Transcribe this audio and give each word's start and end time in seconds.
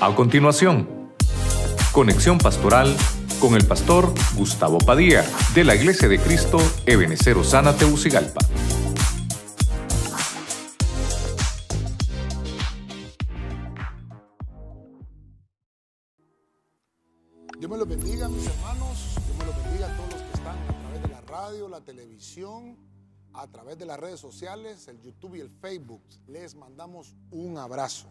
A 0.00 0.14
continuación, 0.14 1.12
conexión 1.90 2.38
pastoral 2.38 2.96
con 3.40 3.56
el 3.56 3.66
pastor 3.66 4.14
Gustavo 4.36 4.78
Padilla 4.78 5.24
de 5.56 5.64
la 5.64 5.74
Iglesia 5.74 6.06
de 6.06 6.20
Cristo 6.20 6.58
Ebenecer 6.86 7.36
Osana 7.36 7.76
Teucigalpa. 7.76 8.38
Dios 17.58 17.68
me 17.68 17.76
los 17.76 17.88
bendiga, 17.88 18.28
mis 18.28 18.46
hermanos. 18.46 19.16
Dios 19.26 19.36
me 19.36 19.46
los 19.46 19.64
bendiga 19.64 19.92
a 19.92 19.96
todos 19.96 20.12
los 20.12 20.22
que 20.22 20.32
están 20.32 20.58
a 20.58 20.78
través 20.78 21.02
de 21.02 21.08
la 21.08 21.20
radio, 21.22 21.68
la 21.68 21.80
televisión, 21.80 22.76
a 23.32 23.48
través 23.48 23.76
de 23.76 23.86
las 23.86 23.98
redes 23.98 24.20
sociales, 24.20 24.86
el 24.86 25.00
YouTube 25.00 25.34
y 25.34 25.40
el 25.40 25.50
Facebook. 25.50 26.04
Les 26.28 26.54
mandamos 26.54 27.16
un 27.32 27.58
abrazo. 27.58 28.08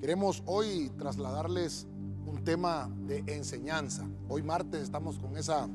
Queremos 0.00 0.42
hoy 0.46 0.90
trasladarles 0.98 1.86
un 2.26 2.42
tema 2.44 2.90
de 3.06 3.24
enseñanza. 3.26 4.04
Hoy 4.28 4.42
martes 4.42 4.82
estamos 4.82 5.18
con 5.18 5.36
esa, 5.36 5.68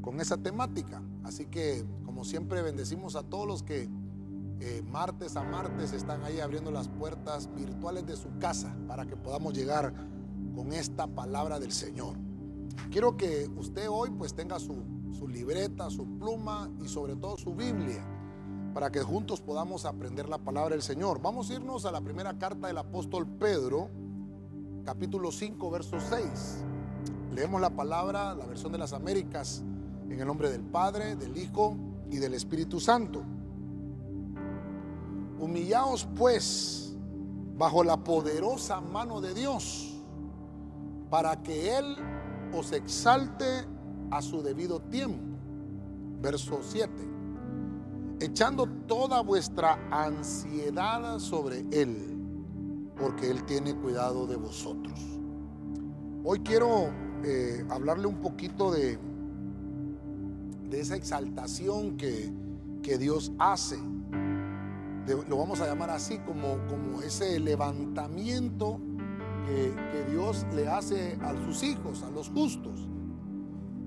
con 0.00 0.20
esa 0.20 0.36
temática. 0.36 1.02
Así 1.24 1.46
que, 1.46 1.84
como 2.04 2.24
siempre, 2.24 2.62
bendecimos 2.62 3.16
a 3.16 3.22
todos 3.22 3.46
los 3.46 3.62
que 3.62 3.88
eh, 4.60 4.82
martes 4.90 5.36
a 5.36 5.42
martes 5.42 5.92
están 5.92 6.22
ahí 6.24 6.40
abriendo 6.40 6.70
las 6.70 6.88
puertas 6.88 7.52
virtuales 7.54 8.06
de 8.06 8.16
su 8.16 8.28
casa 8.38 8.74
para 8.86 9.04
que 9.04 9.16
podamos 9.16 9.52
llegar 9.52 9.92
con 10.54 10.72
esta 10.72 11.06
palabra 11.06 11.58
del 11.58 11.72
Señor. 11.72 12.16
Quiero 12.90 13.16
que 13.16 13.50
usted 13.56 13.88
hoy 13.90 14.10
pues 14.10 14.34
tenga 14.34 14.58
su, 14.58 14.82
su 15.12 15.28
libreta, 15.28 15.90
su 15.90 16.18
pluma 16.18 16.70
y 16.82 16.88
sobre 16.88 17.16
todo 17.16 17.36
su 17.36 17.54
Biblia 17.54 18.15
para 18.76 18.92
que 18.92 19.00
juntos 19.00 19.40
podamos 19.40 19.86
aprender 19.86 20.28
la 20.28 20.36
palabra 20.36 20.74
del 20.74 20.82
Señor. 20.82 21.22
Vamos 21.22 21.48
a 21.48 21.54
irnos 21.54 21.86
a 21.86 21.90
la 21.90 22.02
primera 22.02 22.36
carta 22.36 22.66
del 22.66 22.76
apóstol 22.76 23.26
Pedro, 23.26 23.88
capítulo 24.84 25.32
5, 25.32 25.70
verso 25.70 25.98
6. 25.98 26.62
Leemos 27.34 27.58
la 27.58 27.70
palabra, 27.70 28.34
la 28.34 28.44
versión 28.44 28.72
de 28.72 28.76
las 28.76 28.92
Américas, 28.92 29.62
en 30.10 30.20
el 30.20 30.26
nombre 30.26 30.50
del 30.50 30.60
Padre, 30.60 31.16
del 31.16 31.38
Hijo 31.38 31.74
y 32.10 32.18
del 32.18 32.34
Espíritu 32.34 32.78
Santo. 32.78 33.24
Humillaos 35.38 36.06
pues 36.14 36.94
bajo 37.56 37.82
la 37.82 38.04
poderosa 38.04 38.82
mano 38.82 39.22
de 39.22 39.32
Dios, 39.32 40.02
para 41.08 41.42
que 41.42 41.78
Él 41.78 41.96
os 42.52 42.72
exalte 42.72 43.64
a 44.10 44.20
su 44.20 44.42
debido 44.42 44.80
tiempo. 44.80 45.38
Verso 46.20 46.60
7. 46.60 47.15
Echando 48.18 48.66
toda 48.86 49.20
vuestra 49.20 49.78
ansiedad 49.90 51.18
sobre 51.18 51.64
Él 51.70 52.16
porque 52.98 53.30
Él 53.30 53.44
tiene 53.44 53.74
cuidado 53.74 54.26
de 54.26 54.36
vosotros. 54.36 54.98
Hoy 56.24 56.40
quiero 56.40 56.90
eh, 57.24 57.64
hablarle 57.70 58.06
un 58.06 58.20
poquito 58.20 58.72
de, 58.72 58.98
de 60.68 60.80
esa 60.80 60.96
exaltación 60.96 61.96
que, 61.96 62.32
que 62.82 62.98
Dios 62.98 63.32
hace. 63.38 63.78
lo 65.28 65.36
vamos 65.36 65.60
a 65.60 65.66
llamar 65.66 65.90
así, 65.90 66.18
como, 66.20 66.58
como 66.68 67.02
ese 67.02 67.38
levantamiento 67.38 68.80
que, 69.46 69.74
que, 69.92 70.10
Dios 70.10 70.46
le 70.54 70.68
hace 70.68 71.18
a 71.20 71.34
sus 71.44 71.62
hijos, 71.62 72.02
a 72.02 72.10
los 72.10 72.30
justos. 72.30 72.88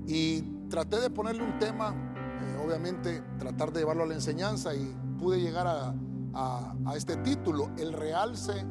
Y 0.05 0.41
traté 0.69 0.99
de 0.99 1.09
ponerle 1.09 1.43
un 1.43 1.59
tema, 1.59 2.08
eh, 2.41 2.63
obviamente 2.65 3.21
tratar 3.37 3.71
de 3.71 3.81
llevarlo 3.81 4.03
a 4.03 4.07
la 4.07 4.15
enseñanza 4.15 4.73
y 4.73 4.95
pude 5.17 5.39
llegar 5.41 5.67
a, 5.67 5.93
a, 6.33 6.95
este 6.95 7.17
título, 7.17 7.69
el 7.77 7.93
realce 7.93 8.65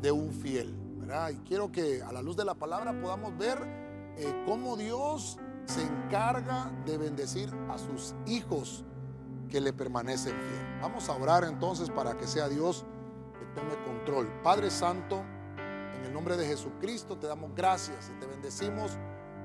de 0.00 0.12
un 0.12 0.32
fiel. 0.32 0.76
Y 1.32 1.36
quiero 1.38 1.72
que 1.72 2.02
a 2.02 2.12
la 2.12 2.22
luz 2.22 2.36
de 2.36 2.44
la 2.44 2.54
palabra 2.54 2.98
podamos 3.00 3.36
ver 3.36 3.58
eh, 4.16 4.44
cómo 4.46 4.76
Dios 4.76 5.38
se 5.64 5.82
encarga 5.82 6.70
de 6.86 6.98
bendecir 6.98 7.50
a 7.68 7.78
sus 7.78 8.14
hijos 8.26 8.84
que 9.48 9.60
le 9.60 9.72
permanecen 9.72 10.34
fiel. 10.34 10.80
Vamos 10.80 11.08
a 11.08 11.16
orar 11.16 11.42
entonces 11.44 11.90
para 11.90 12.16
que 12.16 12.28
sea 12.28 12.48
Dios 12.48 12.84
que 13.38 13.60
tome 13.60 13.74
control. 13.84 14.28
Padre 14.44 14.70
Santo, 14.70 15.24
en 15.96 16.04
el 16.04 16.12
nombre 16.12 16.36
de 16.36 16.46
Jesucristo 16.46 17.18
te 17.18 17.26
damos 17.26 17.54
gracias 17.56 18.10
y 18.14 18.20
te 18.20 18.26
bendecimos 18.26 18.96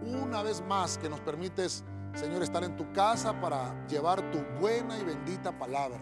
una 0.02 0.44
vez 0.44 0.64
más 0.68 0.98
que 0.98 1.10
nos 1.10 1.20
permites, 1.22 1.84
Señor, 2.16 2.42
estar 2.42 2.64
en 2.64 2.76
tu 2.76 2.92
casa 2.94 3.40
para 3.40 3.88
llevar 3.88 4.32
tu 4.32 4.40
buena 4.60 4.98
y 4.98 5.04
bendita 5.04 5.58
palabra. 5.58 6.00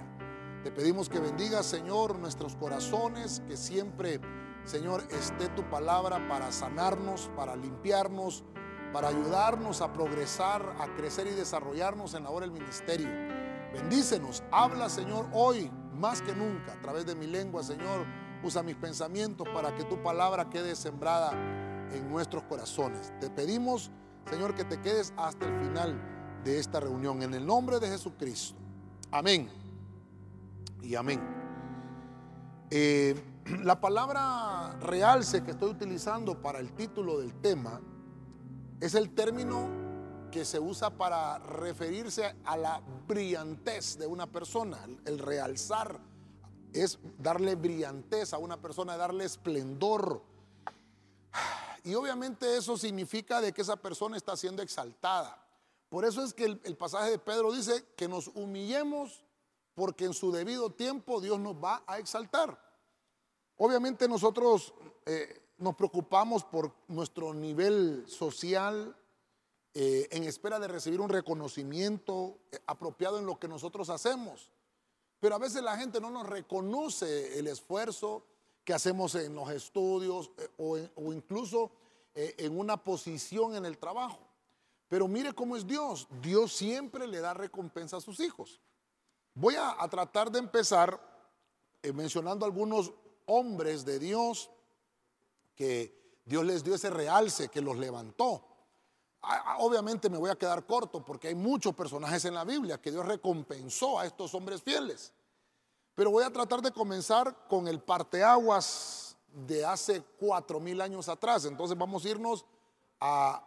Te 0.64 0.72
pedimos 0.72 1.10
que 1.10 1.20
bendiga, 1.20 1.62
Señor, 1.62 2.18
nuestros 2.18 2.56
corazones, 2.56 3.42
que 3.48 3.58
siempre 3.58 4.22
Señor, 4.66 5.04
esté 5.12 5.50
tu 5.50 5.70
palabra 5.70 6.26
para 6.30 6.52
sanarnos, 6.54 7.30
para 7.36 7.56
limpiarnos, 7.56 8.46
para 8.94 9.10
ayudarnos 9.10 9.82
a 9.82 9.92
progresar, 9.92 10.76
a 10.80 10.88
crecer 10.96 11.28
y 11.28 11.32
desarrollarnos 11.32 12.14
en 12.14 12.24
la 12.24 12.30
hora 12.30 12.46
del 12.46 12.54
ministerio. 12.54 13.10
Bendícenos, 13.74 14.42
habla 14.52 14.88
Señor 14.88 15.28
hoy 15.34 15.70
más 15.96 16.22
que 16.22 16.34
nunca 16.34 16.74
a 16.74 16.82
través 16.82 17.06
de 17.06 17.16
mi 17.16 17.28
lengua, 17.28 17.62
Señor. 17.62 18.06
Usa 18.42 18.64
mis 18.64 18.76
pensamientos 18.76 19.48
para 19.54 19.76
que 19.76 19.84
tu 19.84 20.02
palabra 20.02 20.50
quede 20.50 20.76
sembrada 20.76 21.32
en 21.92 22.10
nuestros 22.10 22.44
corazones. 22.44 23.12
Te 23.20 23.30
pedimos, 23.30 23.92
Señor, 24.30 24.56
que 24.56 24.64
te 24.64 24.80
quedes 24.82 25.14
hasta 25.18 25.46
el 25.46 25.68
final 25.68 26.00
de 26.44 26.60
esta 26.60 26.80
reunión. 26.80 27.22
En 27.22 27.34
el 27.34 27.46
nombre 27.46 27.80
de 27.80 27.88
Jesucristo. 27.88 28.58
Amén. 29.12 29.50
Y 30.82 30.96
amén. 30.96 31.22
Eh, 32.70 33.16
la 33.64 33.80
palabra 33.80 34.76
realce 34.80 35.44
que 35.44 35.52
estoy 35.52 35.70
utilizando 35.70 36.42
para 36.42 36.60
el 36.60 36.72
título 36.74 37.20
del 37.20 37.34
tema 37.36 37.82
es 38.80 38.96
el 38.96 39.12
término 39.12 39.84
que 40.32 40.46
se 40.46 40.60
usa 40.60 40.90
para 40.90 41.38
referirse 41.38 42.36
a 42.44 42.58
la 42.58 42.82
brillantez 43.08 43.98
de 44.00 44.08
una 44.08 44.28
persona. 44.28 44.80
El 45.06 45.20
realzar 45.20 46.00
es 46.74 46.98
darle 47.20 47.56
brillantez 47.56 48.34
a 48.34 48.40
una 48.40 48.58
persona, 48.58 48.98
darle 48.98 49.26
esplendor. 49.26 50.24
Y 51.84 51.96
obviamente 51.96 52.58
eso 52.58 52.78
significa 52.78 53.42
de 53.42 53.52
que 53.52 53.62
esa 53.62 53.76
persona 53.76 54.16
está 54.16 54.38
siendo 54.38 54.62
exaltada. 54.62 55.46
Por 55.90 56.06
eso 56.06 56.24
es 56.24 56.34
que 56.34 56.46
el, 56.46 56.78
pasaje 56.78 57.12
de 57.12 57.20
Pedro 57.20 57.52
dice 57.52 57.86
que 57.96 58.08
nos 58.08 58.28
humillemos 58.30 59.24
porque 59.76 60.06
en 60.06 60.14
su 60.14 60.32
debido 60.32 60.72
tiempo 60.72 61.20
Dios 61.20 61.40
nos 61.40 61.56
va 61.56 61.84
a 61.86 62.00
exaltar. 62.00 62.58
Obviamente 63.58 64.08
nosotros 64.08 64.74
eh, 65.06 65.42
nos 65.58 65.76
preocupamos 65.76 66.44
por 66.44 66.74
nuestro 66.88 67.34
nivel 67.34 68.06
social 68.08 68.96
eh, 69.74 70.08
en 70.12 70.24
espera 70.24 70.60
de 70.60 70.68
recibir 70.68 71.02
un 71.02 71.10
reconocimiento 71.10 72.40
eh, 72.52 72.60
apropiado 72.66 73.20
en 73.20 73.26
lo 73.26 73.38
que 73.40 73.48
nosotros 73.48 73.90
hacemos. 73.90 74.50
Pero 75.20 75.36
a 75.36 75.40
veces 75.40 75.62
la 75.64 75.78
gente 75.78 76.00
no 76.00 76.10
nos 76.10 76.28
reconoce 76.28 77.38
el 77.38 77.48
esfuerzo 77.48 78.26
que 78.64 78.74
hacemos 78.74 79.16
en 79.16 79.36
los 79.36 79.50
estudios 79.50 80.32
o, 80.58 80.78
o, 80.96 81.14
incluso 81.14 81.72
en 82.16 82.58
una 82.58 82.78
posición 82.78 83.56
en 83.56 83.66
el 83.66 83.78
trabajo. 83.78 84.20
Pero 84.88 85.08
mire 85.08 85.34
cómo 85.34 85.58
es 85.58 85.66
Dios. 85.66 86.08
Dios 86.22 86.54
siempre 86.54 87.08
le 87.08 87.20
da 87.20 87.34
recompensa 87.34 87.98
a 87.98 88.02
sus 88.02 88.20
hijos. 88.20 88.62
Voy 89.34 89.56
a, 89.56 89.82
a 89.82 89.90
tratar 89.90 90.32
de 90.32 90.40
empezar 90.40 91.00
mencionando 91.94 92.46
algunos 92.46 92.94
hombres 93.26 93.84
de 93.84 94.00
Dios 94.00 94.50
que 95.56 96.22
Dios 96.26 96.46
les 96.46 96.64
dio 96.64 96.76
ese 96.76 96.90
realce, 96.90 97.50
que 97.50 97.62
los 97.62 97.78
levantó. 97.78 98.44
Obviamente 99.60 100.10
me 100.10 100.18
voy 100.18 100.30
a 100.30 100.36
quedar 100.36 100.66
corto 100.66 101.04
porque 101.04 101.30
hay 101.30 101.36
muchos 101.36 101.74
personajes 101.74 102.26
en 102.26 102.34
la 102.34 102.44
Biblia 102.44 102.82
que 102.82 102.92
Dios 102.92 103.06
recompensó 103.06 104.00
a 104.00 104.06
estos 104.06 104.34
hombres 104.34 104.62
fieles. 104.62 105.14
Pero 105.96 106.12
voy 106.12 106.24
a 106.24 106.32
tratar 106.32 106.62
de 106.62 106.72
comenzar 106.72 107.48
con 107.48 107.68
el 107.68 107.80
parteaguas 107.80 109.16
de 109.28 109.66
hace 109.66 110.02
cuatro 110.20 110.60
mil 110.60 110.82
años 110.82 111.10
atrás. 111.10 111.46
Entonces 111.46 111.78
vamos 111.78 112.06
a 112.06 112.10
irnos 112.10 112.46
a, 113.00 113.44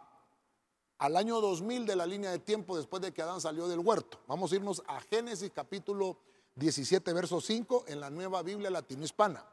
al 0.97 1.17
año 1.17 1.41
2000 1.41 1.85
de 1.85 1.95
la 1.95 2.05
línea 2.05 2.31
de 2.31 2.39
tiempo 2.39 2.77
después 2.77 3.01
de 3.01 3.13
que 3.13 3.21
Adán 3.21 3.41
salió 3.41 3.67
del 3.67 3.79
huerto. 3.79 4.19
Vamos 4.27 4.51
a 4.51 4.55
irnos 4.55 4.81
a 4.87 4.99
Génesis 5.01 5.51
capítulo 5.53 6.17
17, 6.55 7.13
verso 7.13 7.41
5 7.41 7.85
en 7.87 7.99
la 7.99 8.09
nueva 8.09 8.41
Biblia 8.41 8.69
latino-hispana 8.69 9.45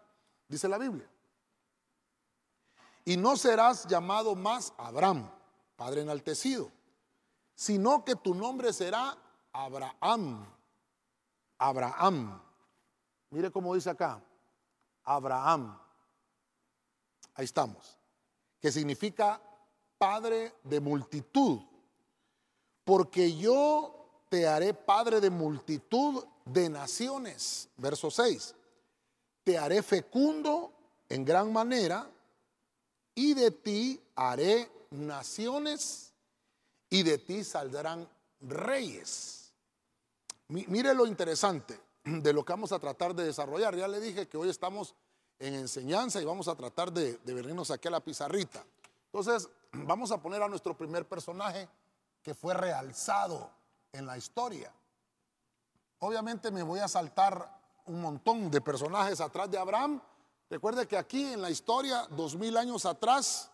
dice 0.48 0.68
la 0.68 0.78
Biblia. 0.78 1.08
Y 3.04 3.16
no 3.16 3.36
serás 3.36 3.86
llamado 3.86 4.34
más 4.34 4.72
Abraham, 4.78 5.30
Padre 5.76 6.02
enaltecido, 6.02 6.70
sino 7.54 8.04
que 8.04 8.16
tu 8.16 8.34
nombre 8.34 8.72
será 8.72 9.16
Abraham. 9.52 10.46
Abraham. 11.58 12.40
Mire 13.34 13.50
cómo 13.50 13.74
dice 13.74 13.90
acá. 13.90 14.22
Abraham. 15.02 15.78
Ahí 17.34 17.44
estamos. 17.44 17.98
Que 18.60 18.72
significa 18.72 19.40
padre 19.98 20.54
de 20.62 20.80
multitud. 20.80 21.60
Porque 22.84 23.36
yo 23.36 24.24
te 24.28 24.46
haré 24.46 24.72
padre 24.72 25.20
de 25.20 25.30
multitud 25.30 26.24
de 26.44 26.70
naciones. 26.70 27.68
Verso 27.76 28.10
6 28.10 28.54
te 29.44 29.58
haré 29.58 29.82
fecundo 29.82 30.72
en 31.08 31.24
gran 31.24 31.52
manera 31.52 32.10
y 33.14 33.34
de 33.34 33.50
ti 33.50 34.02
haré 34.16 34.70
naciones 34.90 36.12
y 36.88 37.02
de 37.02 37.18
ti 37.18 37.44
saldrán 37.44 38.08
reyes. 38.40 39.52
Mire 40.48 40.94
lo 40.94 41.06
interesante 41.06 41.78
de 42.04 42.32
lo 42.32 42.44
que 42.44 42.52
vamos 42.52 42.72
a 42.72 42.78
tratar 42.78 43.14
de 43.14 43.24
desarrollar. 43.24 43.76
Ya 43.76 43.88
le 43.88 44.00
dije 44.00 44.28
que 44.28 44.36
hoy 44.36 44.50
estamos 44.50 44.94
en 45.38 45.54
enseñanza 45.54 46.20
y 46.20 46.24
vamos 46.24 46.48
a 46.48 46.54
tratar 46.54 46.92
de, 46.92 47.18
de 47.18 47.34
venirnos 47.34 47.70
aquí 47.70 47.88
a 47.88 47.92
la 47.92 48.00
pizarrita. 48.00 48.64
Entonces, 49.06 49.48
vamos 49.72 50.10
a 50.10 50.20
poner 50.20 50.42
a 50.42 50.48
nuestro 50.48 50.76
primer 50.76 51.06
personaje 51.08 51.68
que 52.22 52.34
fue 52.34 52.54
realzado 52.54 53.50
en 53.92 54.06
la 54.06 54.16
historia. 54.16 54.72
Obviamente 56.00 56.50
me 56.50 56.62
voy 56.62 56.80
a 56.80 56.88
saltar 56.88 57.60
un 57.86 58.00
montón 58.00 58.50
de 58.50 58.60
personajes 58.60 59.20
atrás 59.20 59.50
de 59.50 59.58
Abraham. 59.58 60.00
Recuerde 60.50 60.86
que 60.86 60.96
aquí 60.96 61.32
en 61.32 61.42
la 61.42 61.50
historia, 61.50 62.06
dos 62.10 62.36
mil 62.36 62.56
años 62.56 62.84
atrás, 62.84 63.50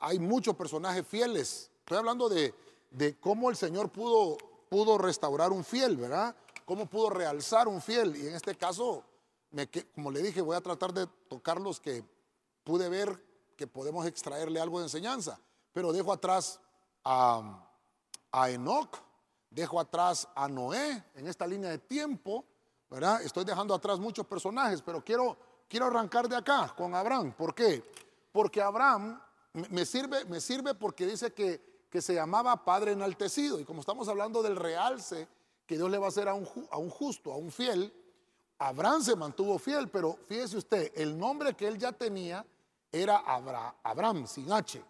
hay 0.00 0.18
muchos 0.18 0.54
personajes 0.56 1.06
fieles. 1.06 1.70
Estoy 1.80 1.98
hablando 1.98 2.28
de, 2.28 2.54
de 2.90 3.18
cómo 3.18 3.50
el 3.50 3.56
Señor 3.56 3.90
pudo, 3.90 4.36
pudo 4.68 4.98
restaurar 4.98 5.52
un 5.52 5.64
fiel, 5.64 5.96
¿verdad? 5.96 6.34
Cómo 6.70 6.86
pudo 6.86 7.10
realzar 7.10 7.66
un 7.66 7.82
fiel. 7.82 8.14
Y 8.14 8.28
en 8.28 8.36
este 8.36 8.54
caso, 8.54 9.02
me, 9.50 9.68
como 9.92 10.08
le 10.08 10.22
dije, 10.22 10.40
voy 10.40 10.54
a 10.54 10.60
tratar 10.60 10.94
de 10.94 11.04
tocar 11.28 11.60
los 11.60 11.80
que 11.80 12.04
pude 12.62 12.88
ver 12.88 13.20
que 13.56 13.66
podemos 13.66 14.06
extraerle 14.06 14.60
algo 14.60 14.78
de 14.78 14.84
enseñanza. 14.84 15.40
Pero 15.72 15.92
dejo 15.92 16.12
atrás 16.12 16.60
a, 17.02 17.66
a 18.30 18.50
Enoch, 18.50 18.98
dejo 19.50 19.80
atrás 19.80 20.28
a 20.32 20.46
Noé 20.46 21.02
en 21.16 21.26
esta 21.26 21.44
línea 21.44 21.70
de 21.70 21.78
tiempo, 21.78 22.44
¿verdad? 22.88 23.20
Estoy 23.22 23.44
dejando 23.44 23.74
atrás 23.74 23.98
muchos 23.98 24.24
personajes, 24.24 24.80
pero 24.80 25.02
quiero, 25.02 25.36
quiero 25.68 25.86
arrancar 25.86 26.28
de 26.28 26.36
acá 26.36 26.72
con 26.76 26.94
Abraham. 26.94 27.32
¿Por 27.32 27.52
qué? 27.52 27.82
Porque 28.30 28.62
Abraham 28.62 29.20
me 29.54 29.84
sirve, 29.84 30.24
me 30.26 30.40
sirve 30.40 30.76
porque 30.76 31.04
dice 31.04 31.32
que, 31.32 31.88
que 31.90 32.00
se 32.00 32.14
llamaba 32.14 32.64
Padre 32.64 32.92
enaltecido. 32.92 33.58
Y 33.58 33.64
como 33.64 33.80
estamos 33.80 34.06
hablando 34.06 34.40
del 34.40 34.54
realce 34.54 35.26
que 35.70 35.76
Dios 35.76 35.88
le 35.88 35.98
va 35.98 36.06
a 36.06 36.08
hacer 36.08 36.28
a 36.28 36.34
un, 36.34 36.90
justo, 36.90 37.32
a 37.32 37.36
un 37.36 37.52
fiel, 37.52 37.94
Abraham 38.58 39.04
se 39.04 39.14
mantuvo 39.14 39.56
fiel, 39.56 39.88
pero 39.88 40.18
fíjese 40.26 40.56
usted, 40.56 40.90
el 40.96 41.16
nombre 41.16 41.54
que 41.54 41.68
él 41.68 41.78
ya 41.78 41.92
tenía 41.92 42.44
era 42.90 43.18
Abraham, 43.84 44.26
sin 44.26 44.50
H. 44.50 44.82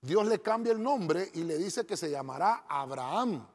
Dios 0.00 0.26
le 0.26 0.40
cambia 0.40 0.72
el 0.72 0.82
nombre 0.82 1.30
y 1.34 1.44
le 1.44 1.58
dice 1.58 1.84
que 1.84 1.98
se 1.98 2.10
llamará 2.10 2.64
Abraham, 2.66 3.46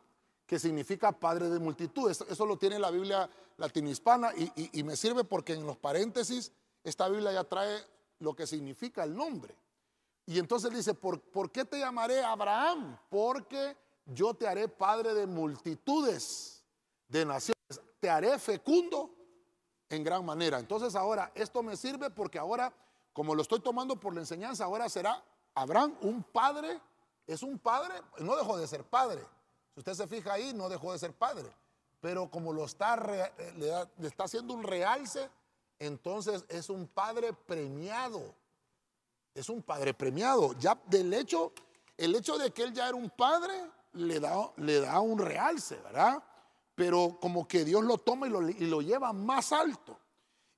que 0.45 0.59
significa 0.59 1.11
padre 1.11 1.49
de 1.49 1.57
multitudes. 1.57 2.23
Eso, 2.29 2.45
lo 2.45 2.57
tiene 2.57 2.77
la 2.77 2.91
Biblia 2.91 3.27
latinohispana 3.57 4.33
y, 4.35 4.79
y, 4.79 4.83
me 4.83 4.95
sirve 4.95 5.23
porque 5.23 5.53
en 5.53 5.65
los 5.65 5.77
paréntesis 5.77 6.51
esta 6.83 7.09
Biblia 7.09 7.31
ya 7.31 7.43
trae 7.43 7.75
lo 8.19 8.35
que 8.35 8.45
significa 8.45 9.03
el 9.03 9.15
nombre. 9.15 9.55
Y 10.27 10.37
entonces 10.37 10.71
dice, 10.71 10.93
¿por, 10.93 11.19
¿por 11.19 11.49
qué 11.49 11.65
te 11.65 11.79
llamaré 11.79 12.23
Abraham? 12.23 12.99
Porque 13.09 13.75
yo 14.05 14.35
te 14.35 14.47
haré 14.47 14.67
padre 14.67 15.15
de 15.15 15.25
multitudes 15.25 16.56
de 17.07 17.25
naciones. 17.25 17.55
Te 17.99 18.09
haré 18.09 18.37
fecundo 18.39 19.13
en 19.89 20.03
gran 20.03 20.25
manera. 20.25 20.59
Entonces 20.59 20.95
ahora 20.95 21.31
esto 21.35 21.63
me 21.63 21.75
sirve 21.75 22.09
porque 22.09 22.39
ahora, 22.39 22.73
como 23.13 23.35
lo 23.35 23.41
estoy 23.41 23.59
tomando 23.59 23.99
por 23.99 24.13
la 24.13 24.21
enseñanza, 24.21 24.65
ahora 24.65 24.89
será 24.89 25.23
Abraham 25.55 25.97
un 26.01 26.23
padre, 26.23 26.79
es 27.25 27.41
un 27.43 27.57
padre, 27.57 27.93
no 28.19 28.35
dejó 28.35 28.57
de 28.57 28.67
ser 28.67 28.83
padre. 28.83 29.21
Si 29.73 29.79
usted 29.79 29.93
se 29.93 30.07
fija 30.07 30.33
ahí, 30.33 30.53
no 30.53 30.69
dejó 30.69 30.91
de 30.91 30.99
ser 30.99 31.13
padre. 31.13 31.51
Pero 31.99 32.29
como 32.29 32.53
lo 32.53 32.65
está, 32.65 32.95
le, 33.57 34.07
está 34.07 34.25
haciendo 34.25 34.53
un 34.53 34.63
realce, 34.63 35.29
entonces 35.79 36.45
es 36.47 36.69
un 36.69 36.87
padre 36.87 37.33
premiado. 37.33 38.35
Es 39.33 39.49
un 39.49 39.61
padre 39.61 39.93
premiado. 39.93 40.53
Ya 40.53 40.79
del 40.85 41.13
hecho, 41.13 41.53
el 41.97 42.15
hecho 42.15 42.37
de 42.37 42.51
que 42.51 42.63
él 42.63 42.73
ya 42.73 42.87
era 42.87 42.95
un 42.95 43.09
padre, 43.09 43.53
le 43.93 44.19
da, 44.19 44.51
le 44.57 44.79
da 44.79 44.99
un 44.99 45.19
realce, 45.19 45.75
¿verdad? 45.77 46.23
Pero 46.77 47.17
como 47.19 47.45
que 47.45 47.65
Dios 47.65 47.83
lo 47.83 47.97
toma 47.97 48.27
y 48.27 48.29
lo, 48.29 48.47
y 48.47 48.67
lo 48.67 48.81
lleva 48.81 49.11
más 49.11 49.51
alto. 49.51 49.99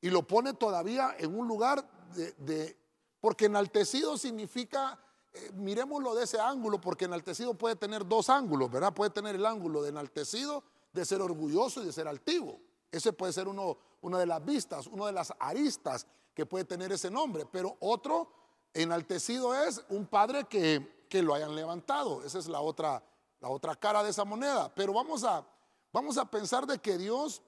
Y 0.01 0.11
lo 0.11 0.27
pone 0.27 0.53
todavía 0.53 1.15
en 1.17 1.33
un 1.33 1.47
lugar 1.47 1.89
de 2.37 2.77
porque 3.21 3.45
enaltecido 3.45 4.17
significa, 4.17 4.99
eh, 5.33 5.51
miremoslo 5.55 6.15
de 6.15 6.23
ese 6.23 6.39
ángulo, 6.39 6.79
porque 6.79 7.05
enaltecido 7.05 7.53
puede 7.53 7.75
tener 7.75 8.07
dos 8.07 8.29
ángulos, 8.29 8.71
¿verdad? 8.71 8.93
Puede 8.93 9.11
tener 9.11 9.35
el 9.35 9.45
ángulo 9.45 9.81
de 9.81 9.89
enaltecido, 9.89 10.63
de 10.93 11.05
ser 11.05 11.21
orgulloso 11.21 11.81
y 11.81 11.85
de 11.85 11.91
ser 11.91 12.07
altivo. 12.07 12.59
Ese 12.91 13.13
puede 13.13 13.33
ser 13.33 13.47
uno, 13.47 13.77
una 14.01 14.17
de 14.17 14.25
las 14.25 14.43
vistas, 14.43 14.87
una 14.87 15.07
de 15.07 15.11
las 15.11 15.33
aristas 15.39 16.07
que 16.33 16.45
puede 16.45 16.65
tener 16.65 16.91
ese 16.91 17.11
nombre. 17.11 17.45
Pero 17.45 17.77
otro, 17.79 18.31
enaltecido 18.73 19.53
es 19.53 19.83
un 19.89 20.05
padre 20.05 20.45
que, 20.45 21.05
que 21.09 21.21
lo 21.21 21.33
hayan 21.33 21.55
levantado. 21.55 22.23
Esa 22.23 22.39
es 22.39 22.47
la 22.47 22.61
otra, 22.61 23.03
la 23.41 23.49
otra 23.49 23.75
cara 23.75 24.01
de 24.01 24.11
esa 24.11 24.25
moneda. 24.25 24.73
Pero 24.73 24.93
vamos 24.93 25.23
a, 25.23 25.45
vamos 25.91 26.17
a 26.17 26.29
pensar 26.29 26.65
de 26.65 26.79
que 26.79 26.97
Dios 26.97 27.41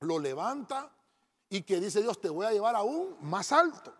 lo 0.00 0.18
levanta 0.18 0.90
y 1.48 1.62
que 1.62 1.80
dice 1.80 2.02
Dios, 2.02 2.20
te 2.20 2.28
voy 2.28 2.46
a 2.46 2.52
llevar 2.52 2.74
aún 2.74 3.16
más 3.20 3.52
alto. 3.52 3.92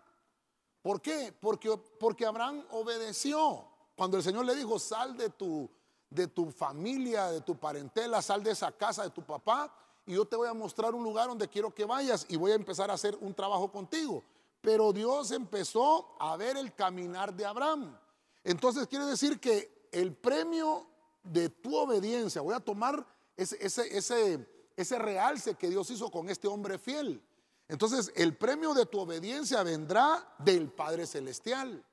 ¿Por 0.81 1.01
qué? 1.01 1.33
Porque, 1.39 1.75
porque 1.99 2.25
Abraham 2.25 2.63
obedeció. 2.71 3.65
Cuando 3.95 4.17
el 4.17 4.23
Señor 4.23 4.45
le 4.45 4.55
dijo, 4.55 4.77
sal 4.77 5.15
de 5.17 5.29
tu, 5.29 5.69
de 6.09 6.27
tu 6.27 6.51
familia, 6.51 7.31
de 7.31 7.41
tu 7.41 7.55
parentela, 7.57 8.21
sal 8.21 8.43
de 8.43 8.51
esa 8.51 8.71
casa 8.71 9.03
de 9.03 9.09
tu 9.09 9.23
papá, 9.23 9.73
y 10.05 10.13
yo 10.13 10.25
te 10.25 10.35
voy 10.35 10.47
a 10.47 10.53
mostrar 10.53 10.93
un 10.93 11.03
lugar 11.03 11.27
donde 11.27 11.47
quiero 11.47 11.73
que 11.73 11.85
vayas 11.85 12.25
y 12.29 12.35
voy 12.35 12.51
a 12.51 12.55
empezar 12.55 12.91
a 12.91 12.93
hacer 12.93 13.17
un 13.21 13.33
trabajo 13.33 13.71
contigo. 13.71 14.23
Pero 14.61 14.93
Dios 14.93 15.31
empezó 15.31 16.15
a 16.19 16.35
ver 16.37 16.57
el 16.57 16.73
caminar 16.73 17.33
de 17.33 17.45
Abraham. 17.45 17.97
Entonces 18.43 18.87
quiere 18.87 19.05
decir 19.05 19.39
que 19.39 19.87
el 19.91 20.13
premio 20.13 20.85
de 21.23 21.49
tu 21.49 21.75
obediencia, 21.75 22.41
voy 22.41 22.53
a 22.53 22.59
tomar 22.59 23.05
ese, 23.37 23.57
ese, 23.59 23.97
ese, 23.97 24.47
ese 24.75 24.99
realce 24.99 25.55
que 25.55 25.69
Dios 25.69 25.89
hizo 25.89 26.09
con 26.09 26.29
este 26.29 26.47
hombre 26.47 26.77
fiel. 26.77 27.21
Entonces, 27.67 28.11
el 28.15 28.35
premio 28.37 28.73
de 28.73 28.85
tu 28.85 28.99
obediencia 28.99 29.63
vendrá 29.63 30.35
del 30.39 30.71
Padre 30.71 31.07
Celestial. 31.07 31.83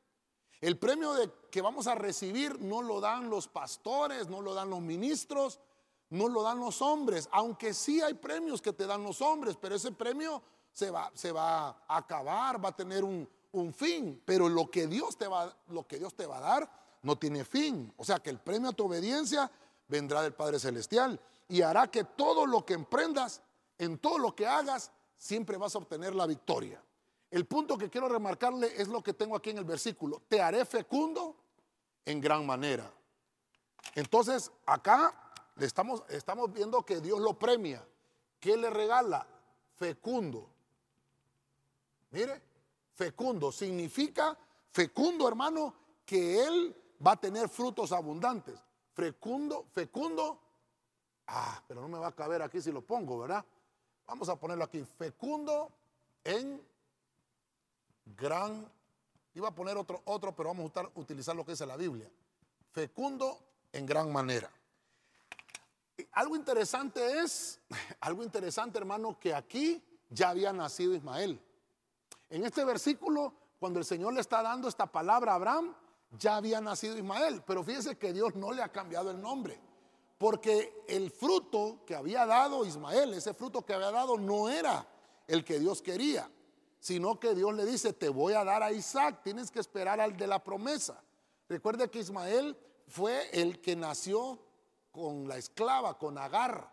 El 0.61 0.79
premio 0.79 1.15
de, 1.15 1.31
que 1.51 1.63
vamos 1.63 1.87
a 1.87 1.95
recibir 1.95 2.61
no 2.61 2.83
lo 2.83 3.01
dan 3.01 3.31
los 3.31 3.49
pastores, 3.49 4.29
no 4.29 4.41
lo 4.41 4.55
dan 4.55 4.71
los 4.71 4.81
ministros, 4.81 5.59
no 6.11 6.29
lo 6.29 6.43
dan 6.43 6.61
los 6.61 6.83
hombres, 6.83 7.29
aunque 7.33 7.73
sí 7.73 8.01
hay 8.03 8.15
premios 8.15 8.61
que 8.61 8.73
te 8.73 8.87
dan 8.87 9.03
los 9.03 9.23
hombres, 9.23 9.57
pero 9.61 9.75
ese 9.75 9.93
premio 9.93 10.43
se 10.71 10.91
va, 10.91 11.11
se 11.15 11.33
va 11.33 11.71
a 11.71 11.97
acabar, 11.97 12.63
va 12.63 12.69
a 12.69 12.77
tener 12.77 13.03
un, 13.03 13.29
un 13.53 13.73
fin, 13.73 14.23
pero 14.25 14.49
lo 14.49 14.71
que, 14.71 14.87
Dios 14.87 15.17
te 15.17 15.27
va, 15.27 15.57
lo 15.69 15.87
que 15.87 15.99
Dios 15.99 16.15
te 16.15 16.27
va 16.27 16.39
a 16.39 16.41
dar 16.41 16.99
no 17.03 17.17
tiene 17.17 17.45
fin. 17.45 17.93
O 17.97 18.05
sea 18.05 18.21
que 18.21 18.31
el 18.31 18.39
premio 18.39 18.69
a 18.69 18.73
tu 18.73 18.85
obediencia 18.85 19.51
vendrá 19.89 20.23
del 20.23 20.35
Padre 20.35 20.61
Celestial 20.61 21.19
y 21.53 21.61
hará 21.61 21.87
que 21.87 22.05
todo 22.05 22.47
lo 22.47 22.65
que 22.65 22.73
emprendas, 22.73 23.43
en 23.77 23.99
todo 23.99 24.17
lo 24.17 24.35
que 24.35 24.47
hagas, 24.47 24.91
siempre 25.19 25.59
vas 25.59 25.75
a 25.75 25.81
obtener 25.81 26.15
la 26.15 26.27
victoria. 26.27 26.83
El 27.31 27.45
punto 27.45 27.77
que 27.77 27.91
quiero 27.91 28.09
remarcarle 28.09 28.73
es 28.81 28.89
lo 28.89 29.03
que 29.03 29.13
tengo 29.13 29.37
aquí 29.37 29.51
en 29.51 29.59
el 29.59 29.67
versículo. 29.67 30.23
Te 30.29 30.41
haré 30.41 30.65
fecundo 30.65 31.37
en 32.07 32.23
gran 32.23 32.47
manera. 32.47 32.91
Entonces, 33.95 34.51
acá 34.65 35.15
estamos, 35.59 36.03
estamos 36.09 36.51
viendo 36.51 36.87
que 36.87 37.03
Dios 37.03 37.21
lo 37.21 37.39
premia. 37.39 37.87
¿Qué 38.41 38.57
le 38.57 38.71
regala? 38.71 39.27
Fecundo. 39.75 40.49
Mire, 42.13 42.41
fecundo 42.95 43.53
significa, 43.53 44.39
fecundo 44.71 45.29
hermano, 45.29 45.75
que 46.07 46.47
Él 46.47 46.75
va 47.07 47.13
a 47.13 47.21
tener 47.21 47.51
frutos 47.51 47.93
abundantes. 47.93 48.59
Fecundo, 48.95 49.67
fecundo. 49.71 50.39
Ah, 51.35 51.63
pero 51.67 51.81
no 51.81 51.89
me 51.89 51.99
va 51.99 52.09
a 52.09 52.13
caber 52.13 52.43
aquí 52.43 52.61
si 52.61 52.71
lo 52.71 52.83
pongo, 52.83 53.21
¿verdad? 53.21 53.43
Vamos 54.07 54.29
a 54.29 54.37
ponerlo 54.37 54.65
aquí, 54.65 54.85
fecundo 54.85 55.73
en 56.23 56.61
gran, 58.05 58.71
iba 59.33 59.49
a 59.49 59.55
poner 59.55 59.79
otro, 59.79 60.03
otro 60.05 60.37
pero 60.37 60.51
vamos 60.51 60.71
a 60.77 60.91
utilizar 60.95 61.35
lo 61.35 61.43
que 61.43 61.53
dice 61.53 61.65
la 61.65 61.79
Biblia. 61.79 62.07
Fecundo 62.71 63.39
en 63.73 63.87
gran 63.87 64.13
manera. 64.13 64.51
algo 66.13 66.37
interesante 66.37 67.21
es, 67.21 67.59
algo 68.01 68.23
interesante 68.23 68.77
hermano, 68.77 69.19
que 69.19 69.35
aquí 69.35 69.83
ya 70.11 70.29
había 70.29 70.53
nacido 70.53 70.95
Ismael. 70.95 71.41
En 72.29 72.45
este 72.45 72.63
versículo, 72.63 73.33
cuando 73.59 73.79
el 73.79 73.87
Señor 73.87 74.13
le 74.13 74.21
está 74.21 74.43
dando 74.43 74.69
esta 74.69 74.85
palabra 74.85 75.33
a 75.33 75.37
Abraham, 75.37 75.75
ya 76.11 76.37
había 76.37 76.61
nacido 76.61 76.99
Ismael, 76.99 77.43
pero 77.47 77.65
fíjese 77.65 77.97
que 77.97 78.13
Dios 78.13 78.35
no 78.35 78.53
le 78.53 78.63
ha 78.63 78.69
cambiado 78.69 79.11
el 79.11 79.19
nombre. 79.19 79.72
Porque 80.23 80.85
el 80.87 81.11
fruto 81.11 81.81
que 81.85 81.97
había 81.97 82.25
dado 82.25 82.65
Ismael, 82.65 83.13
ese 83.13 83.35
fruto 83.35 83.67
que 83.67 83.75
había 83.75 83.91
dado 83.91 84.17
no 84.17 84.49
era 84.49 84.87
el 85.27 85.45
que 85.45 85.59
Dios 85.59 85.83
quería, 85.83 86.31
sino 86.79 87.19
que 87.19 87.35
Dios 87.35 87.53
le 87.55 87.67
dice, 87.67 87.93
te 87.93 88.09
voy 88.09 88.35
a 88.35 88.45
dar 88.45 88.63
a 88.63 88.71
Isaac, 88.71 89.23
tienes 89.25 89.51
que 89.51 89.59
esperar 89.59 90.01
al 90.01 90.17
de 90.17 90.29
la 90.29 90.39
promesa. 90.39 91.03
Recuerde 91.49 91.91
que 91.91 91.99
Ismael 91.99 92.57
fue 92.87 93.31
el 93.33 93.61
que 93.61 93.75
nació 93.75 94.39
con 94.93 95.27
la 95.27 95.39
esclava, 95.39 95.99
con 95.99 96.17
Agar, 96.17 96.73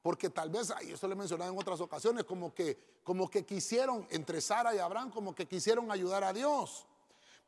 porque 0.00 0.30
tal 0.30 0.50
vez, 0.50 0.72
y 0.82 0.92
esto 0.92 1.08
le 1.08 1.14
he 1.14 1.16
mencionado 1.16 1.52
en 1.52 1.58
otras 1.58 1.80
ocasiones, 1.80 2.22
como 2.22 2.54
que, 2.54 3.00
como 3.02 3.28
que 3.28 3.44
quisieron, 3.44 4.06
entre 4.10 4.40
Sara 4.40 4.72
y 4.72 4.78
Abraham, 4.78 5.10
como 5.10 5.34
que 5.34 5.48
quisieron 5.48 5.90
ayudar 5.90 6.22
a 6.22 6.32
Dios. 6.32 6.86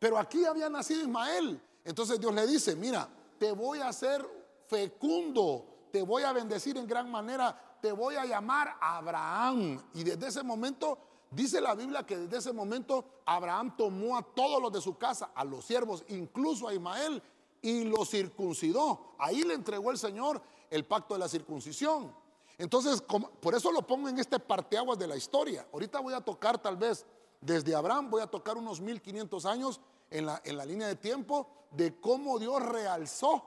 Pero 0.00 0.18
aquí 0.18 0.44
había 0.44 0.68
nacido 0.68 1.02
Ismael. 1.02 1.62
Entonces 1.84 2.18
Dios 2.18 2.34
le 2.34 2.48
dice, 2.48 2.74
mira, 2.74 3.08
te 3.38 3.52
voy 3.52 3.78
a 3.78 3.90
hacer 3.90 4.26
fecundo, 4.68 5.88
te 5.90 6.02
voy 6.02 6.22
a 6.22 6.32
bendecir 6.32 6.76
en 6.76 6.86
gran 6.86 7.10
manera, 7.10 7.78
te 7.80 7.92
voy 7.92 8.16
a 8.16 8.24
llamar 8.24 8.76
Abraham. 8.80 9.82
Y 9.94 10.04
desde 10.04 10.28
ese 10.28 10.42
momento, 10.42 10.98
dice 11.30 11.60
la 11.60 11.74
Biblia 11.74 12.04
que 12.04 12.16
desde 12.16 12.38
ese 12.38 12.52
momento 12.52 13.04
Abraham 13.24 13.76
tomó 13.76 14.16
a 14.16 14.22
todos 14.22 14.60
los 14.60 14.72
de 14.72 14.80
su 14.80 14.96
casa, 14.96 15.30
a 15.34 15.44
los 15.44 15.64
siervos, 15.64 16.04
incluso 16.08 16.68
a 16.68 16.74
Ismael, 16.74 17.22
y 17.62 17.84
lo 17.84 18.04
circuncidó. 18.04 19.14
Ahí 19.18 19.42
le 19.42 19.54
entregó 19.54 19.90
el 19.90 19.98
Señor 19.98 20.40
el 20.70 20.84
pacto 20.84 21.14
de 21.14 21.20
la 21.20 21.28
circuncisión. 21.28 22.14
Entonces, 22.58 23.02
por 23.02 23.54
eso 23.54 23.70
lo 23.70 23.86
pongo 23.86 24.08
en 24.08 24.18
este 24.18 24.38
parteaguas 24.38 24.98
de 24.98 25.06
la 25.06 25.16
historia. 25.16 25.66
Ahorita 25.72 26.00
voy 26.00 26.14
a 26.14 26.20
tocar 26.20 26.58
tal 26.58 26.76
vez 26.76 27.04
desde 27.40 27.74
Abraham, 27.74 28.10
voy 28.10 28.22
a 28.22 28.26
tocar 28.26 28.56
unos 28.56 28.80
1500 28.80 29.46
años 29.46 29.80
en 30.10 30.26
la, 30.26 30.40
en 30.44 30.56
la 30.56 30.64
línea 30.64 30.88
de 30.88 30.96
tiempo 30.96 31.46
de 31.70 32.00
cómo 32.00 32.38
Dios 32.38 32.62
realzó 32.62 33.44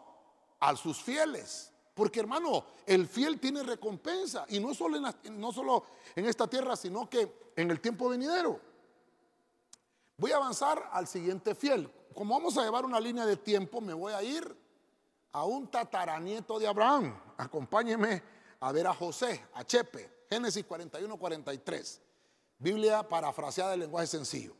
a 0.60 0.76
sus 0.76 1.02
fieles. 1.02 1.72
Porque 1.94 2.22
hermano, 2.22 2.64
el 2.86 3.08
fiel 3.08 3.40
tiene 3.40 3.62
recompensa 3.64 4.46
y 4.50 4.60
no 4.60 4.74
solo 4.74 4.98
en, 4.98 5.40
no 5.40 5.52
solo 5.52 5.86
en 6.16 6.26
esta 6.26 6.48
tierra, 6.48 6.76
sino 6.76 7.10
que 7.10 7.52
en 7.56 7.70
el 7.72 7.82
tiempo 7.82 8.10
venidero. 8.10 8.60
Voy 10.18 10.32
a 10.32 10.38
avanzar 10.38 10.90
al 10.92 11.08
siguiente 11.08 11.56
fiel. 11.56 11.92
Como 12.14 12.34
vamos 12.34 12.58
a 12.58 12.64
llevar 12.64 12.86
una 12.86 13.00
línea 13.00 13.26
de 13.26 13.38
tiempo, 13.38 13.82
me 13.82 13.94
voy 13.94 14.14
a 14.14 14.24
ir 14.24 14.56
a 15.32 15.44
un 15.44 15.68
tataranieto 15.68 16.60
de 16.60 16.68
Abraham. 16.68 17.18
Acompáñeme 17.38 18.24
a 18.60 18.72
ver 18.72 18.88
a 18.88 18.94
José, 18.94 19.46
a 19.54 19.64
Chepe, 19.64 20.26
Génesis 20.30 20.66
41, 20.66 21.18
43. 21.18 22.02
Biblia 22.58 23.08
parafraseada 23.08 23.74
en 23.74 23.82
lenguaje 23.82 24.08
sencillo. 24.08 24.54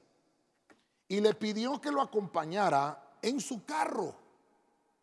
Y 1.08 1.22
le 1.22 1.34
pidió 1.34 1.82
que 1.82 1.92
lo 1.92 2.02
acompañara 2.02 3.18
en 3.22 3.40
su 3.40 3.66
carro 3.66 4.16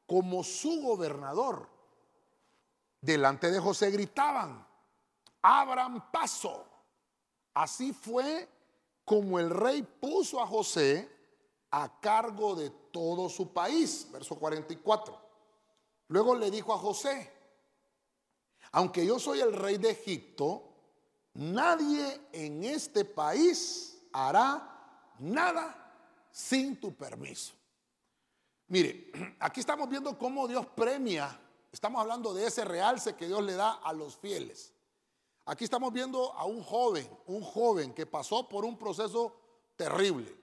como 0.07 0.43
su 0.45 0.83
gobernador. 0.83 1.69
Delante 3.01 3.51
de 3.51 3.61
José 3.61 3.91
gritaban, 3.91 4.67
abran 5.43 6.11
paso. 6.11 6.67
Así 7.55 7.93
fue 7.93 8.49
como 9.05 9.39
el 9.39 9.51
rey 9.51 9.83
puso 9.83 10.41
a 10.41 10.47
José 10.47 11.09
a 11.71 12.01
cargo 12.01 12.55
de 12.55 12.71
todo 12.91 13.29
su 13.29 13.53
país. 13.53 14.09
Verso 14.11 14.37
44. 14.37 15.21
Luego 16.09 16.35
le 16.35 16.51
dijo 16.51 16.73
a 16.73 16.79
José, 16.79 17.33
aunque 18.73 19.07
yo 19.07 19.19
soy 19.19 19.41
el 19.41 19.53
rey 19.53 19.79
de 19.79 19.91
Egipto, 19.91 20.63
nadie 21.35 22.21
en 22.33 22.65
este 22.65 23.05
país 23.05 24.03
hará 24.13 25.15
nada 25.19 25.95
sin 26.31 26.79
tu 26.79 26.95
permiso. 26.95 27.55
Mire, 28.69 29.13
aquí 29.41 29.61
estamos 29.61 29.89
viendo 29.89 30.17
cómo 30.19 30.49
Dios 30.49 30.67
premia, 30.67 31.39
estamos 31.71 32.01
hablando 32.01 32.35
de 32.35 32.47
ese 32.47 32.65
realce 32.65 33.15
que 33.15 33.27
Dios 33.27 33.43
le 33.43 33.55
da 33.55 33.73
a 33.73 33.93
los 33.93 34.17
fieles. 34.17 34.73
Aquí 35.45 35.65
estamos 35.65 35.93
viendo 35.93 36.33
a 36.33 36.45
un 36.45 36.63
joven, 36.63 37.09
un 37.27 37.43
joven 37.43 37.95
que 37.95 38.05
pasó 38.05 38.49
por 38.49 38.65
un 38.65 38.77
proceso 38.77 39.37
terrible. 39.77 40.35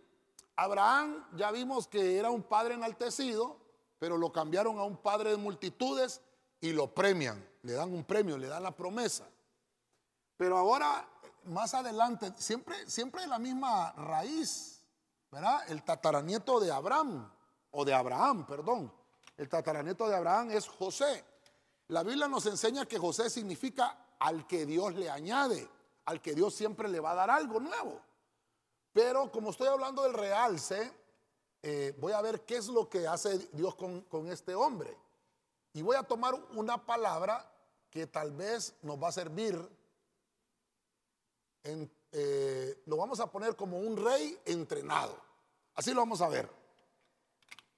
Abraham 0.56 1.26
ya 1.36 1.52
vimos 1.52 1.88
que 1.88 2.18
era 2.18 2.30
un 2.30 2.44
padre 2.44 2.76
enaltecido, 2.76 3.58
pero 4.00 4.18
lo 4.18 4.32
cambiaron 4.32 4.80
a 4.80 4.84
un 4.84 4.98
padre 4.98 5.32
de 5.32 5.38
multitudes 5.38 6.22
y 6.62 6.72
lo 6.72 6.94
premian, 6.94 7.46
le 7.64 7.74
dan 7.74 7.94
un 7.94 8.06
premio, 8.06 8.38
le 8.38 8.48
dan 8.48 8.64
la 8.64 8.72
promesa. 8.72 9.28
Pero 10.38 10.58
ahora, 10.58 11.06
más 11.46 11.74
adelante, 11.74 12.32
siempre, 12.38 12.90
siempre 12.90 13.28
la 13.28 13.40
misma 13.40 13.92
raíz, 13.94 14.86
¿verdad? 15.32 15.70
El 15.70 15.84
tataranieto 15.84 16.62
de 16.62 16.72
Abraham, 16.72 17.30
o 17.74 17.86
de 17.86 17.94
Abraham, 17.94 18.46
perdón. 18.46 18.92
El 19.38 19.50
tataranieto 19.50 20.08
de 20.08 20.16
Abraham 20.16 20.52
es 20.52 20.68
José. 20.68 21.24
La 21.90 22.04
Biblia 22.04 22.28
nos 22.28 22.46
enseña 22.46 22.86
que 22.86 22.98
José 22.98 23.30
significa 23.30 24.16
al 24.20 24.48
que 24.48 24.66
Dios 24.66 24.94
le 24.96 25.10
añade, 25.10 25.68
al 26.06 26.22
que 26.22 26.34
Dios 26.34 26.54
siempre 26.54 26.88
le 26.88 27.00
va 27.00 27.12
a 27.12 27.16
dar 27.16 27.30
algo 27.30 27.60
nuevo. 27.60 28.00
Pero 28.94 29.32
como 29.32 29.50
estoy 29.50 29.68
hablando 29.68 30.04
del 30.04 30.14
realce, 30.14 30.92
eh, 31.62 31.96
voy 32.00 32.14
a 32.14 32.22
ver 32.22 32.42
qué 32.42 32.58
es 32.58 32.68
lo 32.68 32.90
que 32.90 33.08
hace 33.08 33.38
Dios 33.52 33.76
con, 33.76 34.28
este 34.28 34.54
hombre. 34.54 34.96
Y 35.74 35.82
voy 35.82 35.96
a 35.96 36.04
tomar 36.04 36.36
una 36.56 36.86
palabra 36.86 37.50
que 37.90 38.06
tal 38.06 38.32
vez 38.32 38.76
nos 38.84 39.02
va 39.02 39.08
a 39.08 39.12
servir. 39.12 39.60
Eh, 41.64 42.84
lo 42.86 42.98
vamos 42.98 43.20
a 43.20 43.32
poner 43.32 43.56
como 43.56 43.80
un 43.80 43.98
rey 43.98 44.40
entrenado. 44.46 45.18
Así 45.74 45.92
lo 45.92 46.02
vamos 46.02 46.22
a 46.22 46.28
ver. 46.28 46.63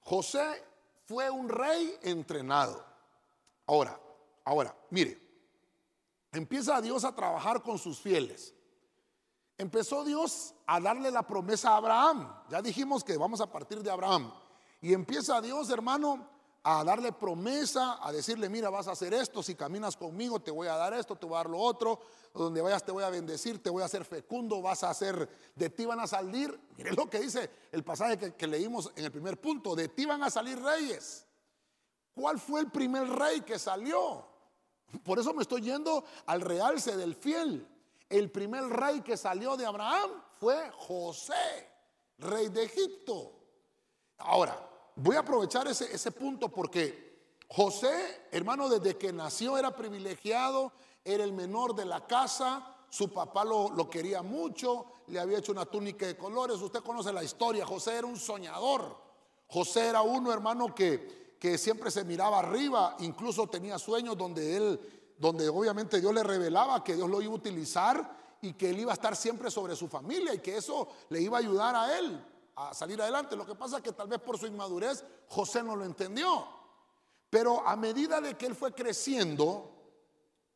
José 0.06 0.64
fue 1.04 1.28
un 1.28 1.48
rey 1.48 1.98
entrenado. 2.02 2.84
Ahora, 3.66 4.00
ahora, 4.44 4.74
mire, 4.90 5.20
empieza 6.30 6.80
Dios 6.80 7.04
a 7.04 7.12
trabajar 7.12 7.60
con 7.60 7.76
sus 7.76 7.98
fieles. 7.98 8.54
Empezó 9.58 10.04
Dios 10.04 10.54
a 10.64 10.78
darle 10.78 11.10
la 11.10 11.26
promesa 11.26 11.70
a 11.70 11.78
Abraham. 11.78 12.32
Ya 12.48 12.62
dijimos 12.62 13.02
que 13.02 13.16
vamos 13.16 13.40
a 13.40 13.50
partir 13.50 13.82
de 13.82 13.90
Abraham. 13.90 14.32
Y 14.80 14.92
empieza 14.92 15.40
Dios, 15.40 15.70
hermano, 15.70 16.28
a 16.68 16.82
darle 16.82 17.12
promesa, 17.12 18.04
a 18.04 18.10
decirle, 18.10 18.48
mira, 18.48 18.70
vas 18.70 18.88
a 18.88 18.90
hacer 18.90 19.14
esto, 19.14 19.40
si 19.40 19.54
caminas 19.54 19.96
conmigo 19.96 20.40
te 20.40 20.50
voy 20.50 20.66
a 20.66 20.74
dar 20.74 20.94
esto, 20.94 21.14
te 21.14 21.24
voy 21.24 21.36
a 21.36 21.38
dar 21.38 21.50
lo 21.50 21.60
otro, 21.60 22.00
donde 22.34 22.60
vayas 22.60 22.84
te 22.84 22.90
voy 22.90 23.04
a 23.04 23.08
bendecir, 23.08 23.62
te 23.62 23.70
voy 23.70 23.82
a 23.82 23.84
hacer 23.84 24.04
fecundo, 24.04 24.60
vas 24.60 24.82
a 24.82 24.90
hacer, 24.90 25.28
de 25.54 25.70
ti 25.70 25.86
van 25.86 26.00
a 26.00 26.08
salir, 26.08 26.58
mire 26.76 26.92
lo 26.92 27.08
que 27.08 27.20
dice 27.20 27.48
el 27.70 27.84
pasaje 27.84 28.18
que, 28.18 28.34
que 28.34 28.48
leímos 28.48 28.90
en 28.96 29.04
el 29.04 29.12
primer 29.12 29.40
punto, 29.40 29.76
de 29.76 29.86
ti 29.90 30.06
van 30.06 30.24
a 30.24 30.28
salir 30.28 30.60
reyes. 30.60 31.24
¿Cuál 32.12 32.40
fue 32.40 32.62
el 32.62 32.70
primer 32.72 33.08
rey 33.10 33.42
que 33.42 33.60
salió? 33.60 34.26
Por 35.04 35.20
eso 35.20 35.32
me 35.34 35.42
estoy 35.42 35.60
yendo 35.60 36.04
al 36.26 36.40
realce 36.40 36.96
del 36.96 37.14
fiel. 37.14 37.64
El 38.08 38.28
primer 38.32 38.64
rey 38.64 39.02
que 39.02 39.16
salió 39.16 39.56
de 39.56 39.66
Abraham 39.66 40.10
fue 40.40 40.68
José, 40.78 41.70
rey 42.18 42.48
de 42.48 42.64
Egipto. 42.64 43.34
Ahora, 44.18 44.75
voy 44.96 45.16
a 45.16 45.20
aprovechar 45.20 45.68
ese, 45.68 45.94
ese 45.94 46.10
punto 46.10 46.48
porque 46.48 47.06
José, 47.48 48.26
hermano, 48.32 48.68
desde 48.68 48.96
que 48.96 49.12
nació 49.12 49.56
era 49.56 49.76
privilegiado, 49.76 50.72
era 51.04 51.22
el 51.22 51.32
menor 51.32 51.74
de 51.74 51.84
la 51.84 52.06
casa, 52.06 52.74
su 52.90 53.12
papá 53.12 53.44
lo, 53.44 53.70
lo, 53.70 53.88
quería 53.88 54.22
mucho, 54.22 54.86
le 55.06 55.20
había 55.20 55.38
hecho 55.38 55.52
una 55.52 55.66
túnica 55.66 56.06
de 56.06 56.16
colores, 56.16 56.56
usted 56.56 56.80
conoce 56.80 57.12
la 57.12 57.22
historia, 57.22 57.64
José 57.64 57.98
era 57.98 58.06
un 58.06 58.16
soñador, 58.16 58.96
José 59.48 59.86
era 59.86 60.02
uno, 60.02 60.32
hermano, 60.32 60.74
que, 60.74 61.36
que 61.38 61.56
siempre 61.56 61.90
se 61.90 62.04
miraba 62.04 62.40
arriba, 62.40 62.96
incluso 63.00 63.46
tenía 63.46 63.78
sueños 63.78 64.16
donde 64.16 64.56
él 64.56 64.80
donde 65.18 65.48
obviamente 65.48 66.00
Dios 66.00 66.12
le 66.12 66.22
revelaba 66.22 66.84
que 66.84 66.94
Dios 66.94 67.08
lo 67.08 67.22
iba 67.22 67.32
a 67.32 67.36
utilizar 67.36 68.16
y 68.42 68.52
que 68.52 68.70
él 68.70 68.80
iba 68.80 68.92
a 68.92 68.94
estar 68.94 69.16
siempre 69.16 69.50
sobre 69.50 69.74
su 69.74 69.88
familia 69.88 70.34
y 70.34 70.40
que 70.40 70.58
eso 70.58 70.88
le 71.08 71.22
iba 71.22 71.38
a 71.38 71.40
ayudar 71.40 71.74
a 71.74 71.98
él 71.98 72.22
a 72.56 72.74
salir 72.74 73.00
adelante. 73.00 73.36
Lo 73.36 73.46
que 73.46 73.54
pasa 73.54 73.78
es 73.78 73.82
que 73.82 73.92
tal 73.92 74.08
vez 74.08 74.20
por 74.20 74.38
su 74.38 74.46
inmadurez 74.46 75.04
José 75.28 75.62
no 75.62 75.76
lo 75.76 75.84
entendió. 75.84 76.46
Pero 77.30 77.66
a 77.66 77.76
medida 77.76 78.20
de 78.20 78.34
que 78.34 78.46
él 78.46 78.54
fue 78.54 78.72
creciendo, 78.72 79.70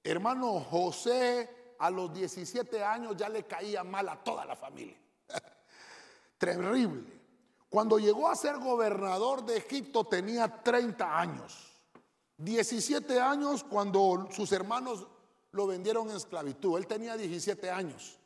hermano 0.02 0.61
José 0.61 1.75
a 1.78 1.90
los 1.90 2.12
17 2.12 2.83
años 2.83 3.16
ya 3.16 3.28
le 3.28 3.45
caía 3.45 3.85
mal 3.85 4.09
a 4.09 4.23
toda 4.23 4.45
la 4.45 4.57
familia. 4.57 4.97
Terrible. 6.38 7.21
Cuando 7.69 7.99
llegó 7.99 8.28
a 8.28 8.37
ser 8.37 8.59
gobernador 8.59 9.45
de 9.45 9.59
Egipto 9.59 10.04
tenía 10.04 10.62
30 10.62 11.19
años. 11.19 11.71
17 12.38 13.21
años 13.21 13.64
cuando 13.64 14.28
sus 14.30 14.50
hermanos 14.52 15.07
lo 15.52 15.66
vendieron 15.66 16.09
en 16.11 16.16
esclavitud. 16.16 16.78
Él 16.78 16.87
tenía 16.87 17.16
17 17.16 17.71
años. 17.71 18.19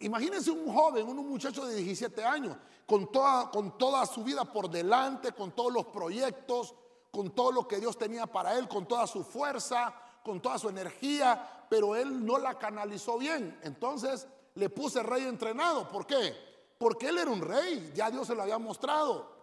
Imagínense 0.00 0.50
un 0.50 0.72
joven, 0.72 1.08
un 1.08 1.28
muchacho 1.28 1.64
de 1.66 1.76
17 1.76 2.22
años, 2.22 2.56
con 2.86 3.10
toda, 3.10 3.50
con 3.50 3.76
toda 3.76 4.06
su 4.06 4.24
vida 4.24 4.44
por 4.44 4.70
delante, 4.70 5.32
con 5.32 5.52
todos 5.52 5.72
los 5.72 5.86
proyectos, 5.86 6.74
con 7.10 7.30
todo 7.32 7.52
lo 7.52 7.68
que 7.68 7.78
Dios 7.78 7.98
tenía 7.98 8.26
para 8.26 8.56
él, 8.56 8.68
con 8.68 8.86
toda 8.86 9.06
su 9.06 9.24
fuerza, 9.24 9.94
con 10.22 10.40
toda 10.40 10.58
su 10.58 10.68
energía, 10.68 11.66
pero 11.68 11.96
él 11.96 12.24
no 12.24 12.38
la 12.38 12.58
canalizó 12.58 13.18
bien. 13.18 13.58
Entonces 13.62 14.26
le 14.54 14.70
puse 14.70 15.02
rey 15.02 15.24
entrenado. 15.24 15.88
¿Por 15.88 16.06
qué? 16.06 16.34
Porque 16.78 17.08
él 17.08 17.18
era 17.18 17.30
un 17.30 17.40
rey, 17.40 17.92
ya 17.94 18.10
Dios 18.10 18.26
se 18.26 18.34
lo 18.34 18.42
había 18.42 18.58
mostrado 18.58 19.36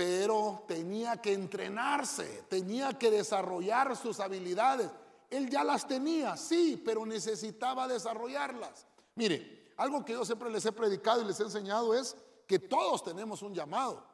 pero 0.00 0.64
tenía 0.66 1.20
que 1.20 1.32
entrenarse, 1.32 2.44
tenía 2.48 2.98
que 2.98 3.10
desarrollar 3.10 3.96
sus 3.96 4.20
habilidades. 4.20 4.90
Él 5.28 5.50
ya 5.50 5.62
las 5.64 5.86
tenía, 5.86 6.36
sí, 6.36 6.80
pero 6.82 7.04
necesitaba 7.04 7.86
desarrollarlas. 7.86 8.86
Mire, 9.14 9.72
algo 9.76 10.04
que 10.04 10.12
yo 10.12 10.24
siempre 10.24 10.50
les 10.50 10.64
he 10.64 10.72
predicado 10.72 11.20
y 11.22 11.26
les 11.26 11.38
he 11.40 11.42
enseñado 11.42 11.94
es 11.94 12.16
que 12.50 12.58
todos 12.58 13.04
tenemos 13.04 13.42
un 13.42 13.54
llamado. 13.54 14.04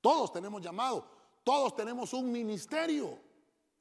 Todos 0.00 0.32
tenemos 0.32 0.62
llamado. 0.62 1.06
Todos 1.44 1.76
tenemos 1.76 2.14
un 2.14 2.32
ministerio. 2.32 3.18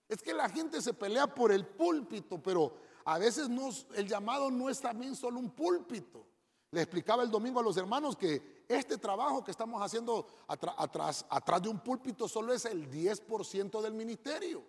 Es 0.09 0.21
que 0.21 0.33
la 0.33 0.49
gente 0.49 0.81
se 0.81 0.93
pelea 0.93 1.25
por 1.25 1.53
el 1.53 1.65
púlpito, 1.65 2.37
pero 2.43 2.75
a 3.05 3.17
veces 3.17 3.47
el 3.93 4.09
llamado 4.09 4.51
no 4.51 4.69
es 4.69 4.81
también 4.81 5.15
solo 5.15 5.39
un 5.39 5.51
púlpito. 5.51 6.25
Le 6.71 6.81
explicaba 6.81 7.23
el 7.23 7.31
domingo 7.31 7.61
a 7.61 7.63
los 7.63 7.77
hermanos 7.77 8.17
que 8.17 8.65
este 8.67 8.97
trabajo 8.97 9.41
que 9.41 9.51
estamos 9.51 9.81
haciendo 9.81 10.27
atrás, 10.49 11.25
de 11.61 11.69
un 11.69 11.79
púlpito 11.79 12.27
solo 12.27 12.51
es 12.51 12.65
el 12.65 12.91
10% 12.91 13.81
del 13.81 13.93
ministerio. 13.93 14.65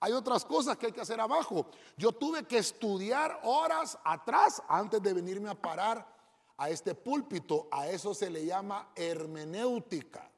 Hay 0.00 0.10
otras 0.10 0.44
cosas 0.44 0.76
que 0.76 0.86
hay 0.86 0.92
que 0.92 1.02
hacer 1.02 1.20
abajo. 1.20 1.68
Yo 1.96 2.10
tuve 2.10 2.42
que 2.48 2.58
estudiar 2.58 3.38
horas 3.44 3.96
atrás 4.02 4.60
antes 4.66 5.00
de 5.00 5.12
venirme 5.12 5.48
a 5.48 5.54
parar 5.54 6.12
a 6.56 6.70
este 6.70 6.94
púlpito. 6.94 7.68
A 7.70 7.88
eso 7.88 8.14
se 8.14 8.30
le 8.30 8.44
llama 8.44 8.90
hermenéutica. 8.94 10.30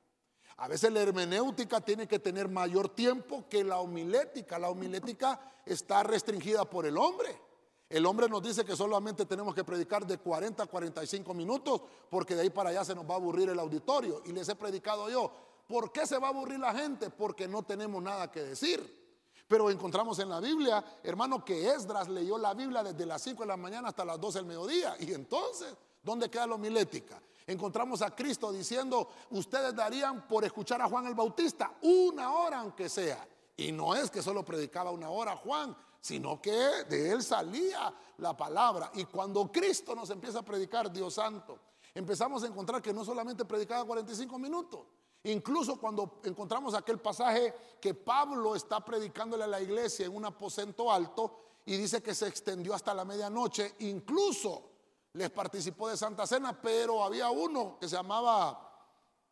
A 0.59 0.69
veces 0.69 0.91
la 0.91 1.03
hermenéutica 1.03 1.81
tiene 1.81 2.09
que 2.09 2.19
tener 2.19 2.49
mayor 2.49 2.89
tiempo 2.89 3.45
que 3.49 3.63
la 3.63 3.79
homilética. 3.79 4.59
La 4.59 4.71
homilética 4.71 5.39
está 5.67 6.03
restringida 6.03 6.65
por 6.65 6.87
el 6.87 6.97
hombre. 6.97 7.47
El 7.89 8.05
hombre 8.07 8.29
nos 8.29 8.43
dice 8.43 8.65
que 8.65 8.75
solamente 8.75 9.27
tenemos 9.27 9.55
que 9.55 9.63
predicar 9.63 10.07
de 10.07 10.19
40 10.19 10.63
a 10.63 10.67
45 10.67 11.33
minutos 11.35 11.83
porque 12.11 12.35
de 12.35 12.43
ahí 12.43 12.51
para 12.51 12.71
allá 12.71 12.85
se 12.85 12.95
nos 12.95 13.09
va 13.09 13.15
a 13.15 13.17
aburrir 13.19 13.51
el 13.51 13.59
auditorio. 13.59 14.23
Y 14.25 14.33
les 14.33 14.49
he 14.49 14.57
predicado 14.57 15.09
yo, 15.09 15.31
¿por 15.69 15.93
qué 15.93 16.07
se 16.07 16.19
va 16.19 16.29
a 16.29 16.31
aburrir 16.31 16.59
la 16.59 16.75
gente? 16.75 17.11
Porque 17.11 17.47
no 17.47 17.63
tenemos 17.63 18.03
nada 18.03 18.31
que 18.31 18.43
decir. 18.43 19.07
Pero 19.47 19.71
encontramos 19.71 20.19
en 20.19 20.29
la 20.29 20.41
Biblia, 20.41 20.85
hermano, 21.05 21.45
que 21.45 21.71
Esdras 21.71 22.09
leyó 22.09 22.37
la 22.37 22.55
Biblia 22.55 22.83
desde 22.83 23.07
las 23.07 23.23
5 23.23 23.43
de 23.43 23.47
la 23.47 23.57
mañana 23.57 23.89
hasta 23.89 24.05
las 24.05 24.21
12 24.21 24.39
del 24.39 24.47
mediodía. 24.47 24.97
Y 24.99 25.13
entonces, 25.13 25.77
¿dónde 26.07 26.31
queda 26.31 26.47
la 26.47 26.55
homilética? 26.55 27.21
Encontramos 27.49 28.01
a 28.01 28.15
Cristo 28.15 28.53
diciendo, 28.53 29.09
ustedes 29.31 29.75
darían 29.75 30.27
por 30.29 30.45
escuchar 30.45 30.81
a 30.81 30.89
Juan 30.89 31.07
el 31.07 31.15
Bautista 31.15 31.75
una 31.83 32.33
hora 32.33 32.61
aunque 32.61 32.89
sea. 32.89 33.27
Y 33.57 33.73
no 33.73 33.95
es 33.95 34.11
que 34.11 34.23
solo 34.23 34.45
predicaba 34.45 34.91
una 34.93 35.11
hora 35.11 35.37
Juan, 35.37 35.77
sino 36.01 36.41
que 36.41 36.53
de 36.89 37.11
él 37.11 37.23
salía 37.23 37.93
la 38.19 38.37
palabra. 38.37 38.91
Y 38.95 39.05
cuando 39.07 39.51
Cristo 39.51 39.95
nos 39.95 40.09
empieza 40.11 40.39
a 40.39 40.45
predicar, 40.45 40.93
Dios 40.93 41.15
santo, 41.15 41.59
empezamos 41.93 42.45
a 42.45 42.47
encontrar 42.47 42.81
que 42.81 42.93
no 42.93 43.05
solamente 43.05 43.45
predicaba 43.45 43.85
45 43.85 44.39
minutos, 44.39 44.81
Incluso 45.27 45.77
cuando 45.81 46.21
encontramos 46.23 46.75
aquel 46.75 46.99
pasaje 46.99 47.53
que 47.81 47.95
Pablo 47.95 48.55
está 48.55 48.85
predicándole 48.85 49.43
a 49.43 49.49
la 49.49 49.61
iglesia 49.61 50.07
en 50.07 50.15
un 50.15 50.25
aposento 50.25 50.93
alto 50.93 51.41
y 51.65 51.77
dice 51.77 52.01
que 52.01 52.15
se 52.15 52.29
extendió 52.29 52.73
hasta 52.75 52.95
la 52.95 53.05
medianoche, 53.05 53.75
incluso 53.81 54.76
les 55.17 55.31
participó 55.31 55.89
de 55.89 55.97
Santa 55.97 56.27
Cena, 56.27 56.59
pero 56.61 57.03
había 57.03 57.31
uno 57.31 57.79
que 57.81 57.89
se 57.89 57.97
llamaba, 57.97 58.71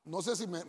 no 0.06 0.22
sé 0.22 0.34
si 0.34 0.46
me, 0.46 0.62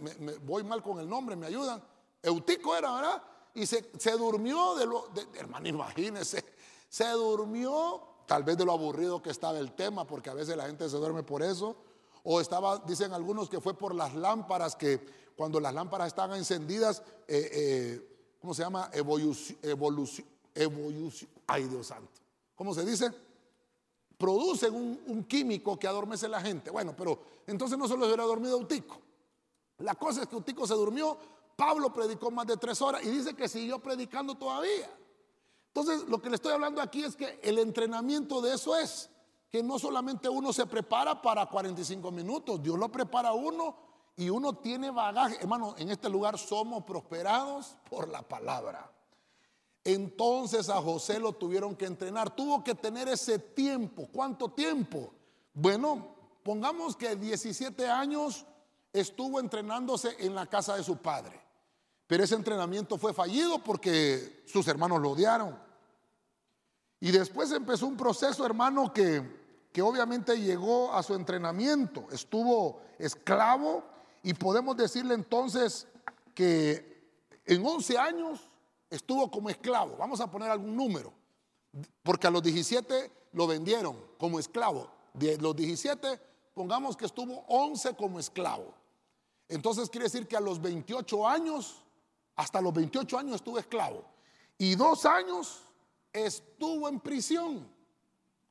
voy 0.44 0.64
mal 0.64 0.84
con 0.84 1.00
el 1.00 1.08
nombre, 1.08 1.36
me 1.36 1.48
ayudan, 1.48 1.82
Eutico 2.22 2.76
era, 2.76 2.94
¿verdad? 2.94 3.24
Y 3.54 3.66
se, 3.66 3.82
durmió 4.18 4.76
de 4.76 4.86
lo, 4.86 5.10
hermano, 5.36 5.70
imagínese, 5.70 6.44
se 6.90 7.08
durmió 7.12 8.02
tal 8.26 8.44
vez 8.44 8.58
de 8.58 8.66
lo 8.66 8.74
aburrido 8.74 9.22
que 9.22 9.30
estaba 9.30 9.58
el 9.58 9.72
tema, 9.74 10.06
porque 10.06 10.30
a 10.30 10.34
veces 10.34 10.58
la 10.58 10.66
gente 10.66 10.90
se 10.90 10.98
duerme 10.98 11.24
por 11.24 11.42
eso 11.42 11.78
o 12.24 12.42
estaba, 12.42 12.80
dicen 12.80 13.14
algunos 13.14 13.50
que 13.50 13.62
fue 13.62 13.74
por 13.74 13.96
las 13.96 14.16
lámparas, 14.16 14.76
que 14.76 15.00
cuando 15.38 15.60
las 15.62 15.74
lámparas 15.74 16.08
estaban 16.08 16.38
encendidas, 16.38 17.04
eh, 17.28 17.50
eh, 17.54 18.38
¿cómo 18.42 18.54
se 18.54 18.64
llama? 18.64 18.90
Evolución, 18.92 19.58
evolución, 19.62 20.28
ay 21.48 21.66
Dios 21.66 21.88
santo. 21.88 22.20
¿Cómo 22.56 22.74
se 22.74 22.84
dice? 22.84 23.12
Producen 24.18 24.74
un, 24.74 25.24
químico 25.26 25.78
que 25.78 25.88
adormece 25.88 26.28
la 26.28 26.40
gente. 26.42 26.72
Bueno, 26.72 26.96
pero 26.96 27.20
entonces 27.48 27.78
no 27.78 27.88
solo 27.88 28.06
hubiera 28.06 28.24
dormido 28.24 28.58
Eutico. 28.58 29.02
La 29.80 29.96
cosa 29.96 30.22
es 30.22 30.28
que 30.28 30.36
Eutico 30.36 30.66
se 30.66 30.74
durmió, 30.74 31.18
Pablo 31.56 31.92
predicó 31.92 32.32
más 32.32 32.48
de 32.48 32.58
tres 32.58 32.82
horas 32.82 33.04
y 33.04 33.10
dice 33.10 33.36
que 33.36 33.48
siguió 33.48 33.80
predicando 33.80 34.36
todavía. 34.36 34.90
Entonces, 35.68 36.08
lo 36.08 36.22
que 36.22 36.30
le 36.30 36.36
estoy 36.36 36.54
hablando 36.54 36.82
aquí 36.82 37.04
es 37.04 37.16
que 37.18 37.40
el 37.44 37.60
entrenamiento 37.60 38.42
de 38.42 38.54
eso 38.54 38.76
es 38.78 39.10
que 39.50 39.62
no 39.62 39.78
solamente 39.78 40.30
uno 40.30 40.54
se 40.54 40.66
prepara 40.66 41.22
para 41.22 41.46
45 41.46 42.12
minutos, 42.12 42.62
Dios 42.64 42.80
lo 42.80 42.90
prepara 42.90 43.30
a 43.30 43.34
uno 43.34 43.76
y 44.16 44.30
uno 44.30 44.54
tiene 44.58 44.92
bagaje. 44.92 45.38
Hermano, 45.42 45.76
en 45.78 45.90
este 45.90 46.10
lugar 46.10 46.38
somos 46.38 46.84
prosperados 46.84 47.78
por 47.90 48.08
la 48.08 48.22
palabra. 48.22 48.95
Entonces 49.86 50.68
a 50.68 50.82
José 50.82 51.20
lo 51.20 51.34
tuvieron 51.34 51.76
que 51.76 51.86
entrenar, 51.86 52.36
tuvo 52.36 52.64
que 52.64 52.74
tener 52.74 53.08
ese 53.08 53.38
tiempo. 53.38 54.10
¿Cuánto 54.12 54.50
tiempo? 54.50 55.14
Bueno, 55.54 56.16
pongamos 56.42 56.98
que 56.98 57.16
17 57.16 57.88
años 57.88 58.48
estuvo 58.92 59.40
entrenándose 59.40 60.16
en 60.20 60.34
la 60.34 60.48
casa 60.48 60.76
de 60.76 60.84
su 60.84 60.98
padre. 60.98 61.40
Pero 62.08 62.24
ese 62.24 62.34
entrenamiento 62.34 62.98
fue 62.98 63.14
fallido 63.14 63.64
porque 63.64 64.44
sus 64.48 64.68
hermanos 64.68 65.02
lo 65.02 65.12
odiaron. 65.12 65.56
Y 67.00 67.12
después 67.12 67.52
empezó 67.52 67.86
un 67.86 67.96
proceso, 67.98 68.44
hermano, 68.44 68.92
que, 68.92 69.68
que 69.72 69.84
obviamente 69.84 70.40
llegó 70.40 70.94
a 70.94 71.04
su 71.04 71.14
entrenamiento. 71.14 72.08
Estuvo 72.12 72.82
esclavo 72.98 73.84
y 74.24 74.34
podemos 74.34 74.76
decirle 74.78 75.14
entonces 75.14 75.88
que 76.34 76.96
en 77.46 77.64
11 77.64 78.00
años 78.00 78.50
estuvo 78.96 79.30
como 79.30 79.50
esclavo. 79.50 79.96
Vamos 79.98 80.20
a 80.22 80.30
poner 80.30 80.50
algún 80.50 80.76
número. 80.76 81.14
Porque 82.04 82.28
a 82.28 82.32
los 82.32 82.42
17 82.42 83.12
lo 83.34 83.48
vendieron 83.48 83.98
como 84.18 84.40
esclavo. 84.40 84.90
Los 85.14 85.56
17, 85.56 86.20
pongamos 86.54 86.96
que 86.98 87.06
estuvo 87.06 87.46
11 87.48 87.96
como 87.96 88.20
esclavo. 88.20 88.74
Entonces 89.48 89.90
quiere 89.90 90.06
decir 90.06 90.28
que 90.28 90.36
a 90.36 90.42
los 90.42 90.62
28 90.62 91.28
años, 91.28 91.84
hasta 92.36 92.62
los 92.62 92.74
28 92.74 93.18
años 93.18 93.36
estuvo 93.36 93.60
esclavo. 93.60 94.04
Y 94.58 94.76
dos 94.76 95.06
años 95.06 95.62
estuvo 96.12 96.88
en 96.88 97.00
prisión. 97.00 97.68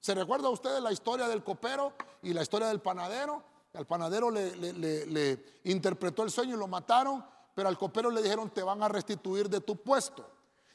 ¿Se 0.00 0.14
recuerda 0.14 0.50
usted 0.50 0.80
la 0.80 0.92
historia 0.92 1.26
del 1.28 1.42
copero 1.42 1.94
y 2.22 2.35
la 2.35 2.42
historia 2.42 2.68
del 2.68 2.80
panadero? 2.80 3.42
Al 3.72 3.87
panadero 3.87 4.30
le, 4.30 5.44
interpretó 5.64 6.22
el 6.22 6.30
sueño 6.30 6.54
y 6.54 6.59
lo 6.59 6.68
mataron, 6.68 7.24
pero 7.54 7.68
al 7.68 7.78
copero 7.78 8.11
le 8.11 8.22
dijeron 8.22 8.50
te 8.50 8.62
van 8.62 8.83
a 8.83 8.88
restituir 8.88 9.48
de 9.48 9.61
tu 9.61 9.76
puesto. 9.76 10.30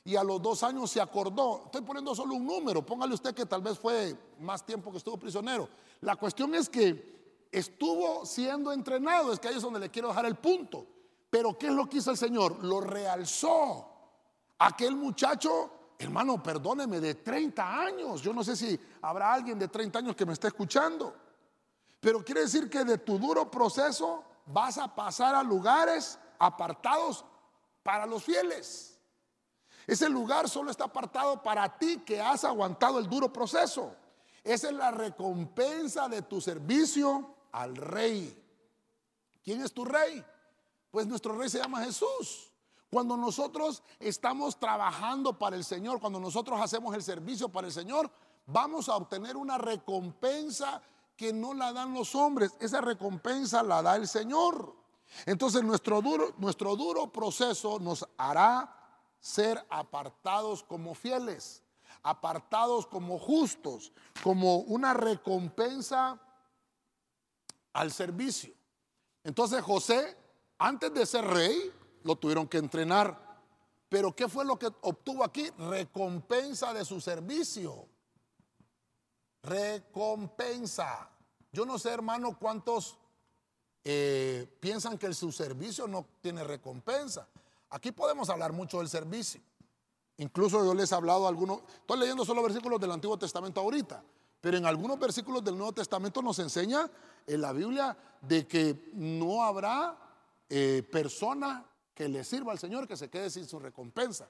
Y 0.09 0.15
a 0.15 0.23
los 0.23 0.41
dos 0.41 0.63
años 0.63 0.89
se 0.89 0.99
acordó. 0.99 1.61
Estoy 1.65 1.81
poniendo 1.81 2.15
solo 2.15 2.33
un 2.33 2.43
número, 2.43 2.83
póngale 2.83 3.13
usted 3.13 3.35
que 3.35 3.45
tal 3.45 3.61
vez 3.61 3.77
fue 3.77 4.17
más 4.39 4.65
tiempo 4.65 4.89
que 4.89 4.97
estuvo 4.97 5.17
prisionero. 5.17 5.69
La 6.01 6.15
cuestión 6.15 6.55
es 6.55 6.67
que 6.67 7.45
estuvo 7.51 8.25
siendo 8.25 8.73
entrenado, 8.73 9.31
es 9.31 9.39
que 9.39 9.49
ahí 9.49 9.57
es 9.57 9.61
donde 9.61 9.79
le 9.79 9.91
quiero 9.91 10.07
dejar 10.07 10.25
el 10.25 10.33
punto. 10.33 10.83
Pero 11.29 11.55
¿qué 11.55 11.67
es 11.67 11.73
lo 11.73 11.87
que 11.87 11.97
hizo 11.97 12.09
el 12.09 12.17
Señor? 12.17 12.63
Lo 12.63 12.81
realzó. 12.81 13.87
Aquel 14.57 14.95
muchacho 14.95 15.69
hermano, 15.99 16.41
perdóneme, 16.41 16.99
de 16.99 17.13
30 17.13 17.81
años. 17.81 18.23
Yo 18.23 18.33
no 18.33 18.43
sé 18.43 18.55
si 18.55 18.79
habrá 19.03 19.31
alguien 19.31 19.59
de 19.59 19.67
30 19.67 19.99
años 19.99 20.15
que 20.15 20.25
me 20.25 20.33
esté 20.33 20.47
escuchando. 20.47 21.13
Pero 21.99 22.25
quiere 22.25 22.41
decir 22.41 22.67
que 22.67 22.83
de 22.83 22.97
tu 22.97 23.19
duro 23.19 23.51
proceso 23.51 24.23
vas 24.47 24.79
a 24.79 24.95
pasar 24.95 25.35
a 25.35 25.43
lugares 25.43 26.17
apartados 26.39 27.23
para 27.83 28.07
los 28.07 28.23
fieles. 28.23 28.98
Ese 29.89 30.07
lugar 30.07 30.47
solo 30.47 30.69
está 30.69 30.83
apartado 30.83 31.41
para 31.41 31.67
ti 31.79 32.03
que 32.05 32.21
has 32.21 32.43
aguantado 32.43 32.99
el 32.99 33.09
duro 33.09 33.33
proceso. 33.33 33.95
Esa 34.43 34.67
es 34.67 34.75
la 34.75 34.91
recompensa 34.91 36.07
de 36.07 36.21
tu 36.21 36.39
servicio 36.39 37.33
al 37.51 37.75
rey. 37.75 38.39
¿Quién 39.43 39.63
es 39.63 39.73
tu 39.73 39.83
rey? 39.83 40.23
Pues 40.91 41.07
nuestro 41.07 41.35
rey 41.35 41.49
se 41.49 41.57
llama 41.57 41.83
Jesús. 41.83 42.51
Cuando 42.91 43.17
nosotros 43.17 43.81
estamos 43.99 44.59
trabajando 44.59 45.39
para 45.39 45.55
el 45.55 45.63
Señor, 45.63 45.99
cuando 45.99 46.19
nosotros 46.19 46.61
hacemos 46.61 46.93
el 46.93 47.01
servicio 47.01 47.49
para 47.49 47.65
el 47.65 47.73
Señor, 47.73 48.11
vamos 48.45 48.89
a 48.89 48.95
obtener 48.95 49.37
una 49.37 49.57
recompensa 49.57 50.83
que 51.17 51.33
no 51.33 51.55
la 51.55 51.73
dan 51.73 51.95
los 51.95 52.13
hombres. 52.13 52.55
Esa 52.59 52.79
recompensa 52.79 53.63
la 53.63 53.81
da 53.81 53.95
el 53.95 54.07
Señor. 54.07 54.75
Entonces 55.25 55.63
nuestro 55.63 55.99
duro, 56.03 56.35
nuestro 56.37 56.75
duro 56.75 57.11
proceso 57.11 57.79
nos 57.79 58.07
hará 58.19 58.78
ser 59.19 59.63
apartados 59.69 60.63
como 60.63 60.95
fieles, 60.95 61.63
apartados 62.03 62.87
como 62.87 63.19
justos, 63.19 63.91
como 64.23 64.57
una 64.59 64.93
recompensa 64.93 66.19
al 67.73 67.91
servicio. 67.91 68.53
Entonces 69.23 69.61
José, 69.61 70.17
antes 70.57 70.93
de 70.93 71.05
ser 71.05 71.25
rey, 71.25 71.71
lo 72.03 72.15
tuvieron 72.15 72.47
que 72.47 72.57
entrenar. 72.57 73.27
Pero 73.89 74.15
¿qué 74.15 74.27
fue 74.27 74.45
lo 74.45 74.57
que 74.57 74.67
obtuvo 74.81 75.23
aquí? 75.23 75.49
Recompensa 75.57 76.73
de 76.73 76.85
su 76.85 77.01
servicio. 77.01 77.87
Recompensa. 79.41 81.09
Yo 81.51 81.65
no 81.65 81.79
sé, 81.79 81.89
hermano, 81.89 82.37
cuántos 82.37 82.97
eh, 83.83 84.47
piensan 84.59 84.97
que 84.97 85.11
su 85.13 85.31
servicio 85.31 85.87
no 85.87 86.05
tiene 86.21 86.43
recompensa. 86.43 87.27
Aquí 87.69 87.91
podemos 87.91 88.29
hablar 88.29 88.53
mucho 88.53 88.79
del 88.79 88.89
servicio. 88.89 89.41
Incluso 90.17 90.65
yo 90.65 90.73
les 90.73 90.91
he 90.91 90.95
hablado 90.95 91.27
algunos, 91.27 91.61
estoy 91.79 91.99
leyendo 91.99 92.25
solo 92.25 92.43
versículos 92.43 92.79
del 92.79 92.91
Antiguo 92.91 93.17
Testamento 93.17 93.61
ahorita, 93.61 94.03
pero 94.41 94.57
en 94.57 94.65
algunos 94.65 94.99
versículos 94.99 95.43
del 95.43 95.57
Nuevo 95.57 95.73
Testamento 95.73 96.21
nos 96.21 96.39
enseña 96.39 96.89
en 97.25 97.41
la 97.41 97.53
Biblia 97.53 97.97
de 98.21 98.45
que 98.45 98.91
no 98.93 99.43
habrá 99.43 99.97
eh, 100.49 100.83
persona 100.91 101.65
que 101.93 102.09
le 102.09 102.23
sirva 102.23 102.51
al 102.51 102.59
Señor, 102.59 102.87
que 102.87 102.97
se 102.97 103.09
quede 103.09 103.29
sin 103.29 103.47
su 103.47 103.59
recompensa. 103.59 104.29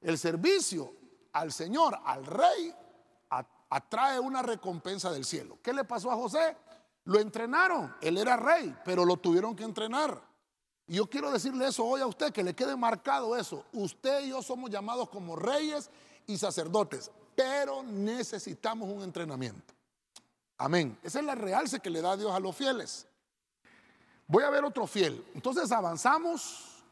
El 0.00 0.18
servicio 0.18 0.92
al 1.32 1.52
Señor, 1.52 1.98
al 2.04 2.26
rey, 2.26 2.74
atrae 3.70 4.20
una 4.20 4.42
recompensa 4.42 5.10
del 5.10 5.24
cielo. 5.24 5.58
¿Qué 5.62 5.72
le 5.72 5.84
pasó 5.84 6.10
a 6.10 6.16
José? 6.16 6.56
Lo 7.04 7.18
entrenaron, 7.18 7.94
él 8.00 8.18
era 8.18 8.36
rey, 8.36 8.74
pero 8.84 9.04
lo 9.04 9.16
tuvieron 9.16 9.56
que 9.56 9.64
entrenar. 9.64 10.22
Y 10.86 10.96
yo 10.96 11.06
quiero 11.06 11.30
decirle 11.30 11.66
eso 11.66 11.84
hoy 11.84 12.00
a 12.00 12.06
usted, 12.06 12.32
que 12.32 12.42
le 12.42 12.54
quede 12.54 12.76
marcado 12.76 13.36
eso. 13.36 13.64
Usted 13.72 14.24
y 14.24 14.28
yo 14.30 14.42
somos 14.42 14.70
llamados 14.70 15.08
como 15.08 15.34
reyes 15.34 15.90
y 16.26 16.36
sacerdotes, 16.36 17.10
pero 17.34 17.82
necesitamos 17.82 18.88
un 18.88 19.02
entrenamiento. 19.02 19.74
Amén. 20.58 20.96
Esa 21.02 21.20
es 21.20 21.24
la 21.24 21.34
realce 21.34 21.80
que 21.80 21.90
le 21.90 22.00
da 22.00 22.16
Dios 22.16 22.32
a 22.32 22.38
los 22.38 22.54
fieles. 22.54 23.06
Voy 24.26 24.44
a 24.44 24.50
ver 24.50 24.64
otro 24.64 24.86
fiel. 24.86 25.24
Entonces 25.34 25.72
avanzamos 25.72 26.82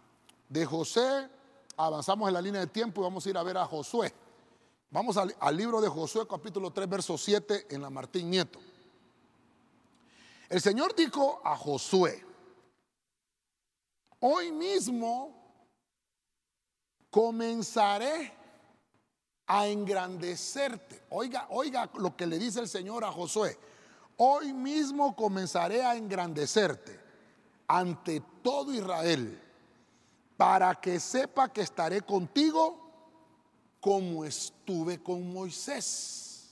de 0.48 0.64
José, 0.66 1.28
avanzamos 1.76 2.28
en 2.28 2.34
la 2.34 2.42
línea 2.42 2.60
de 2.60 2.66
tiempo 2.66 3.00
y 3.00 3.04
vamos 3.04 3.24
a 3.24 3.30
ir 3.30 3.36
a 3.36 3.42
ver 3.42 3.56
a 3.56 3.66
Josué. 3.66 4.12
Vamos 4.90 5.16
al, 5.16 5.34
al 5.38 5.56
libro 5.56 5.80
de 5.80 5.88
Josué 5.88 6.26
capítulo 6.28 6.70
3, 6.70 6.88
verso 6.88 7.16
7 7.16 7.68
en 7.70 7.82
la 7.82 7.88
Martín 7.88 8.30
Nieto. 8.30 8.58
El 10.48 10.60
Señor 10.60 10.94
dijo 10.94 11.40
a 11.44 11.56
Josué, 11.56 12.22
hoy 14.22 14.52
mismo 14.52 15.30
comenzaré 17.10 18.32
a 19.46 19.66
engrandecerte. 19.66 21.02
Oiga, 21.10 21.46
oiga 21.50 21.90
lo 21.94 22.16
que 22.16 22.26
le 22.26 22.38
dice 22.38 22.60
el 22.60 22.68
Señor 22.68 23.04
a 23.04 23.12
Josué. 23.12 23.58
Hoy 24.16 24.52
mismo 24.52 25.14
comenzaré 25.14 25.84
a 25.84 25.96
engrandecerte 25.96 27.00
ante 27.66 28.22
todo 28.42 28.72
Israel, 28.72 29.40
para 30.36 30.74
que 30.74 31.00
sepa 31.00 31.52
que 31.52 31.62
estaré 31.62 32.02
contigo 32.02 32.78
como 33.80 34.24
estuve 34.24 35.02
con 35.02 35.32
Moisés. 35.32 36.50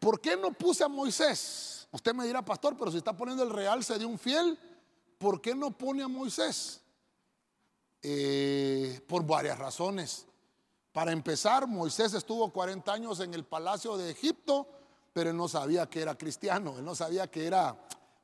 ¿Por 0.00 0.20
qué 0.20 0.36
no 0.36 0.52
puse 0.52 0.84
a 0.84 0.88
Moisés? 0.88 1.86
Usted 1.92 2.14
me 2.14 2.26
dirá, 2.26 2.42
pastor, 2.42 2.76
pero 2.76 2.90
si 2.90 2.98
está 2.98 3.16
poniendo 3.16 3.42
el 3.42 3.50
realce 3.50 3.98
de 3.98 4.04
un 4.04 4.18
fiel, 4.18 4.58
¿por 5.18 5.40
qué 5.40 5.54
no 5.54 5.76
pone 5.76 6.02
a 6.02 6.08
Moisés? 6.08 6.82
Eh, 8.02 9.00
por 9.06 9.26
varias 9.26 9.58
razones. 9.58 10.26
Para 10.92 11.12
empezar, 11.12 11.66
Moisés 11.66 12.14
estuvo 12.14 12.50
40 12.52 12.92
años 12.92 13.20
en 13.20 13.34
el 13.34 13.44
palacio 13.44 13.96
de 13.96 14.10
Egipto, 14.10 14.66
pero 15.12 15.30
él 15.30 15.36
no 15.36 15.48
sabía 15.48 15.88
que 15.90 16.00
era 16.02 16.16
cristiano, 16.16 16.78
él 16.78 16.84
no 16.84 16.94
sabía 16.94 17.30
que 17.30 17.46
era, 17.46 17.76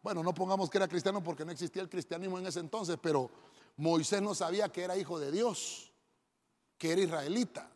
bueno, 0.02 0.22
no 0.22 0.32
pongamos 0.32 0.70
que 0.70 0.78
era 0.78 0.88
cristiano 0.88 1.22
porque 1.22 1.44
no 1.44 1.52
existía 1.52 1.82
el 1.82 1.88
cristianismo 1.88 2.38
en 2.38 2.46
ese 2.46 2.60
entonces, 2.60 2.96
pero 3.02 3.30
Moisés 3.76 4.22
no 4.22 4.34
sabía 4.34 4.68
que 4.68 4.82
era 4.84 4.96
hijo 4.96 5.18
de 5.18 5.30
Dios, 5.30 5.92
que 6.78 6.92
era 6.92 7.02
israelita. 7.02 7.68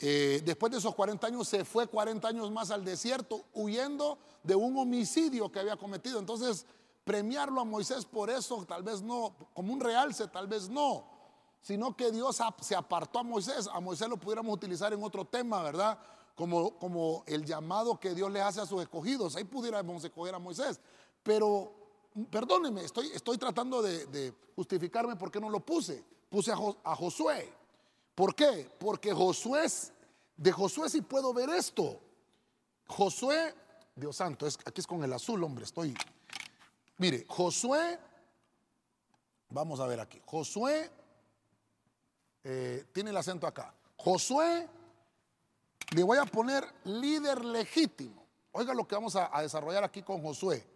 Eh, 0.00 0.42
después 0.44 0.70
de 0.70 0.78
esos 0.78 0.94
40 0.94 1.26
años 1.26 1.48
se 1.48 1.64
fue 1.64 1.88
40 1.88 2.28
años 2.28 2.50
más 2.52 2.70
al 2.70 2.84
desierto 2.84 3.44
huyendo 3.52 4.18
de 4.44 4.54
un 4.54 4.76
homicidio 4.78 5.50
que 5.50 5.58
había 5.58 5.76
cometido. 5.76 6.20
Entonces, 6.20 6.66
premiarlo 7.08 7.62
a 7.62 7.64
Moisés 7.64 8.04
por 8.04 8.28
eso, 8.28 8.64
tal 8.66 8.82
vez 8.82 9.00
no, 9.00 9.34
como 9.54 9.72
un 9.72 9.80
realce, 9.80 10.28
tal 10.28 10.46
vez 10.46 10.68
no 10.68 11.18
sino 11.60 11.96
que 11.96 12.10
Dios 12.10 12.40
se 12.60 12.74
apartó 12.74 13.18
a 13.18 13.22
Moisés. 13.22 13.68
A 13.72 13.80
Moisés 13.80 14.08
lo 14.08 14.16
pudiéramos 14.16 14.54
utilizar 14.54 14.92
en 14.92 15.02
otro 15.02 15.24
tema, 15.24 15.62
¿verdad? 15.62 15.98
Como, 16.34 16.78
como 16.78 17.24
el 17.26 17.44
llamado 17.44 17.98
que 17.98 18.14
Dios 18.14 18.30
le 18.30 18.40
hace 18.40 18.60
a 18.60 18.66
sus 18.66 18.80
escogidos. 18.80 19.36
Ahí 19.36 19.44
pudiéramos 19.44 20.02
escoger 20.04 20.34
a 20.34 20.38
Moisés. 20.38 20.80
Pero, 21.22 21.72
perdóneme, 22.30 22.84
estoy, 22.84 23.08
estoy 23.08 23.38
tratando 23.38 23.82
de, 23.82 24.34
justificarme 24.54 25.16
por 25.16 25.30
qué 25.30 25.40
no 25.40 25.50
lo 25.50 25.60
puse. 25.60 26.04
Puse 26.28 26.52
a, 26.52 26.96
Josué. 26.96 27.52
¿Por 28.14 28.34
qué? 28.34 28.70
Porque 28.78 29.12
Josué, 29.12 29.66
de 30.36 30.52
Josué 30.52 30.88
sí 30.88 31.02
puedo 31.02 31.32
ver 31.32 31.50
esto. 31.50 32.00
Josué, 32.86 33.54
Dios 33.94 34.16
santo, 34.16 34.46
es, 34.46 34.58
aquí 34.64 34.80
es 34.80 34.86
con 34.86 35.02
el 35.04 35.12
azul, 35.12 35.42
hombre, 35.44 35.64
estoy. 35.64 35.94
Mire, 36.98 37.24
Josué, 37.28 37.98
vamos 39.48 39.78
a 39.78 39.86
ver 39.86 40.00
aquí. 40.00 40.20
Josué 40.26 40.90
eh, 42.42 42.84
tiene 42.92 43.10
el 43.10 43.16
acento 43.16 43.46
acá. 43.46 43.72
Josué, 43.96 44.68
le 45.94 46.02
voy 46.02 46.18
a 46.18 46.24
poner 46.24 46.64
líder 46.84 47.44
legítimo. 47.44 48.26
Oiga 48.50 48.74
lo 48.74 48.86
que 48.86 48.96
vamos 48.96 49.14
a, 49.14 49.30
desarrollar 49.40 49.84
aquí 49.84 50.02
con 50.02 50.20
Josué. 50.20 50.66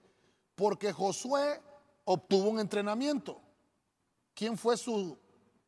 Porque 0.55 0.93
Josué 0.93 1.61
obtuvo 2.05 2.51
un 2.51 2.61
entrenamiento. 2.61 3.41
¿Quién 4.33 4.57
fue 4.57 4.77
su 4.77 5.19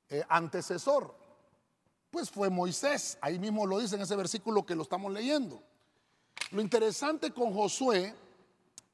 eh, 0.08 0.22
antecesor? 0.28 1.16
Pues 2.12 2.30
fue 2.30 2.48
Moisés. 2.48 3.18
Ahí 3.20 3.40
mismo 3.40 3.66
lo 3.66 3.80
dice 3.80 3.96
en 3.96 4.02
ese 4.02 4.14
versículo 4.14 4.64
que 4.64 4.76
lo 4.76 4.82
estamos 4.82 5.12
leyendo. 5.12 5.60
Lo 6.52 6.60
interesante 6.60 7.32
con 7.32 7.52
Josué 7.52 8.14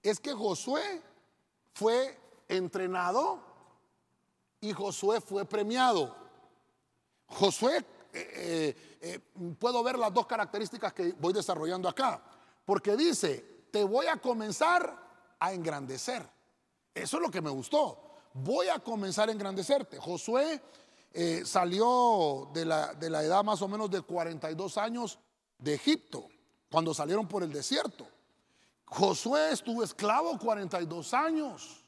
es 0.03 0.19
que 0.19 0.33
Josué 0.33 1.03
fue 1.73 2.19
entrenado 2.49 3.41
y 4.61 4.73
Josué 4.73 5.21
fue 5.21 5.45
premiado. 5.45 6.15
Josué, 7.27 7.79
eh, 7.79 7.85
eh, 8.13 8.99
eh, 9.01 9.19
puedo 9.59 9.83
ver 9.83 9.99
las 9.99 10.13
dos 10.13 10.27
características 10.27 10.93
que 10.93 11.13
voy 11.13 11.33
desarrollando 11.33 11.89
acá, 11.89 12.23
porque 12.65 12.97
dice, 12.97 13.67
te 13.71 13.85
voy 13.85 14.07
a 14.07 14.17
comenzar 14.17 14.97
a 15.39 15.53
engrandecer. 15.53 16.29
Eso 16.95 17.17
es 17.17 17.23
lo 17.23 17.31
que 17.31 17.41
me 17.41 17.51
gustó. 17.51 18.03
Voy 18.35 18.69
a 18.69 18.79
comenzar 18.81 19.29
a 19.29 19.33
engrandecerte. 19.33 19.99
Josué 19.99 20.61
salió 21.45 22.51
de 22.53 22.65
la, 22.65 22.95
de 22.95 23.11
la 23.11 23.23
edad 23.23 23.43
más 23.43 23.63
o 23.63 23.69
menos 23.69 23.91
de 23.91 24.03
42 24.03 24.77
años 24.79 25.19
de 25.59 25.75
Egipto, 25.75 26.29
cuando 26.71 26.95
salieron 26.95 27.27
por 27.27 27.43
el 27.43 27.53
desierto. 27.53 28.07
Josué 28.91 29.53
estuvo 29.53 29.83
esclavo 29.83 30.39
42 30.39 31.15
años. 31.15 31.85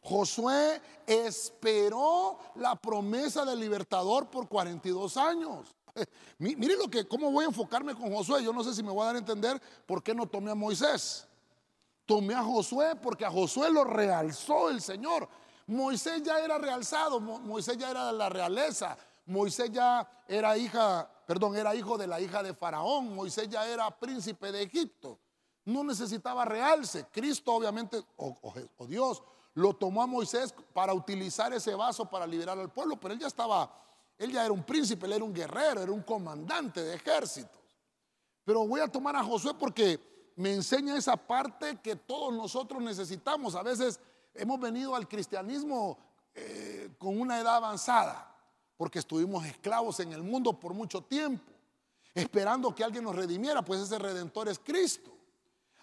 Josué 0.00 0.80
esperó 1.06 2.38
la 2.56 2.76
promesa 2.76 3.44
del 3.44 3.60
libertador 3.60 4.28
por 4.28 4.48
42 4.48 5.16
años. 5.16 5.74
Mire 6.38 6.76
lo 6.76 6.88
que, 6.88 7.06
cómo 7.06 7.30
voy 7.30 7.44
a 7.44 7.48
enfocarme 7.48 7.94
con 7.94 8.12
Josué. 8.12 8.42
Yo 8.42 8.52
no 8.52 8.62
sé 8.62 8.74
si 8.74 8.82
me 8.82 8.90
voy 8.90 9.02
a 9.02 9.06
dar 9.06 9.16
a 9.16 9.18
entender 9.18 9.60
por 9.86 10.02
qué 10.02 10.14
no 10.14 10.26
tomé 10.26 10.50
a 10.50 10.54
Moisés. 10.54 11.26
Tomé 12.04 12.34
a 12.34 12.42
Josué 12.42 12.96
porque 12.96 13.24
a 13.24 13.30
Josué 13.30 13.70
lo 13.70 13.84
realzó 13.84 14.70
el 14.70 14.80
Señor. 14.80 15.28
Moisés 15.66 16.22
ya 16.22 16.38
era 16.38 16.58
realzado, 16.58 17.18
Moisés 17.18 17.76
ya 17.76 17.90
era 17.90 18.06
de 18.06 18.12
la 18.12 18.28
realeza, 18.28 18.96
Moisés 19.26 19.72
ya 19.72 20.08
era 20.28 20.56
hija, 20.56 21.10
perdón, 21.26 21.56
era 21.56 21.74
hijo 21.74 21.98
de 21.98 22.06
la 22.06 22.20
hija 22.20 22.40
de 22.40 22.54
Faraón, 22.54 23.12
Moisés 23.12 23.48
ya 23.48 23.66
era 23.66 23.90
príncipe 23.90 24.52
de 24.52 24.62
Egipto. 24.62 25.18
No 25.66 25.84
necesitaba 25.84 26.44
realce. 26.44 27.06
Cristo 27.12 27.52
obviamente, 27.52 28.02
o 28.16 28.86
Dios, 28.88 29.22
lo 29.56 29.74
tomó 29.74 30.02
a 30.02 30.06
Moisés 30.06 30.54
para 30.74 30.92
utilizar 30.92 31.52
ese 31.52 31.74
vaso 31.74 32.08
para 32.08 32.26
liberar 32.26 32.58
al 32.58 32.70
pueblo, 32.70 33.00
pero 33.00 33.14
él 33.14 33.20
ya 33.20 33.26
estaba, 33.26 33.70
él 34.18 34.30
ya 34.30 34.44
era 34.44 34.52
un 34.52 34.62
príncipe, 34.62 35.06
él 35.06 35.14
era 35.14 35.24
un 35.24 35.32
guerrero, 35.32 35.80
era 35.80 35.92
un 35.92 36.02
comandante 36.02 36.82
de 36.82 36.94
ejércitos. 36.94 37.62
Pero 38.44 38.66
voy 38.66 38.80
a 38.80 38.88
tomar 38.88 39.16
a 39.16 39.24
Josué 39.24 39.54
porque 39.58 40.32
me 40.36 40.52
enseña 40.52 40.96
esa 40.96 41.16
parte 41.16 41.78
que 41.82 41.96
todos 41.96 42.34
nosotros 42.34 42.82
necesitamos. 42.82 43.54
A 43.54 43.62
veces 43.62 43.98
hemos 44.34 44.60
venido 44.60 44.94
al 44.94 45.08
cristianismo 45.08 45.98
eh, 46.34 46.90
con 46.98 47.18
una 47.18 47.40
edad 47.40 47.56
avanzada, 47.56 48.36
porque 48.76 48.98
estuvimos 48.98 49.46
esclavos 49.46 50.00
en 50.00 50.12
el 50.12 50.22
mundo 50.22 50.52
por 50.60 50.74
mucho 50.74 51.00
tiempo, 51.00 51.50
esperando 52.14 52.74
que 52.74 52.84
alguien 52.84 53.04
nos 53.04 53.16
redimiera, 53.16 53.64
pues 53.64 53.80
ese 53.80 53.98
redentor 53.98 54.50
es 54.50 54.58
Cristo. 54.58 55.15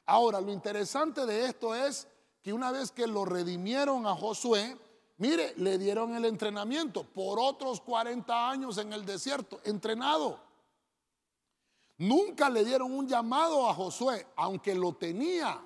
Ahora, 0.06 0.42
lo 0.42 0.52
interesante 0.52 1.26
de 1.26 1.46
esto 1.46 1.74
es 1.74 2.08
que 2.42 2.52
una 2.52 2.72
vez 2.72 2.92
que 2.92 3.08
lo 3.08 3.24
redimieron 3.24 4.06
a 4.06 4.16
Josué, 4.16 4.78
mire, 5.18 5.54
le 5.58 5.78
dieron 5.78 6.13
el 6.16 6.26
entrenamiento 6.26 7.04
por 7.04 7.39
otros 7.39 7.80
40 7.82 8.50
años 8.50 8.78
en 8.78 8.92
el 8.92 9.06
desierto, 9.06 9.62
entrenado. 9.63 10.39
Nunca 11.98 12.50
le 12.50 12.66
dieron 12.66 12.92
un 12.92 13.08
llamado 13.08 13.70
a 13.70 13.74
Josué, 13.74 14.28
aunque 14.36 14.76
lo 14.76 14.94
tenía. 14.94 15.63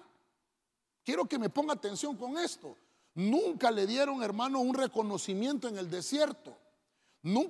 Quiero 1.03 1.25
que 1.25 1.39
me 1.39 1.49
ponga 1.49 1.73
atención 1.73 2.15
con 2.15 2.37
esto. 2.37 2.75
Nunca 3.15 3.71
le 3.71 3.87
dieron, 3.87 4.21
hermano, 4.21 4.59
un 4.59 4.75
reconocimiento 4.75 5.67
en 5.67 5.77
el 5.79 5.89
desierto. 5.89 6.55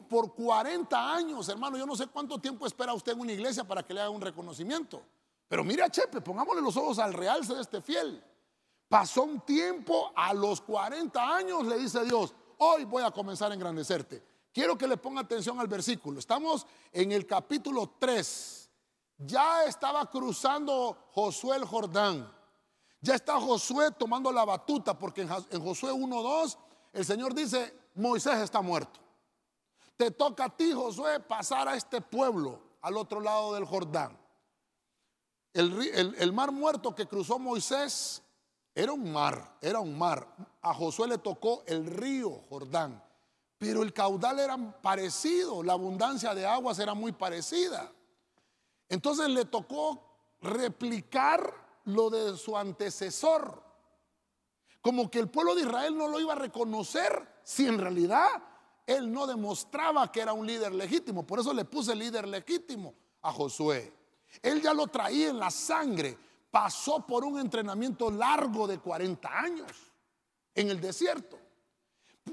por 0.08 0.34
40 0.34 1.14
años, 1.14 1.50
hermano, 1.50 1.78
yo 1.78 1.86
no 1.86 1.96
sé 1.96 2.08
cuánto 2.08 2.40
tiempo 2.40 2.66
espera 2.66 2.94
usted 2.94 3.12
en 3.12 3.20
una 3.20 3.34
iglesia 3.34 3.66
para 3.66 3.84
que 3.84 3.94
le 3.94 4.00
haga 4.00 4.10
un 4.10 4.22
reconocimiento. 4.22 5.02
Pero 5.48 5.64
mire 5.64 5.84
a 5.84 5.90
Chepe, 5.90 6.22
pongámosle 6.22 6.62
los 6.62 6.76
ojos 6.76 7.00
al 7.00 7.14
realce 7.14 7.54
de 7.54 7.62
este 7.62 7.82
fiel. 7.82 8.24
Pasó 8.90 9.24
un 9.24 9.42
tiempo, 9.42 10.12
a 10.16 10.34
los 10.34 10.62
40 10.62 11.36
años 11.36 11.66
le 11.66 11.78
dice 11.78 12.04
Dios, 12.06 12.34
hoy 12.58 12.86
voy 12.86 13.04
a 13.04 13.12
comenzar 13.12 13.52
a 13.52 13.54
engrandecerte. 13.54 14.24
Quiero 14.54 14.78
que 14.78 14.88
le 14.88 14.98
ponga 14.98 15.22
atención 15.22 15.60
al 15.60 15.68
versículo. 15.68 16.20
Estamos 16.20 16.66
en 16.92 17.12
el 17.12 17.28
capítulo 17.28 17.96
3. 18.00 18.70
Ya 19.20 19.66
estaba 19.66 20.10
cruzando 20.10 21.10
Josué 21.12 21.58
el 21.58 21.66
Jordán. 21.66 22.32
Ya 23.02 23.16
está 23.16 23.40
Josué 23.40 23.92
tomando 23.92 24.32
la 24.32 24.46
batuta 24.46 24.98
porque 24.98 25.22
en 25.22 25.62
Josué 25.62 25.92
1.2 25.92 26.58
el 26.94 27.06
Señor 27.06 27.34
dice, 27.34 27.74
Moisés 27.96 28.40
está 28.40 28.62
muerto. 28.62 29.00
Te 29.96 30.12
toca 30.12 30.46
a 30.46 30.50
ti, 30.50 30.72
Josué, 30.72 31.20
pasar 31.20 31.68
a 31.68 31.76
este 31.76 32.02
pueblo 32.02 32.62
al 32.82 32.98
otro 32.98 33.20
lado 33.20 33.54
del 33.54 33.66
Jordán. 33.66 34.18
El, 35.58 36.34
mar 36.34 36.52
muerto 36.52 36.94
que 36.94 37.08
cruzó 37.08 37.40
Moisés 37.40 38.22
era 38.76 38.94
un 38.94 39.12
mar, 39.12 39.58
era 39.62 39.80
un 39.80 39.98
mar. 39.98 40.28
A 40.62 40.74
Josué 40.74 41.08
le 41.08 41.18
tocó 41.18 41.64
el 41.66 41.86
río 41.86 42.44
Jordán, 42.50 43.04
pero 43.58 43.82
el 43.82 43.92
caudal 43.92 44.40
era 44.40 44.58
parecido, 44.82 45.64
la 45.64 45.74
abundancia 45.74 46.36
de 46.36 46.46
aguas 46.46 46.78
era 46.78 46.94
muy 46.94 47.12
parecida. 47.12 47.92
Entonces 48.88 49.30
le 49.30 49.46
tocó 49.46 50.38
replicar 50.42 51.82
lo 51.86 52.10
de 52.10 52.38
su 52.38 52.56
antecesor. 52.56 53.64
Como 54.82 55.10
que 55.10 55.20
el 55.20 55.30
pueblo 55.30 55.56
de 55.56 55.64
Israel 55.64 55.98
no 55.98 56.08
lo 56.08 56.20
iba 56.20 56.34
a 56.34 56.38
reconocer 56.38 57.28
si 57.44 57.66
en 57.66 57.80
realidad 57.80 58.30
él 58.86 59.12
no 59.12 59.26
demostraba 59.26 60.12
que 60.12 60.22
era 60.22 60.34
un 60.34 60.46
líder 60.46 60.74
legítimo. 60.74 61.26
Por 61.26 61.40
eso 61.40 61.52
le 61.52 61.66
puse 61.66 61.96
líder 61.96 62.28
legítimo 62.28 62.94
a 63.24 63.32
Josué. 63.34 63.97
Él 64.42 64.62
ya 64.62 64.74
lo 64.74 64.88
traía 64.88 65.30
en 65.30 65.40
la 65.40 65.52
sangre. 65.52 66.18
Pasó 66.52 67.06
por 67.06 67.24
un 67.24 67.40
entrenamiento 67.40 68.10
largo 68.10 68.68
de 68.68 68.80
40 68.80 69.40
años 69.40 69.72
en 70.56 70.70
el 70.70 70.82
desierto. 70.82 71.38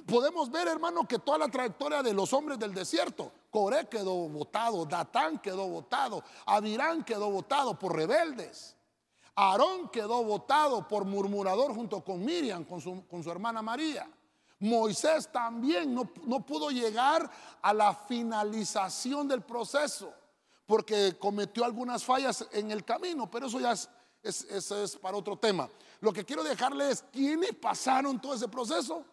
Podemos 0.07 0.51
ver, 0.51 0.69
hermano, 0.69 1.07
que 1.07 1.19
toda 1.19 1.39
la 1.39 1.49
trayectoria 1.49 2.03
de 2.03 2.13
los 2.13 2.33
hombres 2.33 2.59
del 2.59 2.75
desierto, 2.75 3.31
Coré 3.51 3.89
quedó 3.89 4.29
votado, 4.29 4.85
Datán 4.85 5.39
quedó 5.39 5.69
votado, 5.69 6.25
Adirán 6.47 7.05
quedó 7.05 7.31
votado 7.31 7.79
por 7.79 7.95
rebeldes. 7.95 8.77
Aarón 9.37 9.89
quedó 9.89 10.23
votado 10.25 10.87
por 10.87 11.05
murmurador 11.05 11.75
junto 11.75 12.03
con 12.05 12.25
Miriam, 12.25 12.65
con 12.65 12.81
su, 12.81 13.07
con 13.07 13.23
su 13.23 13.31
hermana 13.31 13.63
María. 13.63 14.09
Moisés 14.61 15.31
también 15.31 15.95
no, 15.95 16.11
no, 16.25 16.45
pudo 16.47 16.71
llegar 16.71 17.29
a 17.61 17.75
la 17.75 17.95
finalización 17.95 19.29
del 19.29 19.43
proceso 19.43 20.13
porque 20.67 21.17
cometió 21.19 21.65
algunas 21.65 22.05
fallas 22.05 22.47
en 22.53 22.71
el 22.71 22.85
camino, 22.85 23.31
pero 23.31 23.47
eso 23.47 23.61
ya 23.61 23.73
es, 24.23 24.99
para 25.01 25.17
otro 25.17 25.37
tema. 25.37 25.69
Lo 26.01 26.13
que 26.13 26.25
quiero 26.25 26.43
dejarle 26.43 26.91
es, 26.91 27.05
¿quiénes 27.13 27.55
pasaron 27.55 28.21
todo 28.21 28.35
ese 28.35 28.49
proceso? 28.49 29.05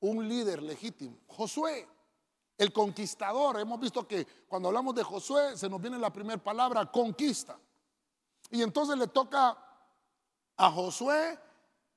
Un 0.00 0.28
líder 0.28 0.62
legítimo, 0.62 1.18
Josué, 1.28 1.88
el 2.58 2.72
conquistador. 2.72 3.58
Hemos 3.60 3.80
visto 3.80 4.06
que 4.06 4.26
cuando 4.48 4.68
hablamos 4.68 4.94
de 4.94 5.02
Josué 5.02 5.56
se 5.56 5.68
nos 5.68 5.80
viene 5.80 5.98
la 5.98 6.12
primera 6.12 6.42
palabra, 6.42 6.90
conquista. 6.90 7.58
Y 8.50 8.62
entonces 8.62 8.96
le 8.98 9.08
toca 9.08 9.56
a 10.56 10.70
Josué 10.70 11.38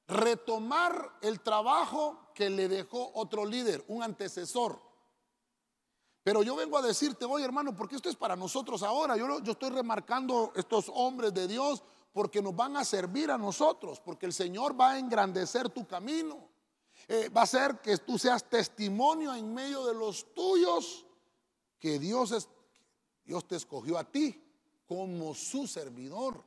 retomar 0.07 1.17
el 1.21 1.41
trabajo 1.41 2.31
que 2.33 2.49
le 2.49 2.67
dejó 2.67 3.11
otro 3.13 3.45
líder, 3.45 3.83
un 3.87 4.01
antecesor. 4.01 4.88
Pero 6.29 6.43
yo 6.43 6.55
vengo 6.55 6.77
a 6.77 6.83
decirte 6.83 7.25
hoy, 7.25 7.41
hermano, 7.41 7.75
porque 7.75 7.95
esto 7.95 8.07
es 8.07 8.15
para 8.15 8.35
nosotros 8.35 8.83
ahora. 8.83 9.17
Yo, 9.17 9.39
estoy 9.39 9.71
remarcando 9.71 10.53
estos 10.55 10.85
hombres 10.93 11.33
de 11.33 11.47
Dios 11.47 11.81
porque 12.13 12.39
nos 12.39 12.55
van 12.55 12.77
a 12.77 12.85
servir 12.85 13.31
a 13.31 13.37
nosotros, 13.39 13.99
porque 13.99 14.27
el 14.27 14.33
Señor 14.33 14.79
va 14.79 14.91
a 14.91 14.99
engrandecer 14.99 15.69
tu 15.71 15.87
camino. 15.87 16.47
Eh, 17.07 17.29
va 17.29 17.41
a 17.41 17.47
ser 17.47 17.81
que 17.81 17.97
tú 17.97 18.19
seas 18.19 18.47
testimonio 18.47 19.33
en 19.33 19.51
medio 19.51 19.83
de 19.87 19.95
los 19.95 20.31
tuyos 20.35 21.03
que 21.79 21.97
Dios, 21.97 22.31
es, 22.31 22.47
Dios 23.25 23.47
te 23.47 23.55
escogió 23.55 23.97
a 23.97 24.03
ti 24.03 24.39
como 24.85 25.33
su 25.33 25.65
servidor. 25.65 26.43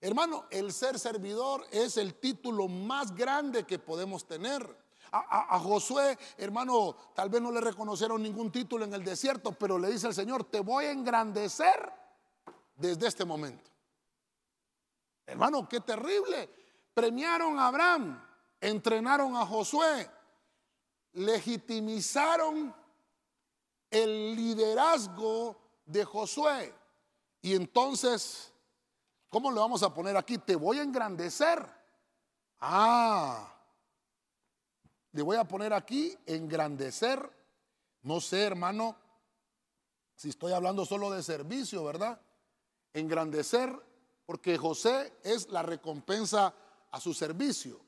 Hermano, 0.00 0.46
el 0.50 0.72
ser 0.72 0.98
servidor 0.98 1.64
es 1.70 1.98
el 1.98 2.14
título 2.14 2.66
más 2.66 3.14
grande 3.14 3.64
que 3.64 3.78
podemos 3.78 4.26
tener. 4.26 4.85
A, 5.18 5.58
Josué, 5.58 6.18
hermano, 6.36 6.96
tal 7.14 7.28
vez 7.28 7.40
no 7.40 7.50
le 7.50 7.60
reconocieron 7.60 8.22
ningún 8.22 8.50
título 8.50 8.84
en 8.84 8.94
el 8.94 9.04
desierto, 9.04 9.52
pero 9.52 9.78
le 9.78 9.90
dice 9.90 10.08
el 10.08 10.14
Señor, 10.14 10.44
te 10.44 10.60
voy 10.60 10.86
a 10.86 10.90
engrandecer 10.92 11.92
desde 12.76 13.06
este 13.06 13.24
momento. 13.24 13.70
Hermano, 15.26 15.68
qué 15.68 15.80
terrible. 15.80 16.48
Premiaron 16.94 17.58
a 17.58 17.68
Abraham, 17.68 18.22
entrenaron 18.60 19.36
a 19.36 19.44
Josué, 19.44 20.08
legitimizaron 21.12 22.74
el 23.90 24.36
liderazgo 24.36 25.56
de 25.84 26.04
Josué. 26.04 26.74
Y 27.42 27.54
entonces, 27.54 28.52
¿cómo 29.28 29.50
le 29.50 29.60
vamos 29.60 29.82
a 29.82 29.92
poner 29.92 30.16
aquí? 30.16 30.38
Te 30.38 30.56
voy 30.56 30.78
a 30.78 30.82
engrandecer. 30.82 31.64
Ah, 32.60 33.55
le 35.16 35.22
voy 35.22 35.38
a 35.38 35.44
poner 35.44 35.72
aquí 35.72 36.14
engrandecer. 36.26 37.18
No 38.02 38.20
sé, 38.20 38.42
hermano, 38.42 38.94
si 40.14 40.28
estoy 40.28 40.52
hablando 40.52 40.84
solo 40.84 41.10
de 41.10 41.22
servicio, 41.22 41.82
¿verdad? 41.84 42.20
Engrandecer, 42.92 43.74
porque 44.26 44.58
José 44.58 45.14
es 45.24 45.48
la 45.48 45.62
recompensa 45.62 46.54
a 46.90 47.00
su 47.00 47.14
servicio. 47.14 47.80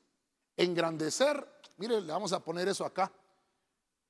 Engrandecer, 0.57 1.47
mire, 1.77 2.01
le 2.01 2.11
vamos 2.11 2.33
a 2.33 2.43
poner 2.43 2.67
eso 2.67 2.83
acá. 2.83 3.11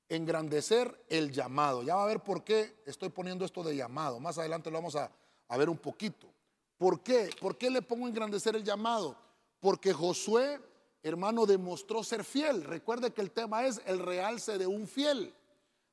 Engrandecer 0.08 1.04
el 1.10 1.30
llamado. 1.30 1.82
Ya 1.82 1.96
va 1.96 2.04
a 2.04 2.06
ver 2.06 2.20
por 2.20 2.42
qué 2.42 2.82
estoy 2.86 3.10
poniendo 3.10 3.44
esto 3.44 3.62
de 3.62 3.76
llamado. 3.76 4.18
Más 4.18 4.38
adelante 4.38 4.70
lo 4.70 4.78
vamos 4.78 4.96
a, 4.96 5.12
a 5.46 5.56
ver 5.58 5.68
un 5.68 5.76
poquito. 5.76 6.26
¿Por 6.78 7.02
qué? 7.02 7.28
¿Por 7.38 7.58
qué 7.58 7.68
le 7.68 7.82
pongo 7.82 8.08
engrandecer 8.08 8.56
el 8.56 8.64
llamado? 8.64 9.14
Porque 9.60 9.92
Josué 9.92 10.58
hermano, 11.02 11.46
demostró 11.46 12.02
ser 12.04 12.24
fiel. 12.24 12.64
Recuerde 12.64 13.12
que 13.12 13.20
el 13.20 13.30
tema 13.30 13.64
es 13.66 13.80
el 13.86 13.98
realce 13.98 14.58
de 14.58 14.66
un 14.66 14.86
fiel. 14.86 15.34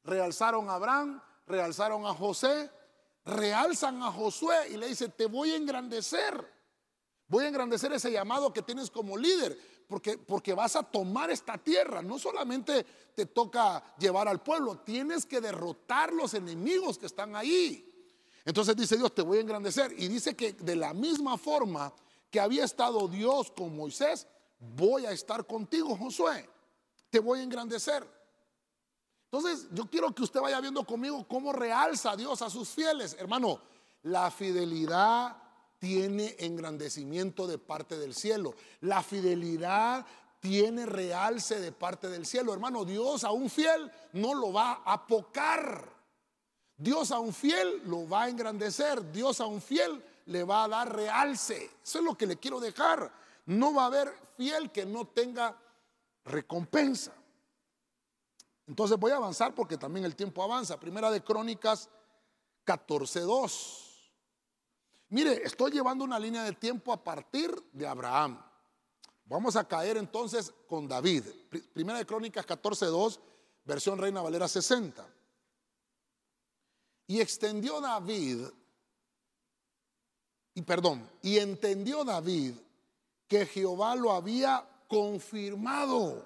Realzaron 0.04 0.70
a 0.70 0.76
Abraham, 0.76 1.22
realzaron 1.46 2.06
a 2.06 2.14
José, 2.14 2.70
realzan 3.26 4.02
a 4.04 4.12
Josué 4.12 4.70
y 4.72 4.78
le 4.78 4.88
dice, 4.88 5.10
te 5.10 5.26
voy 5.26 5.52
a 5.52 5.56
engrandecer. 5.56 6.58
Voy 7.28 7.44
a 7.44 7.50
engrandecer 7.50 7.92
ese 7.92 8.12
llamado 8.12 8.54
que 8.54 8.62
tienes 8.62 8.90
como 8.90 9.18
líder, 9.18 9.58
porque, 9.88 10.18
porque 10.18 10.54
vas 10.54 10.78
a 10.78 10.84
tomar 10.84 11.30
esta 11.30 11.58
tierra. 11.58 12.02
No 12.02 12.18
solamente 12.18 12.86
te 13.14 13.26
toca 13.26 13.84
llevar 13.98 14.30
al 14.30 14.42
pueblo, 14.42 14.80
tienes 14.80 15.26
que 15.26 15.42
derrotar 15.42 16.14
los 16.14 16.34
enemigos 16.34 16.98
que 16.98 17.06
están 17.06 17.36
ahí. 17.36 17.84
Entonces 18.46 18.78
dice 18.78 18.96
Dios, 18.96 19.14
te 19.14 19.24
voy 19.24 19.40
a 19.40 19.42
engrandecer. 19.42 19.94
Y 19.98 20.08
dice 20.08 20.36
que 20.36 20.54
de 20.54 20.78
la 20.78 20.94
misma 20.94 21.38
forma 21.38 21.94
que 22.32 22.40
había 22.40 22.64
estado 22.64 23.10
Dios 23.10 23.52
con 23.52 23.76
Moisés, 23.76 24.26
voy 24.60 25.06
a 25.06 25.12
estar 25.12 25.46
contigo, 25.46 25.96
Josué. 25.96 26.50
Te 27.10 27.20
voy 27.20 27.40
a 27.40 27.44
engrandecer. 27.44 28.08
Entonces, 29.32 29.68
yo 29.72 29.90
quiero 29.90 30.14
que 30.14 30.24
usted 30.24 30.40
vaya 30.40 30.62
viendo 30.62 30.86
conmigo 30.86 31.28
cómo 31.28 31.52
realza 31.52 32.16
Dios 32.16 32.42
a 32.42 32.50
sus 32.50 32.70
fieles. 32.70 33.16
Hermano, 33.20 33.60
la 34.04 34.32
fidelidad 34.32 35.36
tiene 35.80 36.36
engrandecimiento 36.40 37.46
de 37.46 37.58
parte 37.58 37.98
del 37.98 38.16
cielo. 38.16 38.56
La 38.82 39.04
fidelidad 39.04 40.06
tiene 40.40 40.86
realce 40.86 41.60
de 41.60 41.72
parte 41.72 42.10
del 42.10 42.26
cielo. 42.26 42.54
Hermano, 42.54 42.86
Dios 42.86 43.24
a 43.24 43.32
un 43.32 43.50
fiel 43.50 43.92
no 44.14 44.34
lo 44.34 44.54
va 44.54 44.82
a 44.86 44.94
apocar. 44.94 45.98
Dios 46.78 47.12
a 47.12 47.20
un 47.20 47.34
fiel 47.34 47.82
lo 47.86 48.08
va 48.08 48.24
a 48.24 48.30
engrandecer. 48.30 49.12
Dios 49.12 49.42
a 49.42 49.46
un 49.46 49.62
fiel 49.62 50.04
le 50.26 50.44
va 50.44 50.64
a 50.64 50.68
dar 50.68 50.96
realce. 50.96 51.72
Eso 51.84 52.00
es 52.00 52.06
lo 52.06 52.18
que 52.18 52.28
le 52.28 52.38
quiero 52.38 52.60
dejar. 52.60 53.12
No 53.48 53.74
va 53.74 53.84
a 53.84 53.88
haber 53.88 54.14
fiel 54.36 54.72
que 54.72 54.86
no 54.86 55.08
tenga 55.08 55.58
recompensa. 56.26 57.14
Entonces 58.68 58.98
voy 58.98 59.12
a 59.12 59.16
avanzar 59.16 59.56
porque 59.56 59.78
también 59.78 60.06
el 60.06 60.16
tiempo 60.16 60.44
avanza. 60.44 60.80
Primera 60.80 61.10
de 61.10 61.24
Crónicas 61.24 61.90
14.2. 62.66 63.86
Mire, 65.10 65.42
estoy 65.46 65.72
llevando 65.72 66.04
una 66.04 66.20
línea 66.20 66.44
de 66.44 66.52
tiempo 66.52 66.92
a 66.92 67.02
partir 67.02 67.56
de 67.72 67.88
Abraham. 67.88 68.44
Vamos 69.24 69.56
a 69.56 69.66
caer 69.66 69.96
entonces 69.96 70.54
con 70.68 70.88
David. 70.88 71.24
Primera 71.74 72.00
de 72.00 72.06
Crónicas 72.06 72.46
14.2, 72.46 73.18
versión 73.64 73.98
Reina 73.98 74.22
Valera 74.22 74.50
60. 74.50 75.08
Y 77.08 77.22
extendió 77.22 77.80
David, 77.80 78.46
y 80.54 80.62
perdón, 80.64 81.10
y 81.22 81.38
entendió 81.38 82.04
David 82.04 82.56
que 83.28 83.46
Jehová 83.46 83.96
lo 83.96 84.12
había 84.12 84.68
confirmado 84.88 86.26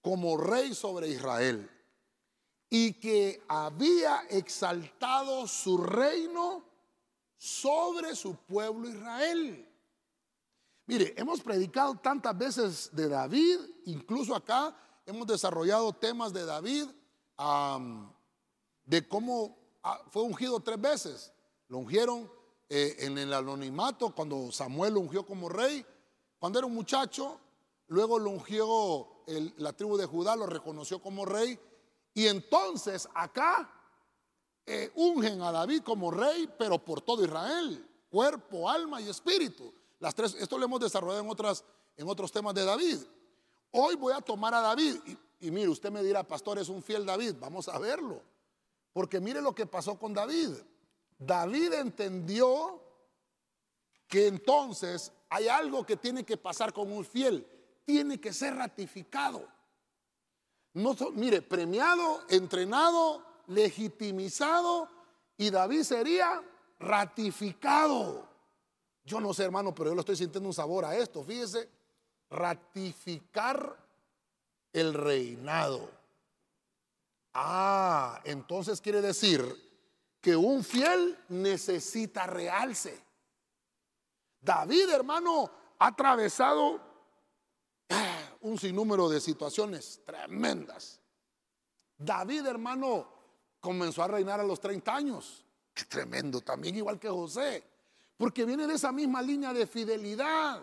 como 0.00 0.36
rey 0.36 0.74
sobre 0.74 1.08
Israel 1.08 1.70
y 2.70 2.94
que 2.94 3.42
había 3.48 4.22
exaltado 4.30 5.46
su 5.46 5.78
reino 5.78 6.64
sobre 7.36 8.14
su 8.14 8.34
pueblo 8.34 8.88
Israel. 8.88 9.64
Mire, 10.86 11.14
hemos 11.16 11.40
predicado 11.40 11.96
tantas 11.96 12.36
veces 12.36 12.90
de 12.92 13.08
David, 13.08 13.58
incluso 13.86 14.34
acá 14.34 14.74
hemos 15.04 15.26
desarrollado 15.26 15.92
temas 15.92 16.32
de 16.32 16.44
David, 16.44 16.88
de 18.84 19.06
cómo 19.06 19.58
ah, 19.82 20.00
fue 20.10 20.22
ungido 20.22 20.60
tres 20.60 20.80
veces. 20.80 21.32
Lo 21.68 21.78
ungieron 21.78 22.30
eh, 22.68 22.96
en 22.98 23.16
el 23.16 23.32
anonimato, 23.32 24.14
cuando 24.14 24.52
Samuel 24.52 24.94
lo 24.94 25.00
ungió 25.00 25.24
como 25.24 25.48
rey, 25.48 25.84
cuando 26.38 26.58
era 26.58 26.66
un 26.66 26.74
muchacho, 26.74 27.40
luego 27.88 28.18
lo 28.18 28.30
ungió 28.30 29.24
la 29.56 29.72
tribu 29.72 29.96
de 29.96 30.06
Judá, 30.06 30.36
lo 30.36 30.46
reconoció 30.46 31.00
como 31.00 31.24
rey, 31.24 31.58
y 32.14 32.26
entonces 32.26 33.08
acá 33.14 33.70
eh, 34.66 34.90
ungen 34.96 35.40
a 35.40 35.50
David 35.50 35.82
como 35.82 36.10
rey, 36.10 36.48
pero 36.58 36.78
por 36.78 37.00
todo 37.00 37.24
Israel. 37.24 37.84
cuerpo, 38.10 38.68
alma 38.68 39.00
y 39.00 39.08
espíritu. 39.08 39.72
Las 39.98 40.14
tres, 40.14 40.34
esto 40.34 40.58
lo 40.58 40.64
hemos 40.64 40.80
desarrollado 40.80 41.20
en, 41.20 41.30
otras, 41.30 41.64
en 41.96 42.08
otros 42.08 42.32
temas 42.32 42.54
de 42.54 42.64
David. 42.64 42.98
Hoy 43.70 43.96
voy 43.96 44.12
a 44.12 44.20
tomar 44.20 44.54
a 44.54 44.60
David 44.60 44.96
y, 45.06 45.46
y 45.46 45.50
mire, 45.50 45.68
usted 45.68 45.90
me 45.90 46.02
dirá, 46.02 46.22
pastor, 46.22 46.58
es 46.58 46.68
un 46.68 46.82
fiel 46.82 47.06
David. 47.06 47.34
Vamos 47.38 47.68
a 47.68 47.78
verlo. 47.78 48.22
Porque 48.92 49.20
mire 49.20 49.40
lo 49.40 49.54
que 49.54 49.66
pasó 49.66 49.98
con 49.98 50.12
David. 50.12 50.50
David 51.18 51.72
entendió 51.74 52.80
que 54.06 54.28
entonces 54.28 55.12
hay 55.28 55.48
algo 55.48 55.84
que 55.84 55.96
tiene 55.96 56.24
que 56.24 56.36
pasar 56.36 56.72
con 56.72 56.90
un 56.90 57.04
fiel. 57.04 57.46
Tiene 57.84 58.20
que 58.20 58.32
ser 58.32 58.54
ratificado. 58.54 59.46
No, 60.74 60.94
mire, 61.12 61.42
premiado, 61.42 62.22
entrenado, 62.28 63.24
legitimizado 63.48 64.88
y 65.36 65.50
David 65.50 65.82
sería 65.82 66.42
ratificado. 66.78 68.28
Yo 69.04 69.20
no 69.20 69.32
sé, 69.34 69.44
hermano, 69.44 69.74
pero 69.74 69.90
yo 69.90 69.94
lo 69.94 70.00
estoy 70.00 70.16
sintiendo 70.16 70.48
un 70.48 70.54
sabor 70.54 70.84
a 70.84 70.96
esto. 70.96 71.24
Fíjese, 71.24 71.68
ratificar 72.30 73.76
el 74.72 74.94
reinado. 74.94 75.90
Ah, 77.32 78.20
entonces 78.24 78.80
quiere 78.80 79.00
decir 79.00 79.67
que 80.28 80.36
un 80.36 80.62
fiel 80.62 81.16
necesita 81.30 82.26
realce. 82.26 83.02
David, 84.38 84.90
hermano, 84.90 85.50
ha 85.78 85.86
atravesado 85.86 86.78
ah, 87.88 88.36
un 88.42 88.58
sinnúmero 88.58 89.08
de 89.08 89.22
situaciones 89.22 90.02
tremendas. 90.04 91.00
David, 91.96 92.44
hermano, 92.44 93.08
comenzó 93.58 94.02
a 94.02 94.08
reinar 94.08 94.38
a 94.38 94.44
los 94.44 94.60
30 94.60 94.94
años. 94.94 95.46
Qué 95.72 95.86
tremendo, 95.86 96.42
también 96.42 96.76
igual 96.76 96.98
que 96.98 97.08
José. 97.08 97.64
Porque 98.18 98.44
viene 98.44 98.66
de 98.66 98.74
esa 98.74 98.92
misma 98.92 99.22
línea 99.22 99.54
de 99.54 99.66
fidelidad. 99.66 100.60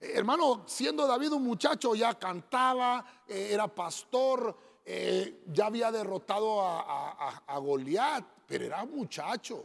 Eh, 0.00 0.14
hermano, 0.16 0.64
siendo 0.66 1.06
David 1.06 1.30
un 1.30 1.44
muchacho, 1.44 1.94
ya 1.94 2.18
cantaba, 2.18 3.22
eh, 3.28 3.50
era 3.52 3.68
pastor, 3.72 4.82
eh, 4.84 5.44
ya 5.46 5.66
había 5.66 5.92
derrotado 5.92 6.60
a, 6.60 7.58
Goliat, 7.60 8.37
pero 8.48 8.64
era 8.64 8.84
muchacho. 8.84 9.64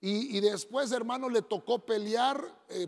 Y, 0.00 0.40
después, 0.40 0.90
hermano, 0.92 1.28
le 1.28 1.42
tocó 1.42 1.78
pelear 1.78 2.44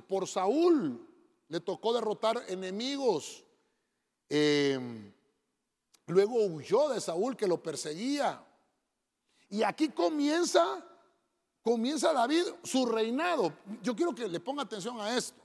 por 0.08 0.26
Saúl, 0.26 1.00
le 1.48 1.60
tocó 1.60 1.92
derrotar 1.92 2.44
enemigos. 2.48 3.44
luego 6.06 6.44
huyó 6.44 6.88
de 6.88 7.00
Saúl 7.00 7.36
que 7.36 7.46
lo 7.46 7.62
perseguía. 7.62 8.44
Y 9.48 9.62
aquí 9.62 9.90
comienza, 9.90 10.84
comienza 11.62 12.12
David 12.12 12.44
su 12.64 12.84
reinado. 12.84 13.52
Yo 13.80 13.94
quiero 13.94 14.12
que 14.12 14.26
le 14.26 14.40
ponga 14.40 14.64
atención 14.64 15.00
a 15.00 15.16
esto. 15.16 15.40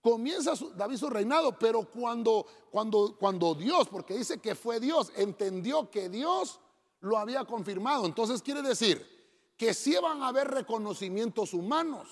Comienza 0.00 0.54
David 0.76 0.96
su 0.96 1.10
reinado, 1.10 1.58
pero 1.58 1.82
cuando, 1.82 2.46
cuando, 2.70 3.16
cuando 3.18 3.54
Dios, 3.54 3.88
porque 3.88 4.16
dice 4.16 4.38
que 4.38 4.54
fue 4.54 4.78
Dios, 4.78 5.12
entendió 5.16 5.90
que 5.90 6.08
Dios 6.08 6.60
lo 7.00 7.18
había 7.18 7.44
confirmado. 7.44 8.06
Entonces 8.06 8.42
quiere 8.42 8.62
decir 8.62 9.04
que 9.56 9.74
sí 9.74 9.94
van 10.00 10.22
a 10.22 10.28
haber 10.28 10.48
reconocimientos 10.48 11.52
humanos. 11.52 12.08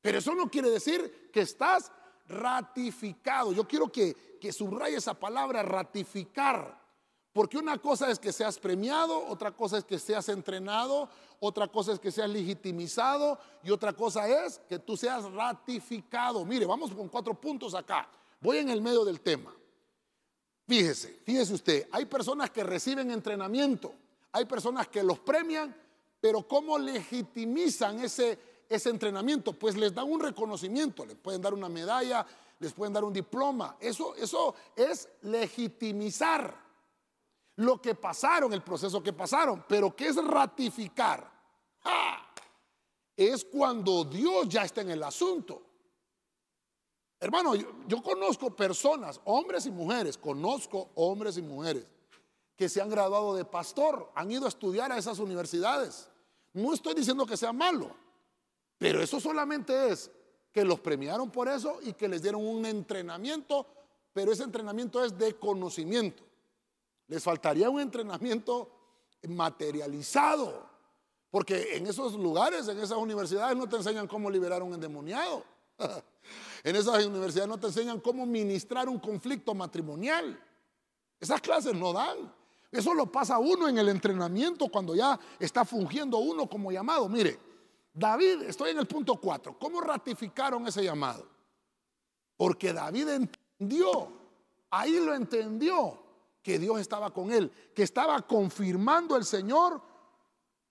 Pero 0.00 0.18
eso 0.18 0.34
no 0.34 0.48
quiere 0.48 0.70
decir 0.70 1.30
que 1.32 1.40
estás 1.40 1.90
ratificado. 2.28 3.52
Yo 3.52 3.66
quiero 3.66 3.90
que, 3.90 4.38
que 4.40 4.52
subraye 4.52 4.96
esa 4.96 5.14
palabra, 5.14 5.62
ratificar. 5.62 6.78
Porque 7.32 7.58
una 7.58 7.78
cosa 7.78 8.10
es 8.10 8.18
que 8.18 8.32
seas 8.32 8.58
premiado, 8.58 9.26
otra 9.28 9.52
cosa 9.52 9.78
es 9.78 9.84
que 9.84 9.98
seas 9.98 10.28
entrenado, 10.28 11.08
otra 11.40 11.68
cosa 11.68 11.92
es 11.92 12.00
que 12.00 12.10
seas 12.10 12.28
legitimizado 12.30 13.38
y 13.62 13.70
otra 13.70 13.92
cosa 13.92 14.28
es 14.28 14.60
que 14.68 14.78
tú 14.78 14.96
seas 14.96 15.24
ratificado. 15.32 16.44
Mire, 16.44 16.66
vamos 16.66 16.92
con 16.92 17.08
cuatro 17.08 17.34
puntos 17.34 17.74
acá. 17.74 18.08
Voy 18.40 18.58
en 18.58 18.70
el 18.70 18.80
medio 18.80 19.04
del 19.04 19.20
tema. 19.20 19.54
Fíjese, 20.68 21.18
fíjese 21.24 21.54
usted, 21.54 21.88
hay 21.90 22.04
personas 22.04 22.50
que 22.50 22.62
reciben 22.62 23.10
entrenamiento, 23.10 23.94
hay 24.30 24.44
personas 24.44 24.86
que 24.88 25.02
los 25.02 25.18
premian, 25.18 25.74
pero 26.20 26.46
¿cómo 26.46 26.78
legitimizan 26.78 28.00
ese, 28.00 28.38
ese 28.68 28.90
entrenamiento? 28.90 29.54
Pues 29.54 29.78
les 29.78 29.94
dan 29.94 30.12
un 30.12 30.20
reconocimiento, 30.20 31.06
les 31.06 31.16
pueden 31.16 31.40
dar 31.40 31.54
una 31.54 31.70
medalla, 31.70 32.26
les 32.58 32.74
pueden 32.74 32.92
dar 32.92 33.02
un 33.02 33.14
diploma. 33.14 33.78
Eso, 33.80 34.14
eso 34.16 34.54
es 34.76 35.08
legitimizar 35.22 36.54
lo 37.56 37.80
que 37.80 37.94
pasaron, 37.94 38.52
el 38.52 38.62
proceso 38.62 39.02
que 39.02 39.14
pasaron, 39.14 39.64
pero 39.66 39.96
¿qué 39.96 40.08
es 40.08 40.22
ratificar? 40.22 41.32
Es 43.16 43.42
cuando 43.42 44.04
Dios 44.04 44.50
ya 44.50 44.64
está 44.64 44.82
en 44.82 44.90
el 44.90 45.02
asunto. 45.02 45.62
Hermano, 47.20 47.54
yo, 47.54 48.02
conozco 48.02 48.54
personas, 48.54 49.20
hombres 49.24 49.66
y 49.66 49.70
mujeres, 49.70 50.16
conozco 50.16 50.90
hombres 50.94 51.36
y 51.36 51.42
mujeres 51.42 51.86
que 52.56 52.68
se 52.68 52.80
han 52.80 52.90
graduado 52.90 53.34
de 53.34 53.44
pastor, 53.44 54.10
han 54.14 54.30
ido 54.30 54.44
a 54.44 54.48
estudiar 54.48 54.90
a 54.92 54.98
esas 54.98 55.18
universidades. 55.18 56.08
No 56.52 56.72
estoy 56.72 56.94
diciendo 56.94 57.26
que 57.26 57.36
sea 57.36 57.52
malo, 57.52 57.90
pero 58.78 59.02
eso 59.02 59.20
solamente 59.20 59.90
es 59.90 60.10
que 60.52 60.64
los 60.64 60.80
premiaron 60.80 61.30
por 61.30 61.48
eso 61.48 61.78
y 61.82 61.92
que 61.92 62.08
les 62.08 62.22
dieron 62.22 62.44
un 62.44 62.64
entrenamiento, 62.66 63.66
pero 64.12 64.32
ese 64.32 64.44
entrenamiento 64.44 65.04
es 65.04 65.16
de 65.16 65.34
conocimiento. 65.34 66.22
Les 67.08 67.22
faltaría 67.22 67.70
un 67.70 67.80
entrenamiento 67.80 68.70
materializado, 69.28 70.68
porque 71.30 71.76
en 71.76 71.86
esos 71.86 72.14
lugares, 72.14 72.68
en 72.68 72.78
esas 72.78 72.98
universidades 72.98 73.56
no 73.56 73.68
te 73.68 73.76
enseñan 73.76 74.06
cómo 74.06 74.30
liberar 74.30 74.62
un 74.62 74.74
endemoniado. 74.74 75.44
en 76.64 76.76
esas 76.76 77.04
universidades 77.04 77.48
no 77.48 77.58
te 77.58 77.68
enseñan 77.68 78.00
cómo 78.00 78.26
ministrar 78.26 78.88
un 78.88 78.98
conflicto 78.98 79.54
matrimonial. 79.54 80.40
Esas 81.20 81.40
clases 81.40 81.74
no 81.74 81.92
dan. 81.92 82.32
Eso 82.70 82.92
lo 82.92 83.10
pasa 83.10 83.38
uno 83.38 83.68
en 83.68 83.78
el 83.78 83.88
entrenamiento 83.88 84.68
cuando 84.68 84.94
ya 84.94 85.18
está 85.38 85.64
fungiendo 85.64 86.18
uno 86.18 86.48
como 86.48 86.70
llamado. 86.70 87.08
Mire, 87.08 87.38
David, 87.92 88.42
estoy 88.42 88.70
en 88.70 88.78
el 88.78 88.86
punto 88.86 89.16
4. 89.16 89.58
¿Cómo 89.58 89.80
ratificaron 89.80 90.66
ese 90.66 90.84
llamado? 90.84 91.26
Porque 92.36 92.72
David 92.72 93.08
entendió, 93.08 94.12
ahí 94.70 95.00
lo 95.00 95.14
entendió 95.14 95.98
que 96.42 96.58
Dios 96.58 96.78
estaba 96.78 97.10
con 97.10 97.32
él, 97.32 97.50
que 97.74 97.82
estaba 97.82 98.20
confirmando 98.22 99.16
el 99.16 99.24
Señor 99.24 99.82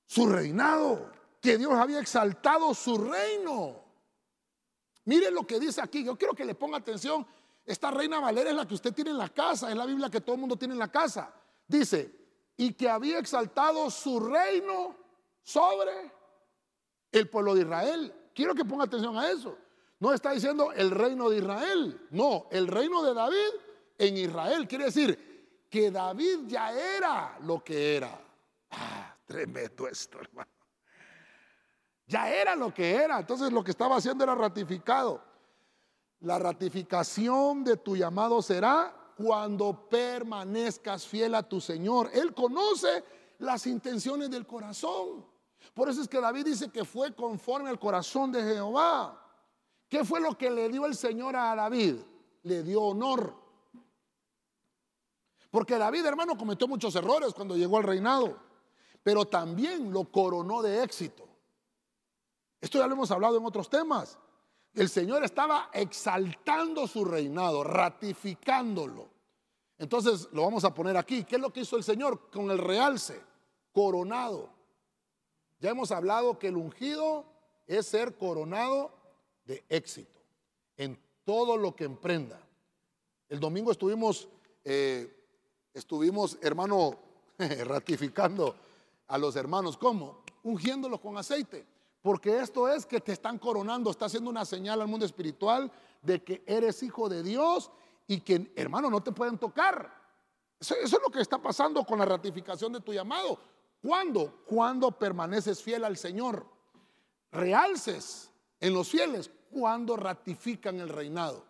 su 0.05 0.27
reinado, 0.27 1.11
que 1.41 1.57
Dios 1.57 1.73
había 1.73 1.99
exaltado 1.99 2.73
su 2.73 2.97
reino. 2.97 3.86
Miren 5.07 5.33
lo 5.33 5.47
que 5.47 5.59
dice 5.59 5.81
aquí, 5.81 6.03
yo 6.03 6.17
quiero 6.17 6.33
que 6.33 6.43
le 6.43 6.53
ponga 6.53 6.77
atención. 6.77 7.25
Esta 7.65 7.91
reina 7.91 8.19
Valera 8.19 8.49
es 8.49 8.55
la 8.55 8.67
que 8.67 8.73
usted 8.73 8.93
tiene 8.93 9.11
en 9.11 9.17
la 9.17 9.29
casa, 9.29 9.69
es 9.69 9.75
la 9.75 9.85
Biblia 9.85 10.09
que 10.09 10.21
todo 10.21 10.35
el 10.35 10.41
mundo 10.41 10.57
tiene 10.57 10.73
en 10.73 10.79
la 10.79 10.91
casa. 10.91 11.33
Dice, 11.67 12.13
y 12.57 12.73
que 12.73 12.89
había 12.89 13.19
exaltado 13.19 13.89
su 13.89 14.19
reino 14.19 14.95
sobre 15.41 16.11
el 17.11 17.29
pueblo 17.29 17.55
de 17.55 17.61
Israel. 17.61 18.13
Quiero 18.33 18.53
que 18.53 18.65
ponga 18.65 18.83
atención 18.83 19.17
a 19.17 19.29
eso. 19.31 19.57
No 19.99 20.13
está 20.13 20.31
diciendo 20.31 20.73
el 20.73 20.91
reino 20.91 21.29
de 21.29 21.37
Israel, 21.37 22.07
no, 22.11 22.47
el 22.51 22.67
reino 22.67 23.01
de 23.01 23.13
David 23.13 23.61
en 23.97 24.17
Israel. 24.17 24.67
Quiere 24.67 24.85
decir, 24.85 25.37
que 25.69 25.91
David 25.91 26.47
ya 26.47 26.71
era 26.71 27.37
lo 27.43 27.63
que 27.63 27.95
era. 27.95 28.19
Ah, 28.71 29.15
tremendo 29.25 29.87
esto, 29.87 30.19
hermano. 30.19 30.56
Ya 32.07 32.33
era 32.33 32.55
lo 32.55 32.73
que 32.73 32.95
era. 32.95 33.19
Entonces 33.19 33.51
lo 33.51 33.63
que 33.63 33.71
estaba 33.71 33.97
haciendo 33.97 34.23
era 34.23 34.33
ratificado. 34.33 35.21
La 36.21 36.39
ratificación 36.39 37.63
de 37.63 37.77
tu 37.77 37.95
llamado 37.95 38.41
será 38.41 39.13
cuando 39.15 39.87
permanezcas 39.89 41.05
fiel 41.05 41.35
a 41.35 41.43
tu 41.43 41.59
Señor. 41.59 42.09
Él 42.13 42.33
conoce 42.33 43.03
las 43.39 43.67
intenciones 43.67 44.29
del 44.31 44.47
corazón. 44.47 45.25
Por 45.73 45.89
eso 45.89 46.01
es 46.01 46.07
que 46.07 46.21
David 46.21 46.45
dice 46.45 46.69
que 46.69 46.85
fue 46.85 47.13
conforme 47.13 47.69
al 47.69 47.79
corazón 47.79 48.31
de 48.31 48.41
Jehová. 48.41 49.23
¿Qué 49.89 50.03
fue 50.03 50.19
lo 50.19 50.37
que 50.37 50.49
le 50.49 50.69
dio 50.69 50.85
el 50.85 50.95
Señor 50.95 51.35
a 51.35 51.55
David? 51.55 51.95
Le 52.43 52.63
dio 52.63 52.81
honor. 52.81 53.35
Porque 55.51 55.77
David, 55.77 56.05
hermano, 56.05 56.37
cometió 56.37 56.67
muchos 56.67 56.95
errores 56.95 57.33
cuando 57.33 57.55
llegó 57.55 57.77
al 57.77 57.83
reinado, 57.83 58.37
pero 59.03 59.25
también 59.25 59.91
lo 59.91 60.05
coronó 60.05 60.61
de 60.61 60.83
éxito. 60.83 61.26
Esto 62.67 62.79
ya 62.79 62.87
lo 62.87 62.95
hemos 62.95 63.11
hablado 63.11 63.37
en 63.37 63.45
otros 63.45 63.69
temas. 63.69 64.17
El 64.73 64.89
Señor 64.89 65.23
estaba 65.23 65.69
exaltando 65.71 66.85
su 66.85 67.05
reinado, 67.05 67.63
ratificándolo. 67.63 69.07
Entonces 69.77 70.27
lo 70.33 70.41
vamos 70.41 70.65
a 70.65 70.73
poner 70.73 70.97
aquí. 70.97 71.23
¿Qué 71.23 71.37
es 71.37 71.41
lo 71.41 71.53
que 71.53 71.61
hizo 71.61 71.77
el 71.77 71.85
Señor 71.85 72.29
con 72.29 72.51
el 72.51 72.57
realce? 72.57 73.21
Coronado. 73.71 74.49
Ya 75.61 75.69
hemos 75.69 75.93
hablado 75.93 76.37
que 76.37 76.49
el 76.49 76.57
ungido 76.57 77.23
es 77.67 77.87
ser 77.87 78.17
coronado 78.17 78.91
de 79.45 79.63
éxito 79.69 80.19
en 80.75 81.01
todo 81.23 81.55
lo 81.55 81.73
que 81.73 81.85
emprenda. 81.85 82.37
El 83.29 83.39
domingo 83.39 83.71
estuvimos 83.71 84.27
eh, 84.65 85.09
estuvimos, 85.73 86.37
hermano, 86.41 86.97
ratificando 87.37 88.57
a 89.07 89.17
los 89.17 89.37
hermanos. 89.37 89.77
¿Cómo? 89.77 90.25
Ungiéndolos 90.43 90.99
con 90.99 91.17
aceite. 91.17 91.76
Porque 92.07 92.39
esto 92.39 92.69
es 92.69 92.85
que 92.85 93.01
te 93.01 93.11
están 93.11 93.37
coronando, 93.37 93.91
está 93.91 94.05
haciendo 94.05 94.29
una 94.29 94.45
señal 94.45 94.79
al 94.79 94.87
mundo 94.87 95.05
espiritual 95.05 95.69
de 96.01 96.23
que 96.23 96.41
eres 96.47 96.81
hijo 96.81 97.09
de 97.09 97.21
Dios 97.21 97.69
y 98.07 98.21
que, 98.21 98.49
hermano, 98.55 98.89
no 98.89 99.03
te 99.03 99.11
pueden 99.11 99.37
tocar. 99.37 99.93
Eso, 100.57 100.73
es 100.75 100.93
lo 100.93 101.11
que 101.11 101.19
está 101.19 101.37
pasando 101.37 101.83
con 101.83 101.99
la 101.99 102.05
ratificación 102.05 102.71
de 102.71 102.79
tu 102.79 102.93
llamado. 102.93 103.37
¿Cuándo? 103.81 104.41
Cuando 104.45 104.89
permaneces 104.89 105.61
fiel 105.61 105.83
al 105.83 105.97
Señor. 105.97 106.45
Realces 107.29 108.31
en 108.61 108.73
los 108.73 108.87
fieles 108.87 109.29
cuando 109.51 109.97
ratifican 109.97 110.79
el 110.79 110.87
reinado. 110.87 111.43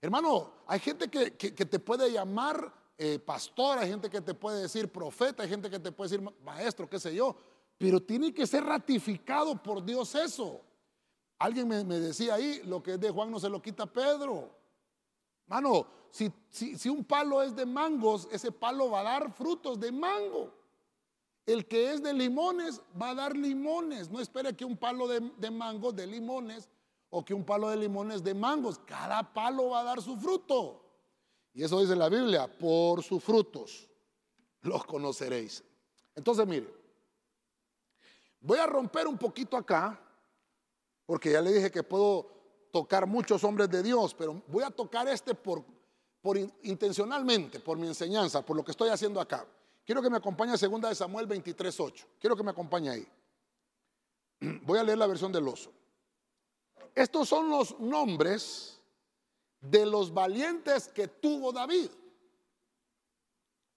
Hermano, 0.00 0.52
hay 0.68 0.78
gente 0.78 1.08
que, 1.08 1.32
te 1.32 1.78
puede 1.80 2.12
llamar 2.12 2.72
eh, 2.96 3.18
pastor, 3.18 3.78
hay 3.78 3.90
gente 3.90 4.08
que 4.08 4.20
te 4.20 4.34
puede 4.34 4.62
decir 4.62 4.92
profeta, 4.92 5.42
hay 5.42 5.48
gente 5.48 5.68
que 5.68 5.80
te 5.80 5.90
puede 5.90 6.08
decir 6.08 6.34
maestro, 6.44 6.88
qué 6.88 7.00
sé 7.00 7.12
yo, 7.12 7.34
pero 7.82 8.00
tiene 8.00 8.32
que 8.32 8.46
ser 8.46 8.62
ratificado 8.62 9.60
por 9.60 9.84
Dios 9.84 10.14
eso. 10.14 10.60
Alguien 11.36 11.66
me, 11.66 11.82
decía 11.82 12.34
ahí, 12.34 12.62
lo 12.64 12.80
que 12.80 12.92
es 12.92 13.00
de 13.00 13.10
Juan 13.10 13.28
no 13.28 13.40
se 13.40 13.48
lo 13.48 13.60
quita 13.60 13.86
Pedro. 13.86 14.54
Mano, 15.48 15.88
si, 16.08 16.30
si, 16.48 16.88
un 16.88 17.02
palo 17.02 17.42
es 17.42 17.56
de 17.56 17.66
mangos, 17.66 18.28
ese 18.30 18.52
palo 18.52 18.92
va 18.92 19.00
a 19.00 19.02
dar 19.02 19.32
frutos 19.32 19.80
de 19.80 19.90
mango. 19.90 20.54
El 21.44 21.66
que 21.66 21.92
es 21.92 22.00
de 22.00 22.14
limones 22.14 22.80
va 23.00 23.10
a 23.10 23.14
dar 23.16 23.36
limones. 23.36 24.08
No 24.08 24.20
espere 24.20 24.54
que 24.54 24.64
un 24.64 24.76
palo 24.76 25.08
de, 25.08 25.18
de 25.36 25.50
mangos 25.50 25.96
de 25.96 26.06
limones 26.06 26.68
o 27.10 27.24
que 27.24 27.34
un 27.34 27.44
palo 27.44 27.68
de 27.68 27.78
limones 27.78 28.22
de 28.22 28.32
mangos. 28.32 28.78
Cada 28.78 29.34
palo 29.34 29.70
va 29.70 29.80
a 29.80 29.84
dar 29.84 30.00
su 30.00 30.16
fruto. 30.16 30.84
Y 31.52 31.64
eso 31.64 31.80
dice 31.80 31.96
la 31.96 32.08
Biblia, 32.08 32.46
por 32.46 33.02
sus 33.02 33.24
frutos 33.24 33.90
los 34.60 34.84
conoceréis. 34.84 35.64
Entonces, 36.14 36.46
mire, 36.46 36.81
Voy 38.42 38.58
a 38.58 38.66
romper 38.66 39.06
un 39.06 39.16
poquito 39.16 39.56
acá, 39.56 39.98
porque 41.06 41.30
ya 41.30 41.40
le 41.40 41.52
dije 41.52 41.70
que 41.70 41.84
puedo 41.84 42.68
tocar 42.72 43.06
muchos 43.06 43.44
hombres 43.44 43.70
de 43.70 43.82
Dios, 43.82 44.14
pero 44.14 44.42
voy 44.48 44.64
a 44.64 44.70
tocar 44.70 45.06
este 45.06 45.34
por, 45.34 45.64
por 46.20 46.36
intencionalmente, 46.36 47.60
por 47.60 47.78
mi 47.78 47.86
enseñanza, 47.86 48.44
por 48.44 48.56
lo 48.56 48.64
que 48.64 48.72
estoy 48.72 48.88
haciendo 48.88 49.20
acá. 49.20 49.46
Quiero 49.84 50.02
que 50.02 50.10
me 50.10 50.16
acompañe 50.16 50.52
a 50.52 50.56
2 50.56 50.80
de 50.80 50.94
Samuel 50.94 51.28
23:8. 51.28 52.06
Quiero 52.18 52.36
que 52.36 52.42
me 52.42 52.50
acompañe 52.50 52.90
ahí. 52.90 53.08
Voy 54.62 54.78
a 54.78 54.82
leer 54.82 54.98
la 54.98 55.06
versión 55.06 55.30
del 55.30 55.46
oso. 55.46 55.72
Estos 56.94 57.28
son 57.28 57.48
los 57.48 57.78
nombres 57.78 58.80
de 59.60 59.86
los 59.86 60.12
valientes 60.12 60.88
que 60.88 61.06
tuvo 61.06 61.52
David. 61.52 61.90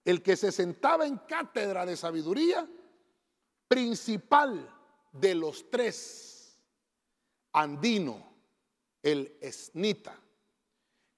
El 0.04 0.22
que 0.22 0.36
se 0.36 0.50
sentaba 0.50 1.06
en 1.06 1.18
cátedra 1.18 1.86
de 1.86 1.96
sabiduría 1.96 2.68
principal 3.68 4.68
de 5.12 5.34
los 5.34 5.70
tres, 5.70 6.58
Andino, 7.52 8.22
el 9.02 9.36
esnita, 9.40 10.18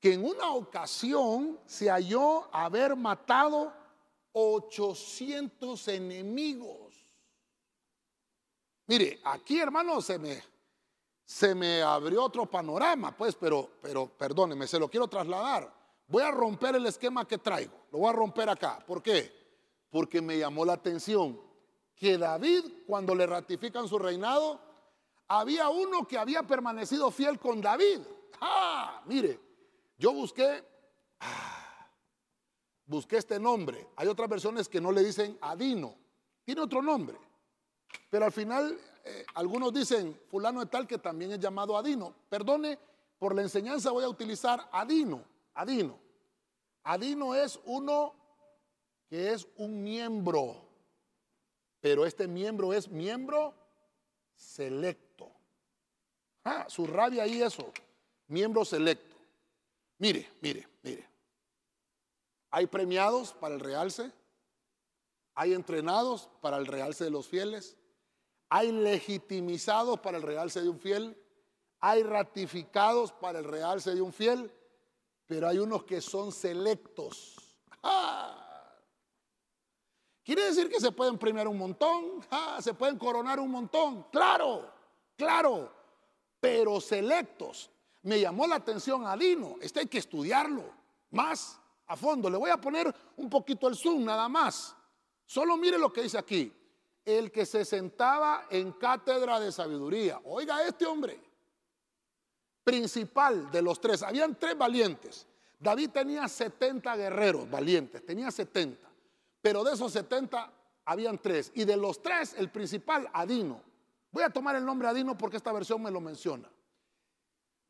que 0.01 0.14
en 0.14 0.24
una 0.24 0.53
ocasión 0.53 1.59
se 1.66 1.90
halló 1.90 2.55
haber 2.55 2.94
matado 2.94 3.72
800 4.32 5.88
enemigos. 5.88 7.05
Mire, 8.86 9.20
aquí 9.24 9.59
hermano 9.59 10.01
se 10.01 10.18
me, 10.18 10.42
se 11.24 11.55
me 11.55 11.82
abrió 11.82 12.24
otro 12.24 12.46
panorama, 12.46 13.16
pues, 13.16 13.34
pero, 13.34 13.68
pero 13.82 14.07
perdóneme, 14.07 14.66
se 14.66 14.78
lo 14.78 14.88
quiero 14.88 15.09
trasladar. 15.09 15.76
Voy 16.07 16.22
a 16.22 16.30
romper 16.30 16.76
el 16.76 16.86
esquema 16.86 17.26
que 17.26 17.38
traigo, 17.38 17.86
lo 17.90 17.99
voy 17.99 18.09
a 18.09 18.12
romper 18.12 18.49
acá. 18.49 18.82
¿Por 18.86 19.03
qué? 19.03 19.30
Porque 19.90 20.22
me 20.22 20.38
llamó 20.38 20.64
la 20.64 20.74
atención 20.74 21.47
que 21.99 22.16
David, 22.16 22.64
cuando 22.86 23.14
le 23.14 23.26
ratifican 23.26 23.88
su 23.88 23.99
reinado, 23.99 24.61
había 25.26 25.68
uno 25.68 26.07
que 26.07 26.16
había 26.16 26.44
permanecido 26.44 27.11
fiel 27.11 27.38
con 27.38 27.61
David. 27.61 28.01
¡Ah! 28.40 29.03
Mire, 29.07 29.38
yo 29.99 30.12
busqué, 30.12 30.64
ah, 31.20 31.90
busqué 32.86 33.16
este 33.16 33.40
nombre. 33.40 33.88
Hay 33.96 34.07
otras 34.07 34.28
versiones 34.28 34.68
que 34.68 34.80
no 34.80 34.92
le 34.92 35.03
dicen 35.03 35.36
Adino, 35.40 35.96
tiene 36.44 36.61
otro 36.61 36.80
nombre. 36.80 37.18
Pero 38.09 38.24
al 38.26 38.32
final, 38.32 38.78
eh, 39.05 39.26
algunos 39.34 39.72
dicen 39.72 40.18
fulano 40.28 40.61
de 40.61 40.66
tal 40.66 40.86
que 40.86 40.99
también 40.99 41.32
es 41.32 41.40
llamado 41.40 41.76
Adino. 41.76 42.14
Perdone, 42.28 42.78
por 43.18 43.34
la 43.34 43.42
enseñanza 43.42 43.90
voy 43.90 44.05
a 44.05 44.09
utilizar 44.09 44.68
Adino. 44.70 45.24
Adino. 45.55 45.99
Adino 46.84 47.34
es 47.34 47.59
uno 47.64 48.14
que 49.09 49.32
es 49.32 49.49
un 49.57 49.82
miembro 49.82 50.67
pero 51.81 52.05
este 52.07 52.26
miembro 52.26 52.72
es 52.72 52.89
miembro 52.89 53.55
selecto. 54.35 55.31
Ah, 56.45 56.66
su 56.68 56.87
rabia 56.87 57.24
ahí 57.24 57.43
eso, 57.43 57.72
miembro 58.26 58.64
selecto. 58.64 59.16
Mire, 59.99 60.29
mire, 60.41 60.66
mire. 60.83 61.09
Hay 62.51 62.66
premiados 62.66 63.33
para 63.33 63.55
el 63.55 63.61
realce, 63.61 64.11
hay 65.35 65.53
entrenados 65.53 66.31
para 66.41 66.57
el 66.57 66.66
realce 66.66 67.05
de 67.05 67.11
los 67.11 67.29
fieles, 67.29 67.76
hay 68.49 68.72
legitimizados 68.72 70.01
para 70.01 70.16
el 70.16 70.22
realce 70.22 70.62
de 70.62 70.68
un 70.68 70.81
fiel, 70.81 71.16
hay 71.81 72.03
ratificados 72.03 73.12
para 73.12 73.41
el 73.41 73.45
realce 73.45 73.95
de 73.95 74.01
un 74.01 74.12
fiel, 74.12 74.51
pero 75.26 75.47
hay 75.49 75.59
unos 75.59 75.85
que 75.85 76.01
son 76.01 76.33
selectos. 76.33 77.37
¡Ah! 77.83 78.47
Quiere 80.29 80.45
decir 80.45 80.68
que 80.68 80.79
se 80.79 80.93
pueden 80.93 81.16
premiar 81.16 81.49
un 81.49 81.57
montón, 81.57 82.22
se 82.61 82.74
pueden 82.74 82.99
coronar 82.99 83.41
un 83.41 83.51
montón, 83.51 84.05
claro, 84.12 84.70
claro, 85.16 85.72
pero 86.39 86.83
selectos. 86.83 87.70
Me 88.03 88.20
llamó 88.20 88.47
la 88.47 88.57
atención 88.57 89.07
Adino, 89.07 89.57
este 89.62 89.81
hay 89.81 89.87
que 89.87 89.97
estudiarlo 89.97 90.64
más 91.12 91.59
a 91.87 91.97
fondo. 91.97 92.29
Le 92.29 92.37
voy 92.37 92.51
a 92.51 92.59
poner 92.59 92.95
un 93.16 93.31
poquito 93.31 93.68
el 93.68 93.74
zoom 93.74 94.05
nada 94.05 94.29
más. 94.29 94.76
Solo 95.24 95.57
mire 95.57 95.79
lo 95.79 95.91
que 95.91 96.03
dice 96.03 96.18
aquí. 96.18 96.53
El 97.07 97.33
que 97.33 97.47
se 97.47 97.64
sentaba 97.64 98.49
en 98.51 98.72
cátedra 98.72 99.41
de 99.41 99.51
sabiduría. 99.51 100.20
Oiga 100.24 100.62
este 100.62 100.85
hombre, 100.85 101.18
principal 102.62 103.51
de 103.51 103.62
los 103.62 103.81
tres. 103.81 104.03
Habían 104.03 104.39
tres 104.39 104.59
valientes. 104.59 105.26
David 105.59 105.89
tenía 105.89 106.29
70 106.29 106.97
guerreros 106.97 107.51
valientes, 107.51 108.05
tenía 108.05 108.31
70. 108.31 108.88
Pero 109.41 109.64
de 109.64 109.74
esos 109.74 109.93
70 109.93 110.53
habían 110.84 111.18
tres. 111.18 111.53
Y 111.55 111.64
de 111.64 111.76
los 111.76 112.03
tres, 112.03 112.34
el 112.39 112.51
principal, 112.51 113.09
Adino. 113.12 113.62
Voy 114.11 114.22
a 114.22 114.30
tomar 114.30 114.57
el 114.57 114.64
nombre 114.64 114.89
Adino 114.89 115.16
porque 115.16 115.36
esta 115.36 115.53
versión 115.53 115.82
me 115.82 115.91
lo 115.91 116.01
menciona. 116.01 116.51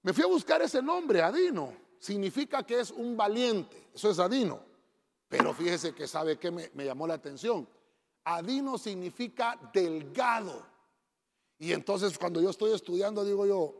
Me 0.02 0.12
fui 0.12 0.24
a 0.24 0.28
buscar 0.28 0.62
ese 0.62 0.80
nombre, 0.80 1.20
Adino. 1.22 1.74
Significa 1.98 2.64
que 2.64 2.80
es 2.80 2.90
un 2.90 3.16
valiente. 3.16 3.88
Eso 3.92 4.10
es 4.10 4.18
Adino. 4.18 4.60
Pero 5.28 5.52
fíjese 5.52 5.94
que 5.94 6.06
sabe 6.06 6.38
que 6.38 6.50
me, 6.50 6.70
me 6.74 6.84
llamó 6.84 7.06
la 7.06 7.14
atención. 7.14 7.68
Adino 8.24 8.78
significa 8.78 9.58
delgado. 9.72 10.64
Y 11.58 11.72
entonces 11.72 12.16
cuando 12.16 12.40
yo 12.40 12.50
estoy 12.50 12.72
estudiando 12.72 13.24
digo 13.24 13.44
yo, 13.44 13.74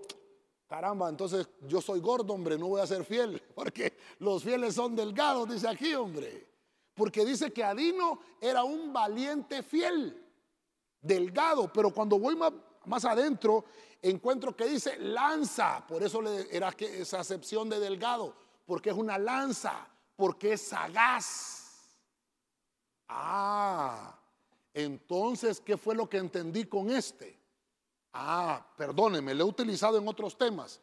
caramba, 0.67 1.09
entonces 1.09 1.49
yo 1.67 1.81
soy 1.81 2.01
gordo, 2.01 2.35
hombre, 2.35 2.59
no 2.59 2.67
voy 2.67 2.81
a 2.81 2.87
ser 2.87 3.05
fiel, 3.05 3.41
porque 3.55 3.97
los 4.19 4.43
fieles 4.43 4.75
son 4.75 4.97
delgados, 4.97 5.49
dice 5.49 5.69
aquí, 5.69 5.95
hombre 5.95 6.48
porque 6.99 7.25
dice 7.25 7.53
que 7.53 7.63
Adino 7.63 8.19
era 8.41 8.65
un 8.65 8.93
valiente 8.93 9.63
fiel, 9.63 10.21
delgado, 11.01 11.73
pero 11.73 11.95
cuando 11.95 12.19
voy 12.19 12.35
más, 12.35 13.05
adentro 13.05 13.65
encuentro 14.03 14.57
que 14.57 14.67
dice 14.67 14.97
lanza, 14.99 15.87
por 15.87 16.03
eso 16.03 16.21
le, 16.21 16.55
era 16.55 16.75
esa 16.81 17.21
acepción 17.21 17.69
de 17.69 17.79
delgado, 17.79 18.35
porque 18.67 18.91
es 18.91 18.97
una 18.97 19.17
lanza, 19.17 19.87
porque 20.17 20.55
es 20.55 20.63
sagaz. 20.63 21.99
Ah, 23.07 24.19
entonces, 24.75 25.61
¿qué 25.61 25.77
fue 25.77 25.95
lo 25.95 26.09
que 26.09 26.17
entendí 26.17 26.65
con 26.65 26.91
este? 26.91 27.39
Ah, 28.13 28.67
perdóneme, 28.77 29.35
lo 29.35 29.45
he 29.45 29.49
utilizado 29.49 29.99
en 29.99 30.09
otros 30.09 30.37
temas, 30.37 30.81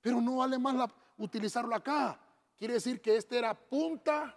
pero 0.00 0.20
no 0.20 0.36
vale 0.36 0.60
más 0.60 0.88
utilizarlo 1.18 1.74
acá. 1.74 2.20
Quiere 2.56 2.74
decir 2.74 3.02
que 3.02 3.16
este 3.16 3.36
era 3.36 3.52
punta 3.52 4.34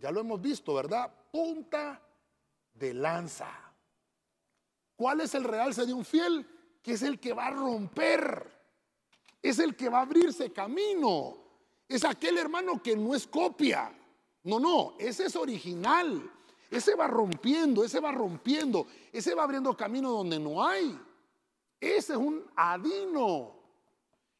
ya 0.00 0.10
lo 0.10 0.20
hemos 0.20 0.40
visto, 0.40 0.74
¿verdad? 0.74 1.12
Punta 1.30 2.00
de 2.74 2.94
lanza. 2.94 3.48
¿Cuál 4.96 5.20
es 5.20 5.34
el 5.34 5.44
realce 5.44 5.86
de 5.86 5.92
un 5.92 6.04
fiel? 6.04 6.46
Que 6.82 6.92
es 6.92 7.02
el 7.02 7.18
que 7.18 7.32
va 7.32 7.46
a 7.46 7.50
romper. 7.50 8.58
Es 9.42 9.58
el 9.58 9.76
que 9.76 9.88
va 9.88 9.98
a 9.98 10.02
abrirse 10.02 10.52
camino. 10.52 11.36
Es 11.88 12.04
aquel 12.04 12.38
hermano 12.38 12.82
que 12.82 12.96
no 12.96 13.14
es 13.14 13.26
copia. 13.26 13.92
No, 14.44 14.58
no, 14.60 14.94
ese 14.98 15.26
es 15.26 15.36
original. 15.36 16.30
Ese 16.70 16.94
va 16.94 17.06
rompiendo, 17.06 17.82
ese 17.82 17.98
va 17.98 18.12
rompiendo, 18.12 18.86
ese 19.10 19.34
va 19.34 19.44
abriendo 19.44 19.76
camino 19.76 20.10
donde 20.10 20.38
no 20.38 20.62
hay. 20.64 20.98
Ese 21.80 22.12
es 22.12 22.18
un 22.18 22.44
adino. 22.54 23.54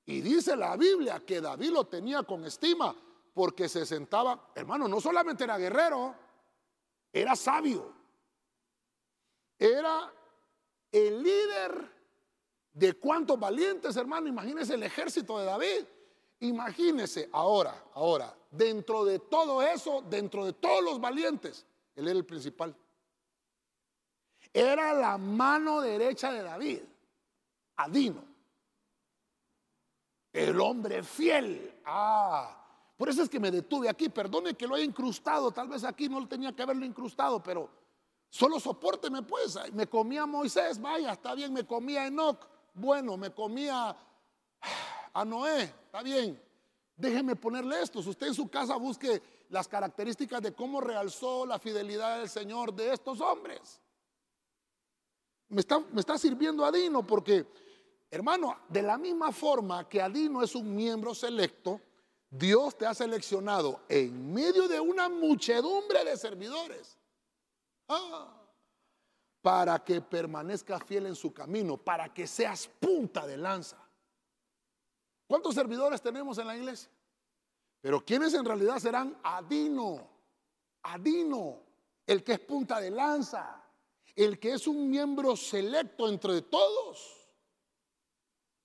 Y 0.04 0.20
dice 0.20 0.54
la 0.56 0.76
Biblia 0.76 1.22
que 1.24 1.40
David 1.40 1.70
lo 1.70 1.84
tenía 1.84 2.22
con 2.22 2.44
estima 2.44 2.94
porque 3.38 3.68
se 3.68 3.86
sentaba, 3.86 4.50
hermano, 4.52 4.88
no 4.88 5.00
solamente 5.00 5.44
era 5.44 5.56
guerrero, 5.56 6.12
era 7.12 7.36
sabio. 7.36 7.94
Era 9.56 10.12
el 10.90 11.22
líder 11.22 11.98
¿De 12.72 12.94
cuántos 12.94 13.38
valientes, 13.40 13.96
hermano? 13.96 14.28
Imagínese 14.28 14.74
el 14.74 14.82
ejército 14.82 15.38
de 15.38 15.44
David. 15.44 15.84
Imagínese 16.40 17.28
ahora, 17.32 17.86
ahora, 17.94 18.36
dentro 18.50 19.04
de 19.04 19.20
todo 19.20 19.62
eso, 19.62 20.02
dentro 20.02 20.44
de 20.44 20.52
todos 20.52 20.84
los 20.84 21.00
valientes, 21.00 21.66
él 21.96 22.06
era 22.06 22.18
el 22.18 22.24
principal. 22.24 22.76
Era 24.52 24.94
la 24.94 25.18
mano 25.18 25.80
derecha 25.80 26.32
de 26.32 26.42
David, 26.42 26.80
Adino. 27.76 28.24
El 30.32 30.60
hombre 30.60 31.02
fiel. 31.02 31.80
Ah, 31.84 32.57
por 32.98 33.08
eso 33.08 33.22
es 33.22 33.30
que 33.30 33.40
me 33.40 33.50
detuve 33.50 33.88
aquí. 33.88 34.10
Perdone 34.10 34.54
que 34.54 34.66
lo 34.66 34.74
haya 34.74 34.84
incrustado. 34.84 35.50
Tal 35.50 35.68
vez 35.68 35.84
aquí 35.84 36.08
no 36.08 36.28
tenía 36.28 36.54
que 36.54 36.62
haberlo 36.62 36.84
incrustado, 36.84 37.42
pero 37.42 37.70
solo 38.28 38.60
soporteme 38.60 39.22
pues. 39.22 39.58
Me 39.72 39.86
comía 39.86 40.26
Moisés, 40.26 40.78
vaya, 40.78 41.12
está 41.12 41.34
bien. 41.34 41.52
Me 41.54 41.64
comía 41.64 42.06
Enoch, 42.06 42.46
bueno. 42.74 43.16
Me 43.16 43.30
comía 43.30 43.96
a 45.14 45.24
Noé, 45.24 45.62
está 45.62 46.02
bien. 46.02 46.42
Déjeme 46.96 47.36
ponerle 47.36 47.80
esto. 47.80 48.02
Si 48.02 48.10
usted 48.10 48.26
en 48.26 48.34
su 48.34 48.48
casa 48.50 48.76
busque 48.76 49.22
las 49.50 49.68
características 49.68 50.42
de 50.42 50.52
cómo 50.52 50.80
realzó 50.80 51.46
la 51.46 51.58
fidelidad 51.58 52.18
del 52.18 52.28
Señor 52.28 52.74
de 52.74 52.92
estos 52.92 53.20
hombres. 53.20 53.80
Me 55.48 55.60
está, 55.60 56.18
sirviendo 56.18 56.64
Adino 56.64 57.06
porque, 57.06 57.46
hermano, 58.10 58.58
de 58.68 58.82
la 58.82 58.98
misma 58.98 59.32
forma 59.32 59.88
que 59.88 60.02
Adino 60.02 60.42
es 60.42 60.54
un 60.54 60.74
miembro 60.74 61.14
selecto, 61.14 61.80
Dios 62.30 62.76
te 62.76 62.86
ha 62.86 62.94
seleccionado 62.94 63.80
en 63.88 64.32
medio 64.32 64.68
de 64.68 64.78
una 64.78 65.08
muchedumbre 65.08 66.04
de 66.04 66.16
servidores 66.16 66.98
ah, 67.88 68.34
para 69.40 69.82
que 69.82 70.00
permanezcas 70.02 70.82
fiel 70.84 71.06
en 71.06 71.16
su 71.16 71.32
camino, 71.32 71.78
para 71.78 72.12
que 72.12 72.26
seas 72.26 72.68
punta 72.80 73.26
de 73.26 73.38
lanza. 73.38 73.78
¿Cuántos 75.26 75.54
servidores 75.54 76.02
tenemos 76.02 76.36
en 76.38 76.46
la 76.46 76.56
iglesia? 76.56 76.90
Pero 77.80 78.04
¿quiénes 78.04 78.34
en 78.34 78.44
realidad 78.44 78.78
serán 78.78 79.18
Adino? 79.22 80.06
Adino, 80.82 81.62
el 82.06 82.22
que 82.22 82.32
es 82.32 82.40
punta 82.40 82.80
de 82.80 82.90
lanza, 82.90 83.62
el 84.14 84.38
que 84.38 84.52
es 84.52 84.66
un 84.66 84.90
miembro 84.90 85.36
selecto 85.36 86.08
entre 86.08 86.42
todos. 86.42 87.30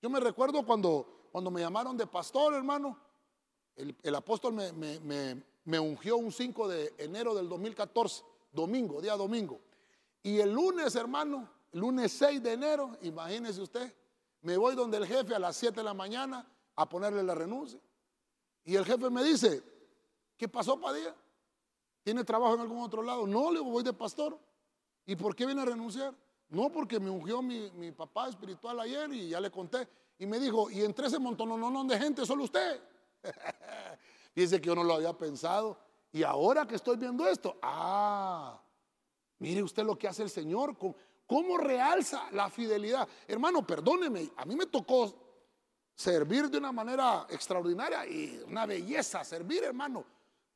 Yo 0.02 0.10
me 0.10 0.20
recuerdo 0.20 0.66
cuando, 0.66 1.30
cuando 1.32 1.50
me 1.50 1.62
llamaron 1.62 1.96
de 1.96 2.08
pastor, 2.08 2.56
hermano, 2.56 2.98
el, 3.76 4.16
apóstol 4.16 4.54
me, 4.54 5.80
ungió 5.80 6.18
un 6.18 6.32
5 6.32 6.68
de 6.68 6.94
enero 6.98 7.34
del 7.34 7.50
2014, 7.50 8.24
domingo, 8.52 9.02
día 9.02 9.16
domingo. 9.16 9.60
Y 10.22 10.40
el 10.40 10.52
lunes, 10.52 10.96
hermano, 10.96 11.50
lunes 11.74 12.12
6 12.14 12.42
de 12.42 12.54
enero, 12.54 12.98
imagínese 13.02 13.62
usted, 13.62 13.94
me 14.42 14.58
voy 14.58 14.76
donde 14.76 14.98
el 14.98 15.08
jefe 15.08 15.36
a 15.36 15.40
las 15.40 15.56
7 15.58 15.76
de 15.76 15.84
la 15.84 15.94
mañana 15.94 16.48
a 16.76 16.88
ponerle 16.88 17.24
la 17.24 17.36
renuncia. 17.36 17.80
Y 18.64 18.76
el 18.76 18.86
jefe 18.86 19.10
me 19.10 19.24
dice, 19.24 19.64
¿qué 20.38 20.48
pasó, 20.48 20.80
Padilla? 20.80 21.16
¿Tiene 22.04 22.24
trabajo 22.24 22.56
en 22.56 22.62
algún 22.62 22.82
otro 22.82 23.02
lado? 23.02 23.26
No, 23.26 23.52
le 23.52 23.60
voy 23.60 23.84
de 23.84 23.94
pastor. 23.94 24.38
¿Y 25.06 25.16
por 25.16 25.36
qué 25.36 25.46
viene 25.46 25.62
a 25.62 25.66
renunciar? 25.66 26.14
No, 26.50 26.72
porque 26.72 27.00
me 27.00 27.10
ungió 27.10 27.42
mi, 27.42 27.72
mi 27.72 27.92
papá 27.92 28.30
espiritual 28.30 28.80
ayer 28.80 29.12
y 29.14 29.30
ya 29.30 29.40
le 29.40 29.50
conté. 29.50 29.88
Y 30.20 30.26
me 30.26 30.40
dijo, 30.40 30.70
y 30.70 30.82
entre 30.82 31.08
ese 31.08 31.20
montón 31.20 31.50
no, 31.50 31.58
no, 31.58 31.84
de 31.86 31.98
gente, 31.98 32.26
solo 32.26 32.44
usted. 32.44 32.82
Dice 34.36 34.60
que 34.60 34.68
yo 34.68 34.76
no 34.76 34.84
lo 34.84 34.96
había 34.96 35.14
pensado. 35.14 35.78
Y 36.12 36.24
ahora 36.24 36.68
que 36.68 36.76
estoy 36.76 36.98
viendo 36.98 37.28
esto, 37.28 37.58
ah, 37.62 38.62
mire 39.40 39.64
usted 39.64 39.84
lo 39.84 39.98
que 39.98 40.08
hace 40.08 40.24
el 40.24 40.30
Señor, 40.30 40.78
cómo 41.26 41.58
realza 41.58 42.30
la 42.32 42.50
fidelidad. 42.50 43.08
Hermano, 43.28 43.66
perdóneme, 43.66 44.32
a 44.38 44.46
mí 44.46 44.56
me 44.56 44.68
tocó 44.68 45.12
servir 45.96 46.50
de 46.50 46.58
una 46.58 46.72
manera 46.72 47.26
extraordinaria 47.30 48.06
y 48.06 48.44
una 48.48 48.66
belleza, 48.66 49.24
servir, 49.24 49.64
hermano. 49.64 50.06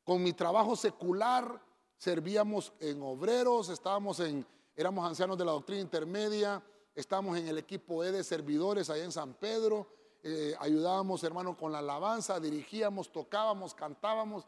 Con 0.03 0.24
mi 0.24 0.34
trabajo 0.34 0.76
secular, 0.76 1.61
servíamos 1.97 2.72
en 2.80 3.01
obreros, 3.01 3.70
estábamos 3.70 4.20
en, 4.20 4.45
éramos 4.76 5.07
ancianos 5.07 5.38
de 5.38 5.45
la 5.45 5.51
doctrina 5.51 5.82
intermedia, 5.82 6.63
estábamos 6.93 7.38
en 7.38 7.47
el 7.47 7.57
equipo 7.57 8.03
E 8.03 8.11
de 8.11 8.24
servidores 8.24 8.89
allá 8.89 9.03
en 9.03 9.11
San 9.11 9.34
Pedro, 9.34 9.88
eh, 10.24 10.55
ayudábamos, 10.59 11.24
hermano, 11.24 11.55
con 11.55 11.72
la 11.72 11.80
alabanza, 11.80 12.39
dirigíamos, 12.39 13.11
tocábamos, 13.11 13.74
cantábamos. 13.74 14.45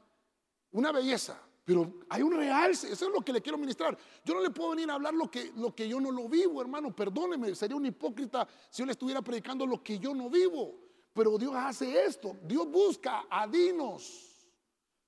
Una 0.72 0.91
belleza, 0.91 1.39
pero 1.65 1.91
hay 2.09 2.22
un 2.22 2.36
realce, 2.36 2.91
eso 2.91 3.05
es 3.05 3.11
lo 3.11 3.22
que 3.22 3.32
le 3.32 3.41
quiero 3.41 3.57
ministrar. 3.57 3.97
Yo 4.26 4.34
no 4.34 4.41
le 4.41 4.49
puedo 4.49 4.72
venir 4.72 4.89
a 4.89 4.95
hablar 4.95 5.13
lo 5.13 5.30
que, 5.30 5.51
lo 5.55 5.74
que 5.74 5.88
yo 5.88 5.99
no 5.99 6.11
lo 6.11 6.28
vivo, 6.28 6.61
hermano, 6.61 6.95
perdóneme, 6.95 7.53
sería 7.55 7.78
un 7.78 7.86
hipócrita 7.86 8.47
si 8.70 8.82
yo 8.82 8.86
le 8.86 8.93
estuviera 8.93 9.22
predicando 9.22 9.65
lo 9.65 9.84
que 9.84 9.99
yo 9.99 10.13
no 10.13 10.30
vivo. 10.30 10.76
Pero 11.13 11.38
Dios 11.38 11.53
hace 11.55 12.05
esto, 12.05 12.36
Dios 12.43 12.67
busca 12.70 13.26
a 13.30 13.47
dinos, 13.47 14.47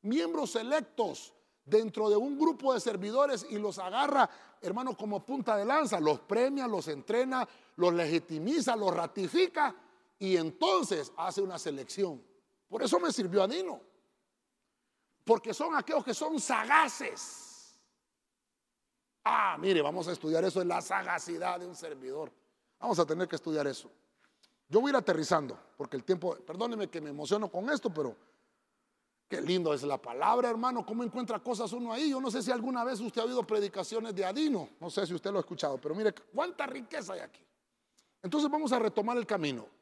miembros 0.02 0.52
selectos 0.52 1.34
dentro 1.66 2.10
de 2.10 2.18
un 2.18 2.38
grupo 2.38 2.74
de 2.74 2.80
servidores 2.80 3.46
y 3.50 3.58
los 3.58 3.78
agarra, 3.80 4.30
hermano, 4.62 4.96
como 4.96 5.26
punta 5.26 5.56
de 5.58 5.66
lanza, 5.66 6.00
los 6.00 6.20
premia, 6.22 6.68
los 6.68 6.88
entrena, 6.88 7.48
los 7.76 7.94
legitimiza, 7.94 8.76
los 8.76 8.94
ratifica 8.94 9.76
y 10.22 10.38
entonces 10.38 11.12
hace 11.18 11.42
una 11.42 11.58
selección. 11.58 12.24
Por 12.70 12.84
eso 12.84 13.00
me 13.00 13.12
sirvió 13.12 13.42
a 13.42 13.48
Dino. 13.48 13.82
Porque 15.26 15.52
son 15.52 15.76
aquellos 15.76 16.06
que 16.06 16.14
son 16.14 16.40
sagaces. 16.40 17.76
Ah, 19.24 19.58
mire, 19.60 19.82
vamos 19.82 20.08
a 20.08 20.12
estudiar 20.12 20.44
eso, 20.44 20.62
es 20.62 20.68
la 20.68 20.80
sagacidad 20.80 21.60
de 21.60 21.66
un 21.66 21.76
servidor. 21.76 22.32
Vamos 22.80 23.00
a 23.00 23.06
tener 23.06 23.28
que 23.28 23.36
estudiar 23.36 23.66
eso. 23.66 23.90
Yo 24.70 24.80
voy 24.80 24.90
a 24.90 24.92
ir 24.92 24.96
aterrizando, 24.98 25.58
porque 25.76 25.98
el 25.98 26.04
tiempo, 26.04 26.36
perdóneme 26.36 26.88
que 26.88 27.02
me 27.02 27.10
emociono 27.10 27.50
con 27.50 27.72
esto, 27.72 27.92
pero 27.92 28.16
qué 29.28 29.42
lindo 29.42 29.74
es 29.74 29.82
la 29.82 30.00
palabra, 30.00 30.52
hermano, 30.52 30.86
cómo 30.86 31.04
encuentra 31.04 31.40
cosas 31.40 31.74
uno 31.74 31.92
ahí. 31.92 32.12
Yo 32.12 32.22
no 32.22 32.30
sé 32.30 32.44
si 32.44 32.52
alguna 32.52 32.84
vez 32.84 33.00
usted 33.00 33.22
ha 33.22 33.26
oído 33.26 33.42
predicaciones 33.42 34.14
de 34.14 34.24
Adino, 34.24 34.70
no 34.80 34.92
sé 34.92 35.08
si 35.08 35.16
usted 35.16 35.32
lo 35.32 35.38
ha 35.38 35.42
escuchado, 35.42 35.82
pero 35.82 35.96
mire 35.96 36.14
cuánta 36.14 36.68
riqueza 36.68 37.14
hay 37.14 37.22
aquí. 37.22 37.44
Entonces 38.22 38.52
vamos 38.52 38.72
a 38.72 38.78
retomar 38.78 39.18
el 39.18 39.26
camino 39.26 39.81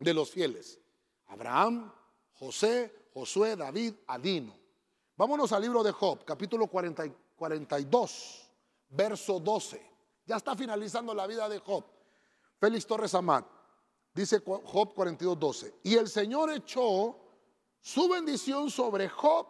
de 0.00 0.12
los 0.14 0.30
fieles. 0.30 0.80
Abraham, 1.26 1.92
José, 2.32 3.08
Josué, 3.14 3.54
David, 3.54 3.94
Adino. 4.06 4.58
Vámonos 5.16 5.52
al 5.52 5.62
libro 5.62 5.82
de 5.82 5.92
Job, 5.92 6.24
capítulo 6.24 6.66
42, 6.66 8.50
verso 8.88 9.38
12. 9.38 9.90
Ya 10.24 10.36
está 10.36 10.56
finalizando 10.56 11.14
la 11.14 11.26
vida 11.26 11.48
de 11.48 11.58
Job. 11.58 11.84
Félix 12.58 12.86
Torres 12.86 13.14
Amat, 13.14 13.46
dice 14.14 14.42
Job 14.44 14.94
42, 14.94 15.38
12. 15.38 15.74
Y 15.84 15.94
el 15.96 16.08
Señor 16.08 16.50
echó 16.50 17.16
su 17.80 18.08
bendición 18.08 18.70
sobre 18.70 19.08
Job 19.08 19.46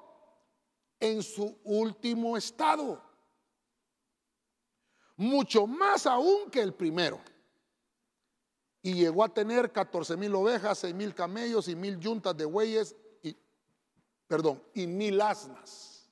en 0.99 1.23
su 1.23 1.59
último 1.65 2.37
estado, 2.37 3.03
mucho 5.17 5.67
más 5.67 6.07
aún 6.07 6.51
que 6.51 6.61
el 6.61 6.75
primero 6.75 7.21
y 8.83 8.95
llegó 8.95 9.25
a 9.25 9.29
tener 9.29 9.73
14 9.73 10.17
mil 10.17 10.35
ovejas, 10.35 10.79
6 10.79 10.95
mil 10.95 11.15
camellos 11.15 11.69
y 11.69 11.77
mil 11.77 11.99
yuntas 11.99 12.37
de 12.37 12.45
bueyes, 12.45 12.97
y, 13.23 13.37
perdón, 14.27 14.63
y 14.75 14.87
mil 14.87 15.21
asnas. 15.21 16.09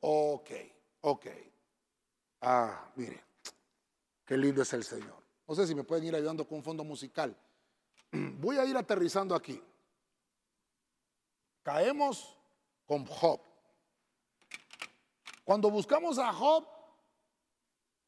Ok, 0.00 0.50
ok. 1.02 1.26
Ah, 2.40 2.90
mire, 2.96 3.22
qué 4.24 4.36
lindo 4.36 4.62
es 4.62 4.72
el 4.72 4.84
Señor. 4.84 5.22
No 5.46 5.54
sé 5.54 5.66
si 5.66 5.74
me 5.74 5.84
pueden 5.84 6.04
ir 6.04 6.14
ayudando 6.14 6.46
con 6.46 6.58
un 6.58 6.64
fondo 6.64 6.82
musical. 6.82 7.36
Voy 8.12 8.56
a 8.56 8.64
ir 8.64 8.76
aterrizando 8.76 9.34
aquí. 9.34 9.62
Caemos 11.62 12.36
con 12.86 13.04
Job. 13.06 13.40
Cuando 15.44 15.70
buscamos 15.70 16.18
a 16.18 16.32
Job, 16.32 16.66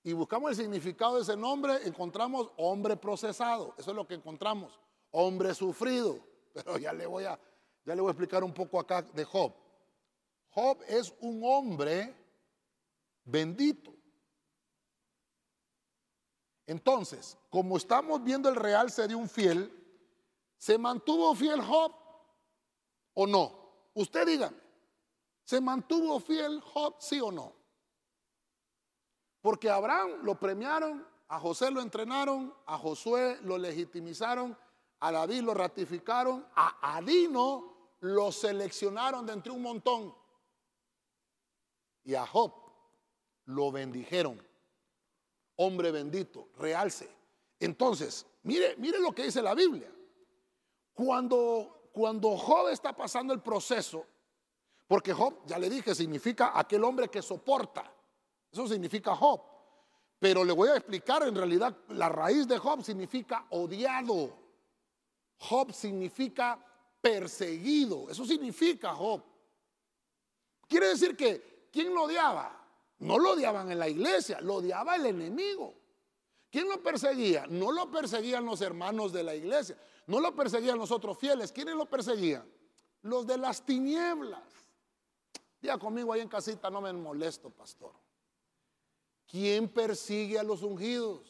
y 0.06 0.12
buscamos 0.12 0.50
el 0.50 0.56
significado 0.56 1.16
de 1.16 1.22
ese 1.22 1.34
nombre, 1.34 1.78
encontramos 1.86 2.52
hombre 2.58 2.94
procesado. 2.94 3.74
Eso 3.78 3.90
es 3.90 3.96
lo 3.96 4.06
que 4.06 4.12
encontramos. 4.12 4.78
Hombre 5.10 5.54
sufrido. 5.54 6.20
Pero 6.52 6.76
ya 6.76 6.92
le 6.92 7.06
voy 7.06 7.24
a, 7.24 7.40
ya 7.86 7.94
le 7.94 8.02
voy 8.02 8.10
a 8.10 8.12
explicar 8.12 8.44
un 8.44 8.52
poco 8.52 8.78
acá 8.78 9.00
de 9.00 9.24
Job. 9.24 9.54
Job 10.50 10.78
es 10.86 11.12
un 11.20 11.40
hombre 11.42 12.14
bendito. 13.24 13.94
Entonces, 16.66 17.38
como 17.48 17.78
estamos 17.78 18.22
viendo 18.22 18.50
el 18.50 18.56
realce 18.56 19.08
de 19.08 19.14
un 19.14 19.28
fiel, 19.28 19.72
¿se 20.58 20.76
mantuvo 20.76 21.34
fiel 21.34 21.62
Job 21.62 21.92
o 23.14 23.26
no? 23.26 23.88
Usted 23.94 24.26
dígame, 24.26 24.56
¿se 25.44 25.62
mantuvo 25.62 26.20
fiel 26.20 26.60
Job 26.60 26.96
sí 26.98 27.20
o 27.22 27.32
no? 27.32 27.63
Porque 29.44 29.68
a 29.68 29.74
Abraham 29.74 30.20
lo 30.22 30.40
premiaron, 30.40 31.06
a 31.28 31.38
José 31.38 31.70
lo 31.70 31.82
entrenaron, 31.82 32.54
a 32.64 32.78
Josué 32.78 33.38
lo 33.42 33.58
legitimizaron, 33.58 34.56
a 35.00 35.12
David 35.12 35.42
lo 35.42 35.52
ratificaron, 35.52 36.46
a 36.56 36.96
Adino 36.96 37.98
lo 38.00 38.32
seleccionaron 38.32 39.26
de 39.26 39.34
entre 39.34 39.52
un 39.52 39.60
montón. 39.60 40.14
Y 42.04 42.14
a 42.14 42.26
Job 42.26 42.54
lo 43.44 43.70
bendijeron. 43.70 44.42
Hombre 45.56 45.90
bendito, 45.90 46.48
realce. 46.56 47.14
Entonces, 47.60 48.24
mire, 48.44 48.76
mire 48.78 48.98
lo 48.98 49.14
que 49.14 49.24
dice 49.24 49.42
la 49.42 49.54
Biblia. 49.54 49.92
Cuando, 50.94 51.90
cuando 51.92 52.34
Job 52.38 52.68
está 52.68 52.96
pasando 52.96 53.34
el 53.34 53.42
proceso, 53.42 54.06
porque 54.88 55.12
Job, 55.12 55.44
ya 55.44 55.58
le 55.58 55.68
dije, 55.68 55.94
significa 55.94 56.58
aquel 56.58 56.82
hombre 56.82 57.10
que 57.10 57.20
soporta. 57.20 57.93
Eso 58.54 58.68
significa 58.68 59.16
Job. 59.16 59.40
Pero 60.20 60.44
le 60.44 60.52
voy 60.52 60.68
a 60.68 60.76
explicar, 60.76 61.24
en 61.24 61.34
realidad, 61.34 61.76
la 61.88 62.08
raíz 62.08 62.46
de 62.46 62.56
Job 62.56 62.84
significa 62.84 63.46
odiado. 63.50 64.32
Job 65.38 65.72
significa 65.72 66.64
perseguido. 67.00 68.08
Eso 68.08 68.24
significa 68.24 68.94
Job. 68.94 69.24
Quiere 70.68 70.86
decir 70.86 71.16
que, 71.16 71.68
¿quién 71.72 71.92
lo 71.92 72.04
odiaba? 72.04 72.64
No 73.00 73.18
lo 73.18 73.32
odiaban 73.32 73.72
en 73.72 73.78
la 73.80 73.88
iglesia, 73.88 74.40
lo 74.40 74.54
odiaba 74.54 74.94
el 74.94 75.06
enemigo. 75.06 75.74
¿Quién 76.48 76.68
lo 76.68 76.80
perseguía? 76.80 77.46
No 77.48 77.72
lo 77.72 77.90
perseguían 77.90 78.44
los 78.44 78.60
hermanos 78.60 79.12
de 79.12 79.24
la 79.24 79.34
iglesia, 79.34 79.76
no 80.06 80.20
lo 80.20 80.32
perseguían 80.32 80.78
los 80.78 80.92
otros 80.92 81.18
fieles. 81.18 81.50
¿Quiénes 81.50 81.74
lo 81.74 81.86
perseguían? 81.86 82.48
Los 83.02 83.26
de 83.26 83.36
las 83.36 83.66
tinieblas. 83.66 84.44
Diga 85.60 85.76
conmigo 85.76 86.12
ahí 86.12 86.20
en 86.20 86.28
casita, 86.28 86.70
no 86.70 86.80
me 86.80 86.92
molesto, 86.92 87.50
pastor. 87.50 88.03
¿Quién 89.26 89.68
persigue 89.68 90.38
a 90.38 90.42
los 90.42 90.62
ungidos? 90.62 91.22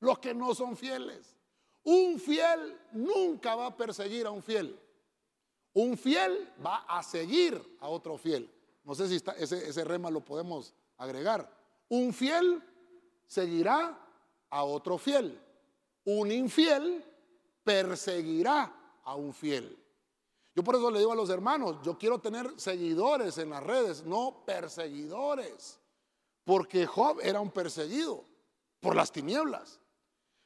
Los 0.00 0.18
que 0.18 0.34
no 0.34 0.54
son 0.54 0.76
fieles. 0.76 1.36
Un 1.84 2.18
fiel 2.18 2.78
nunca 2.92 3.54
va 3.54 3.66
a 3.66 3.76
perseguir 3.76 4.26
a 4.26 4.30
un 4.30 4.42
fiel. 4.42 4.78
Un 5.74 5.96
fiel 5.96 6.52
va 6.64 6.84
a 6.88 7.02
seguir 7.02 7.60
a 7.80 7.88
otro 7.88 8.16
fiel. 8.16 8.50
No 8.84 8.94
sé 8.94 9.08
si 9.08 9.16
ese, 9.38 9.68
ese 9.68 9.84
rema 9.84 10.10
lo 10.10 10.20
podemos 10.20 10.74
agregar. 10.96 11.50
Un 11.88 12.12
fiel 12.12 12.62
seguirá 13.26 13.98
a 14.50 14.64
otro 14.64 14.98
fiel. 14.98 15.38
Un 16.04 16.30
infiel 16.30 17.04
perseguirá 17.64 18.72
a 19.04 19.14
un 19.16 19.34
fiel. 19.34 19.76
Yo 20.54 20.64
por 20.64 20.76
eso 20.76 20.90
le 20.90 21.00
digo 21.00 21.12
a 21.12 21.16
los 21.16 21.28
hermanos, 21.28 21.76
yo 21.82 21.98
quiero 21.98 22.18
tener 22.18 22.48
seguidores 22.56 23.36
en 23.38 23.50
las 23.50 23.62
redes, 23.62 24.04
no 24.04 24.42
perseguidores. 24.46 25.78
Porque 26.46 26.86
Job 26.86 27.18
era 27.20 27.40
un 27.40 27.50
perseguido 27.50 28.24
por 28.78 28.94
las 28.94 29.10
tinieblas. 29.10 29.80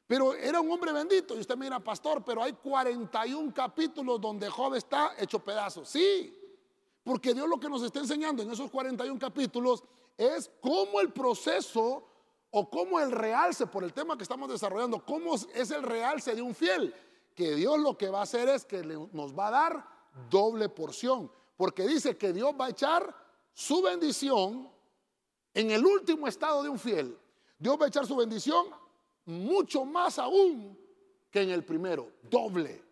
Pero 0.07 0.33
era 0.33 0.59
un 0.59 0.71
hombre 0.73 0.95
bendito. 0.95 1.37
Y 1.37 1.41
usted 1.41 1.59
mira, 1.59 1.79
pastor, 1.79 2.25
pero 2.25 2.43
hay 2.43 2.55
41 2.55 3.53
capítulos 3.53 4.19
donde 4.19 4.49
Job 4.49 4.75
está 4.77 5.13
hecho 5.19 5.39
pedazos. 5.41 5.91
Sí, 5.91 6.35
porque 7.05 7.35
Dios 7.35 7.47
lo 7.47 7.61
que 7.61 7.69
nos 7.69 7.83
está 7.83 7.99
enseñando 7.99 8.43
en 8.43 8.51
esos 8.51 8.71
41 8.71 9.19
capítulos 9.19 9.85
es 10.17 10.51
cómo 10.63 11.03
el 11.03 11.13
proceso 11.13 12.07
o 12.51 12.71
cómo 12.71 12.99
el 12.99 13.13
realce, 13.13 13.67
por 13.67 13.85
el 13.85 13.93
tema 13.93 14.17
que 14.17 14.23
estamos 14.23 14.49
desarrollando, 14.49 15.05
cómo 15.05 15.35
es 15.35 15.71
el 15.71 15.83
realce 15.83 16.35
de 16.35 16.41
un 16.41 16.55
fiel. 16.55 16.95
Que 17.35 17.55
Dios 17.55 17.79
lo 17.79 17.99
que 17.99 18.09
va 18.09 18.21
a 18.21 18.23
hacer 18.23 18.49
es 18.49 18.65
que 18.65 18.83
nos 18.83 19.39
va 19.39 19.49
a 19.49 19.51
dar 19.51 19.89
doble 20.31 20.71
porción. 20.71 21.31
Porque 21.59 21.87
dice 21.87 22.17
que 22.17 22.33
Dios 22.33 22.55
va 22.59 22.67
a 22.67 22.71
echar 22.71 23.15
su 23.53 23.83
bendición 23.83 24.80
en 25.55 25.71
el 25.71 25.85
último 25.85 26.27
estado 26.27 26.63
de 26.63 26.69
un 26.69 26.79
fiel. 26.79 27.19
Dios 27.59 27.79
va 27.81 27.87
a 27.87 27.89
echar 27.89 28.07
su 28.07 28.17
bendición 28.17 28.67
mucho 29.25 29.85
más 29.85 30.19
aún 30.19 30.79
que 31.31 31.43
en 31.43 31.51
el 31.51 31.65
primero, 31.65 32.11
doble. 32.23 32.83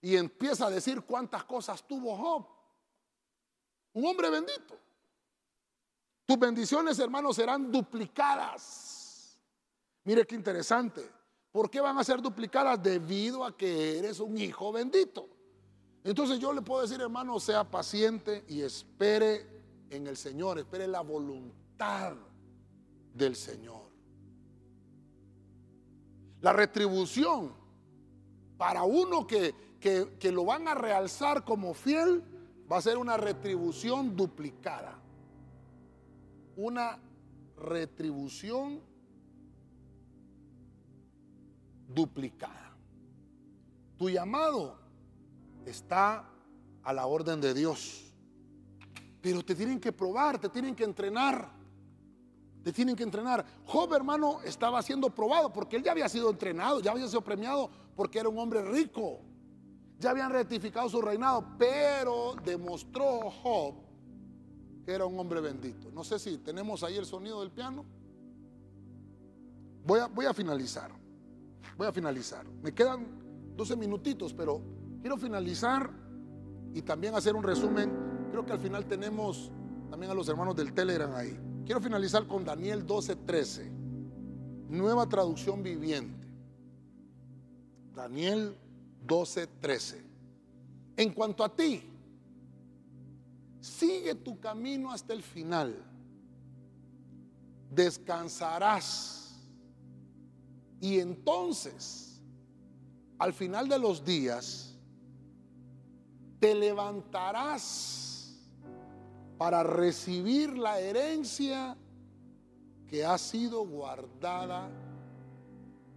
Y 0.00 0.16
empieza 0.16 0.66
a 0.66 0.70
decir 0.70 1.02
cuántas 1.02 1.44
cosas 1.44 1.86
tuvo 1.86 2.16
Job. 2.16 2.46
Un 3.92 4.06
hombre 4.06 4.30
bendito. 4.30 4.78
Tus 6.24 6.38
bendiciones, 6.38 6.98
hermanos, 6.98 7.36
serán 7.36 7.70
duplicadas. 7.70 9.38
Mire 10.04 10.26
qué 10.26 10.34
interesante. 10.34 11.10
¿Por 11.52 11.68
qué 11.68 11.80
van 11.80 11.98
a 11.98 12.04
ser 12.04 12.22
duplicadas? 12.22 12.82
Debido 12.82 13.44
a 13.44 13.56
que 13.56 13.98
eres 13.98 14.20
un 14.20 14.38
hijo 14.38 14.72
bendito. 14.72 15.28
Entonces 16.04 16.38
yo 16.38 16.52
le 16.52 16.62
puedo 16.62 16.82
decir, 16.82 17.00
hermano, 17.00 17.38
sea 17.40 17.64
paciente 17.64 18.44
y 18.48 18.62
espere 18.62 19.59
en 19.90 20.06
el 20.06 20.16
Señor, 20.16 20.58
espere 20.58 20.86
la 20.86 21.00
voluntad 21.02 22.14
del 23.14 23.36
Señor. 23.36 23.90
La 26.40 26.52
retribución 26.52 27.52
para 28.56 28.84
uno 28.84 29.26
que, 29.26 29.54
que, 29.80 30.32
lo 30.32 30.44
van 30.44 30.68
a 30.68 30.74
realzar 30.74 31.44
como 31.44 31.74
fiel 31.74 32.22
va 32.70 32.78
a 32.78 32.82
ser 32.82 32.96
una 32.96 33.16
retribución 33.16 34.16
duplicada 34.16 35.00
una 36.60 36.98
retribución 37.56 38.82
duplicada. 41.88 42.76
Tu 43.96 44.10
llamado 44.10 44.78
está 45.64 46.28
a 46.82 46.92
la 46.92 47.06
orden 47.06 47.40
de 47.40 47.54
Dios. 47.54 48.09
Pero 49.20 49.44
te 49.44 49.54
tienen 49.54 49.78
que 49.78 49.92
probar, 49.92 50.38
te 50.38 50.48
tienen 50.48 50.74
que 50.74 50.84
entrenar. 50.84 51.50
Te 52.62 52.72
tienen 52.72 52.94
que 52.94 53.02
entrenar. 53.02 53.44
Job, 53.64 53.94
hermano, 53.94 54.40
estaba 54.44 54.82
siendo 54.82 55.10
probado 55.10 55.52
porque 55.52 55.76
él 55.76 55.82
ya 55.82 55.92
había 55.92 56.08
sido 56.08 56.30
entrenado, 56.30 56.80
ya 56.80 56.90
había 56.90 57.08
sido 57.08 57.22
premiado 57.22 57.70
porque 57.96 58.18
era 58.18 58.28
un 58.28 58.38
hombre 58.38 58.62
rico. 58.62 59.20
Ya 59.98 60.10
habían 60.10 60.30
rectificado 60.30 60.88
su 60.88 61.00
reinado, 61.00 61.44
pero 61.58 62.34
demostró 62.44 63.30
Job 63.30 63.74
era 64.86 65.06
un 65.06 65.18
hombre 65.18 65.40
bendito. 65.40 65.90
No 65.92 66.04
sé 66.04 66.18
si 66.18 66.38
tenemos 66.38 66.82
ahí 66.82 66.96
el 66.96 67.06
sonido 67.06 67.40
del 67.40 67.50
piano. 67.50 67.84
Voy 69.84 70.00
a, 70.00 70.06
voy 70.06 70.26
a 70.26 70.34
finalizar. 70.34 70.90
Voy 71.76 71.86
a 71.86 71.92
finalizar. 71.92 72.46
Me 72.62 72.72
quedan 72.74 73.54
12 73.56 73.76
minutitos, 73.76 74.34
pero 74.34 74.62
quiero 75.00 75.16
finalizar 75.16 75.90
y 76.74 76.82
también 76.82 77.14
hacer 77.14 77.34
un 77.34 77.42
resumen. 77.42 78.09
Creo 78.30 78.44
que 78.44 78.52
al 78.52 78.60
final 78.60 78.86
tenemos 78.86 79.50
también 79.90 80.12
a 80.12 80.14
los 80.14 80.28
hermanos 80.28 80.56
del 80.56 80.72
Telegram 80.72 81.12
ahí. 81.14 81.38
Quiero 81.64 81.80
finalizar 81.80 82.26
con 82.26 82.44
Daniel 82.44 82.86
12:13, 82.86 83.70
nueva 84.68 85.08
traducción 85.08 85.62
viviente. 85.62 86.26
Daniel 87.94 88.56
12:13. 89.06 90.04
En 90.96 91.12
cuanto 91.12 91.44
a 91.44 91.54
ti, 91.54 91.90
Sigue 93.60 94.14
tu 94.14 94.40
camino 94.40 94.90
hasta 94.90 95.12
el 95.12 95.22
final. 95.22 95.76
Descansarás. 97.70 99.38
Y 100.80 100.98
entonces, 100.98 102.22
al 103.18 103.34
final 103.34 103.68
de 103.68 103.78
los 103.78 104.02
días, 104.02 104.74
te 106.38 106.54
levantarás 106.54 108.09
para 109.40 109.62
recibir 109.62 110.58
la 110.58 110.80
herencia 110.80 111.74
que 112.86 113.06
ha 113.06 113.16
sido 113.16 113.64
guardada 113.64 114.68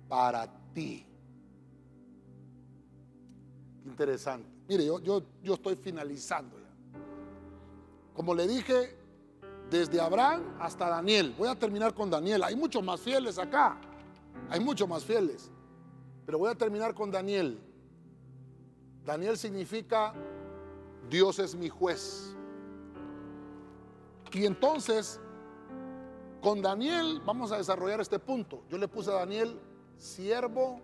para 0.08 0.48
ti. 0.74 1.06
Interesante. 3.86 4.48
Mire, 4.70 4.86
yo, 4.86 4.98
yo, 5.02 5.24
yo 5.44 5.56
estoy 5.56 5.76
finalizando. 5.76 6.56
Como 8.14 8.34
le 8.34 8.48
dije, 8.48 8.96
desde 9.70 10.00
Abraham 10.00 10.56
hasta 10.62 10.88
Daniel. 10.88 11.36
Voy 11.38 11.50
a 11.50 11.56
terminar 11.60 11.94
con 11.94 12.10
Daniel. 12.10 12.46
Hay 12.46 12.56
muchos 12.56 12.82
más 12.82 13.02
fieles 13.02 13.38
acá. 13.38 13.78
Hay 14.50 14.62
muchos 14.62 14.88
más 14.88 15.04
fieles. 15.04 15.52
Pero 16.26 16.38
voy 16.38 16.50
a 16.50 16.56
terminar 16.56 16.94
con 16.94 17.12
Daniel. 17.12 17.60
Daniel 19.04 19.38
significa 19.38 20.14
Dios 21.10 21.39
es 21.39 21.54
mi 21.56 21.68
juez. 21.68 22.38
Y 24.34 24.45
entonces, 24.45 25.19
con 26.41 26.61
Daniel 26.61 27.21
vamos 27.25 27.51
a 27.51 27.57
desarrollar 27.57 28.01
este 28.01 28.19
punto. 28.19 28.63
Yo 28.69 28.77
le 28.77 28.88
puse 28.88 29.11
a 29.11 29.15
Daniel 29.15 29.59
siervo 29.97 30.79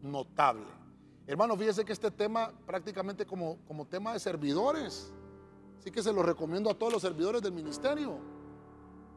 notable. 0.00 0.66
Hermano, 1.26 1.56
fíjese 1.56 1.84
que 1.84 1.92
este 1.92 2.10
tema 2.10 2.52
prácticamente 2.66 3.26
como, 3.26 3.58
como 3.66 3.86
tema 3.86 4.12
de 4.12 4.20
servidores 4.20 5.12
Así 5.82 5.90
que 5.90 6.00
se 6.00 6.12
lo 6.12 6.22
recomiendo 6.22 6.70
a 6.70 6.74
todos 6.74 6.92
los 6.92 7.02
servidores 7.02 7.42
del 7.42 7.50
ministerio. 7.50 8.16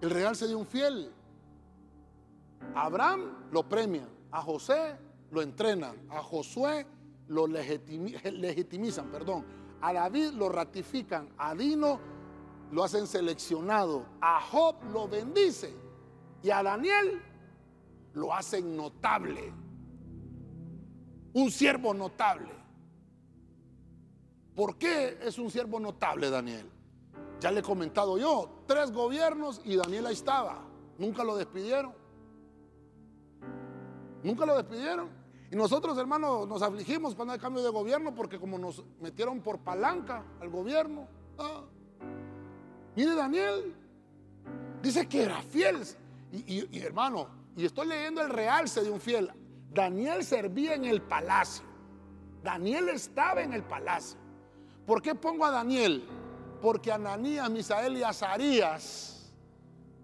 El 0.01 0.09
real 0.09 0.36
se 0.36 0.47
dio 0.47 0.57
un 0.57 0.66
fiel. 0.66 1.11
A 2.74 2.86
Abraham 2.88 3.49
lo 3.51 3.70
premian, 3.70 4.09
a 4.32 4.41
José 4.41 4.97
lo 5.30 5.43
entrenan, 5.43 5.95
a 6.09 6.24
Josué 6.24 6.88
lo 7.28 7.45
legitimizan, 7.47 9.11
perdón. 9.11 9.45
A 9.80 9.93
David 9.93 10.32
lo 10.32 10.49
ratifican, 10.49 11.30
a 11.38 11.53
Dino 11.53 11.99
lo 12.76 12.84
hacen 12.84 13.08
seleccionado, 13.08 14.06
a 14.20 14.42
Job 14.42 14.76
lo 14.92 15.08
bendice 15.08 15.74
y 16.44 16.50
a 16.50 16.62
Daniel 16.62 17.22
lo 18.14 18.34
hacen 18.34 18.76
notable. 18.76 19.54
Un 21.32 21.52
siervo 21.52 21.94
notable. 21.94 22.52
¿Por 24.54 24.78
qué 24.78 25.18
es 25.22 25.40
un 25.40 25.50
siervo 25.50 25.80
notable 25.80 26.30
Daniel? 26.30 26.70
Ya 27.40 27.50
le 27.50 27.62
he 27.62 27.64
comentado 27.64 28.18
yo, 28.18 28.64
tres 28.68 28.92
gobiernos 28.92 29.62
y 29.64 29.78
Daniel 29.78 30.08
ahí 30.08 30.14
estaba. 30.14 30.62
Nunca 30.98 31.24
lo 31.24 31.38
despidieron. 31.38 31.94
Nunca 34.22 34.46
lo 34.46 34.54
despidieron. 34.58 35.10
Y 35.50 35.56
nosotros, 35.56 35.98
hermanos, 35.98 36.46
nos 36.46 36.62
afligimos 36.62 37.16
cuando 37.16 37.34
hay 37.36 37.40
cambio 37.40 37.64
de 37.64 37.70
gobierno 37.70 38.14
porque 38.14 38.38
como 38.38 38.58
nos 38.58 38.84
metieron 39.00 39.40
por 39.40 39.60
palanca 39.60 40.26
al 40.42 40.50
gobierno. 40.50 41.08
Ah. 41.38 41.64
Mire 42.96 43.16
Daniel, 43.16 43.76
dice 44.82 45.08
que 45.08 45.24
era 45.24 45.41
fiel. 45.41 45.82
Y, 46.32 46.80
hermano, 46.80 47.28
y 47.56 47.66
estoy 47.66 47.88
leyendo 47.88 48.22
el 48.22 48.30
realce 48.30 48.84
de 48.84 48.89
un 48.89 49.00
fiel. 49.00 49.32
Daniel 49.74 50.24
servía 50.24 50.76
en 50.76 50.86
el 50.86 51.02
palacio. 51.02 51.66
Daniel 52.43 52.89
estaba 52.89 53.41
en 53.41 53.54
el 53.54 53.64
palacio. 53.64 54.18
¿Por 54.86 55.02
qué 55.02 55.16
pongo 55.16 55.46
a 55.46 55.52
Daniel? 55.52 56.06
Porque 56.62 56.91
Ananías, 56.91 57.50
Misael 57.50 57.98
y 57.98 58.04
Azarías, 58.04 59.34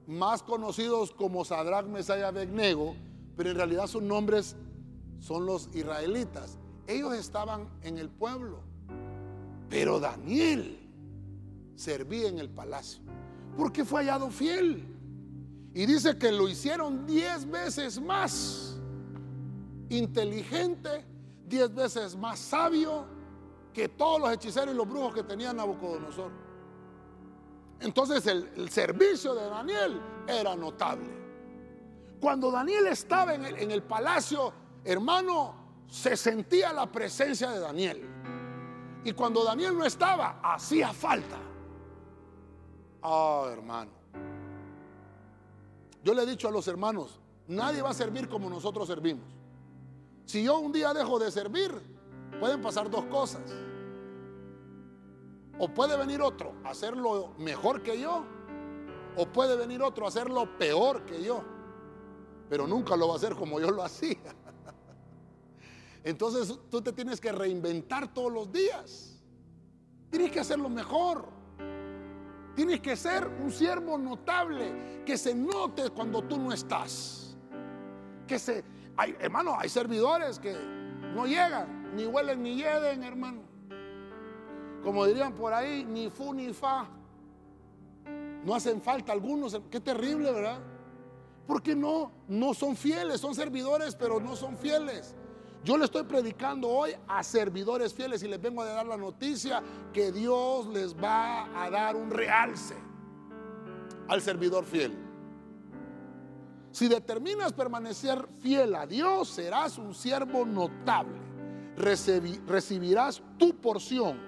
más 0.08 0.44
conocidos 0.44 1.12
como 1.12 1.46
Sadrach, 1.46 1.86
Mesaya 1.86 2.22
y 2.22 2.24
Abednego, 2.24 2.96
pero 3.38 3.52
en 3.52 3.56
realidad 3.56 3.88
sus 3.88 4.02
nombres 4.02 4.56
son 5.20 5.46
los 5.46 5.70
israelitas. 5.74 6.58
Ellos 6.88 7.14
estaban 7.14 7.70
en 7.84 7.98
el 7.98 8.10
pueblo, 8.10 8.60
pero 9.70 10.00
Daniel 10.00 10.81
servía 11.82 12.28
en 12.28 12.38
el 12.38 12.50
palacio, 12.50 13.02
porque 13.58 13.84
fue 13.84 14.02
hallado 14.02 14.30
fiel. 14.30 14.88
Y 15.74 15.86
dice 15.86 16.18
que 16.18 16.32
lo 16.32 16.48
hicieron 16.48 17.08
diez 17.08 17.50
veces 17.50 18.00
más 18.00 18.78
inteligente, 19.90 21.06
diez 21.48 21.74
veces 21.74 22.16
más 22.16 22.40
sabio 22.40 23.06
que 23.74 23.90
todos 23.90 24.20
los 24.20 24.32
hechiceros 24.34 24.74
y 24.74 24.78
los 24.78 24.88
brujos 24.88 25.16
que 25.16 25.24
tenía 25.24 25.54
Nabucodonosor. 25.54 26.32
Entonces 27.80 28.28
el, 28.28 28.70
servicio 28.70 29.34
de 29.34 29.50
Daniel 29.50 30.00
era 30.28 30.56
notable. 30.56 31.10
Cuando 32.20 32.52
Daniel 32.52 32.88
estaba 32.88 33.34
en 33.34 33.46
el, 33.46 33.58
en 33.58 33.72
el 33.72 33.82
palacio, 33.82 34.54
hermano, 34.84 35.56
se 35.88 36.16
sentía 36.16 36.72
la 36.74 36.92
presencia 36.92 37.50
de 37.50 37.60
Daniel. 37.60 38.08
Y 39.04 39.14
cuando 39.14 39.44
Daniel 39.44 39.76
no 39.76 39.86
estaba, 39.86 40.40
hacía 40.44 40.94
falta. 40.94 41.40
Ah, 43.02 43.50
hermano. 43.52 43.92
Yo 46.04 46.14
le 46.14 46.24
he 46.24 46.26
dicho 46.26 46.48
a 46.48 46.52
los 46.52 46.68
hermanos, 46.68 47.20
nadie 47.48 47.82
va 47.82 47.92
a 47.92 47.94
servir 47.94 48.28
como 48.28 48.50
nosotros 48.50 48.88
servimos. 48.88 49.26
Si 50.26 50.44
yo 50.44 50.60
un 50.60 50.72
día 50.72 50.94
dejo 50.94 51.20
de 51.20 51.32
servir, 51.32 51.72
pueden 52.40 52.62
pasar 52.62 52.90
dos 52.90 53.06
cosas. 53.06 53.42
O 55.60 55.68
puede 55.68 55.96
venir 55.98 56.22
otro 56.22 56.54
a 56.64 56.70
hacerlo 56.70 57.34
mejor 57.38 57.84
que 57.84 58.00
yo, 58.00 58.24
o 59.16 59.26
puede 59.26 59.56
venir 59.58 59.82
otro 59.82 60.06
a 60.06 60.08
hacerlo 60.08 60.58
peor 60.58 61.06
que 61.06 61.22
yo. 61.22 61.44
Pero 62.50 62.66
nunca 62.66 62.96
lo 62.96 63.08
va 63.08 63.14
a 63.14 63.18
hacer 63.18 63.36
como 63.36 63.60
yo 63.60 63.70
lo 63.70 63.84
hacía. 63.84 64.18
Entonces 66.04 66.58
tú 66.70 66.82
te 66.82 66.92
tienes 66.94 67.22
que 67.22 67.32
reinventar 67.32 68.14
todos 68.14 68.32
los 68.32 68.52
días. 68.52 69.22
Tienes 70.10 70.32
que 70.32 70.40
hacerlo 70.40 70.68
mejor. 70.68 71.41
Tienes 72.56 72.82
que 72.82 72.96
ser 72.96 73.28
un 73.28 73.52
siervo 73.52 73.98
notable, 73.98 75.04
que 75.06 75.18
se 75.18 75.34
note 75.34 75.90
cuando 75.90 76.22
tú 76.22 76.38
no 76.38 76.52
estás. 76.52 77.36
Que 78.28 78.38
se, 78.38 78.64
hay, 78.98 79.16
hermano, 79.20 79.56
hay 79.58 79.70
servidores 79.70 80.38
que 80.38 80.54
no 81.16 81.26
llegan, 81.26 81.96
ni 81.96 82.06
huelen 82.06 82.44
ni 82.44 82.56
lleguen, 82.56 83.04
hermano. 83.04 83.42
Como 84.84 85.06
dirían 85.06 85.34
por 85.34 85.54
ahí, 85.54 85.86
ni 85.86 86.10
fu 86.10 86.34
ni 86.34 86.54
fa. 86.54 86.88
No 88.44 88.56
hacen 88.56 88.82
falta 88.82 89.12
algunos. 89.12 89.60
Qué 89.70 89.80
terrible, 89.80 90.32
¿verdad? 90.32 90.60
Porque 91.46 91.76
no, 91.76 92.12
no 92.28 92.54
son 92.54 92.76
fieles, 92.76 93.22
son 93.22 93.36
servidores, 93.36 93.96
pero 93.96 94.20
no 94.20 94.36
son 94.36 94.58
fieles. 94.58 95.16
Yo 95.64 95.78
le 95.78 95.86
estoy 95.86 96.04
predicando 96.04 96.68
hoy 96.68 96.92
a 97.08 97.24
servidores 97.24 97.94
fieles 97.94 98.24
y 98.24 98.28
les 98.28 98.42
vengo 98.42 98.64
a 98.64 98.66
dar 98.66 98.86
la 98.86 98.98
noticia 98.98 99.62
que 99.94 100.12
Dios 100.12 100.66
les 100.68 100.96
va 100.96 101.64
a 101.64 101.70
dar 101.70 101.96
un 101.96 102.10
realce 102.10 102.76
al 104.08 104.22
servidor 104.22 104.66
fiel. 104.66 104.98
Si 106.72 106.88
determinas 106.88 107.54
permanecer 107.54 108.28
fiel 108.40 108.74
a 108.74 108.88
Dios, 108.88 109.30
serás 109.30 109.78
un 109.78 109.94
siervo 109.94 110.46
notable. 110.46 111.20
recibirás 111.76 113.22
tu 113.38 113.56
porción 113.56 114.20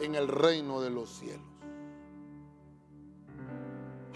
en 0.00 0.14
el 0.14 0.28
reino 0.28 0.80
de 0.80 0.90
los 0.90 1.10
cielos. 1.10 1.46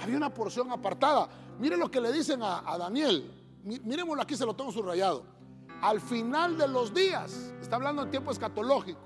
Había 0.01 0.17
una 0.17 0.33
porción 0.33 0.71
apartada. 0.71 1.29
Miren 1.59 1.81
lo 1.81 1.91
que 1.91 2.01
le 2.01 2.13
dicen 2.13 2.41
a, 2.43 2.63
a 2.71 2.79
Daniel. 2.79 3.33
Miremoslo 3.65 4.23
aquí, 4.23 4.37
se 4.37 4.47
lo 4.47 4.55
tengo 4.55 4.71
subrayado 4.71 5.38
al 5.81 6.01
final 6.01 6.57
de 6.59 6.69
los 6.69 6.93
días, 6.93 7.53
está 7.61 7.77
hablando 7.77 8.03
en 8.03 8.11
tiempo 8.11 8.31
escatológico, 8.31 9.01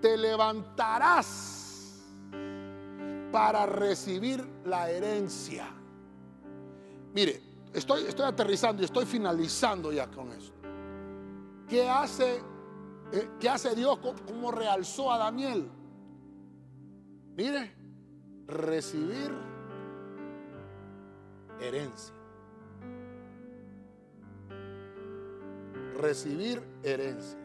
te 0.00 0.16
levantarás 0.16 1.56
para 3.30 3.66
recibir 3.66 4.46
la 4.64 4.90
herencia. 4.90 5.68
Mire, 7.12 7.42
estoy, 7.72 8.04
estoy 8.04 8.26
aterrizando 8.26 8.82
y 8.82 8.84
estoy 8.86 9.04
finalizando 9.04 9.92
ya 9.92 10.06
con 10.10 10.32
esto. 10.32 10.54
¿Qué 11.68 11.88
hace, 11.88 12.42
eh, 13.12 13.30
qué 13.40 13.48
hace 13.48 13.74
Dios? 13.74 13.98
¿Cómo 14.26 14.52
realzó 14.52 15.12
a 15.12 15.18
Daniel? 15.18 15.68
Mire, 17.36 17.74
recibir 18.46 19.32
herencia. 21.60 22.15
Recibir 25.96 26.62
herencia. 26.82 27.38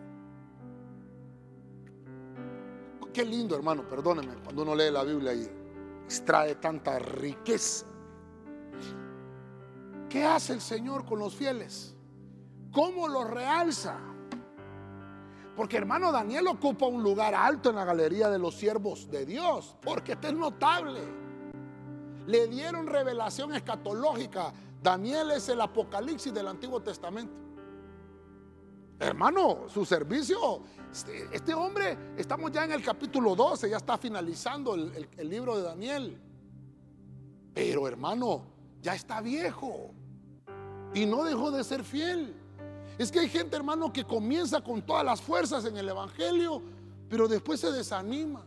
Qué 3.13 3.25
lindo, 3.25 3.55
hermano, 3.55 3.85
perdóneme, 3.87 4.35
cuando 4.43 4.61
uno 4.61 4.73
lee 4.73 4.89
la 4.89 5.03
Biblia 5.03 5.33
y 5.33 5.49
extrae 6.05 6.55
tanta 6.55 6.97
riqueza. 6.97 7.85
¿Qué 10.07 10.23
hace 10.23 10.53
el 10.53 10.61
Señor 10.61 11.05
con 11.05 11.19
los 11.19 11.35
fieles? 11.35 11.95
¿Cómo 12.71 13.09
los 13.09 13.29
realza? 13.29 13.97
Porque 15.55 15.77
hermano 15.77 16.11
Daniel 16.11 16.47
ocupa 16.47 16.85
un 16.85 17.03
lugar 17.03 17.35
alto 17.35 17.69
en 17.69 17.75
la 17.75 17.85
galería 17.85 18.29
de 18.29 18.39
los 18.39 18.55
siervos 18.55 19.09
de 19.11 19.25
Dios, 19.25 19.75
porque 19.81 20.13
este 20.13 20.29
es 20.29 20.33
notable. 20.33 21.01
Le 22.27 22.47
dieron 22.47 22.87
revelación 22.87 23.53
escatológica. 23.53 24.53
Daniel 24.81 25.31
es 25.31 25.49
el 25.49 25.59
apocalipsis 25.59 26.33
del 26.33 26.47
Antiguo 26.47 26.81
Testamento. 26.81 27.33
Hermano, 29.01 29.67
su 29.67 29.83
servicio, 29.83 30.61
este, 30.91 31.27
este, 31.31 31.55
hombre, 31.55 31.97
estamos 32.17 32.51
ya 32.51 32.65
en 32.65 32.73
el 32.73 32.83
capítulo 32.83 33.35
12, 33.35 33.67
ya 33.67 33.77
está 33.77 33.97
finalizando 33.97 34.75
el, 34.75 35.27
libro 35.27 35.57
de 35.57 35.63
Daniel. 35.63 36.21
Pero 37.51 37.87
hermano, 37.87 38.43
ya 38.79 38.93
está 38.93 39.19
viejo 39.19 39.89
y 40.93 41.07
no 41.07 41.23
dejó 41.23 41.49
de 41.49 41.63
ser 41.63 41.83
fiel. 41.83 42.35
Es 42.99 43.11
que 43.11 43.21
hay 43.21 43.27
gente, 43.27 43.55
hermano, 43.55 43.91
que 43.91 44.03
comienza 44.03 44.61
con 44.61 44.83
todas 44.83 45.03
las 45.03 45.19
fuerzas 45.19 45.65
en 45.65 45.77
el 45.77 45.89
Evangelio, 45.89 46.61
pero 47.09 47.27
después 47.27 47.59
se 47.59 47.71
desanima. 47.71 48.45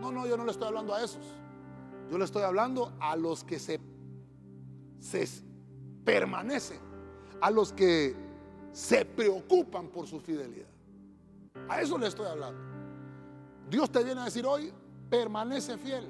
No, 0.00 0.12
no, 0.12 0.24
yo 0.28 0.36
no 0.36 0.44
le 0.44 0.52
estoy 0.52 0.68
hablando 0.68 0.94
a 0.94 1.02
esos. 1.02 1.24
Yo 2.08 2.16
le 2.16 2.24
estoy 2.24 2.44
hablando 2.44 2.92
a 3.00 3.16
los 3.16 3.42
que 3.42 3.58
se 3.58 3.80
permanecen, 6.04 6.78
a 7.40 7.50
los 7.50 7.72
que 7.72 8.23
se 8.74 9.04
preocupan 9.04 9.86
por 9.86 10.06
su 10.08 10.18
fidelidad. 10.18 10.66
A 11.68 11.80
eso 11.80 11.96
le 11.96 12.08
estoy 12.08 12.26
hablando. 12.26 12.60
Dios 13.70 13.88
te 13.90 14.02
viene 14.02 14.20
a 14.20 14.24
decir 14.24 14.44
hoy, 14.44 14.72
permanece 15.08 15.78
fiel, 15.78 16.04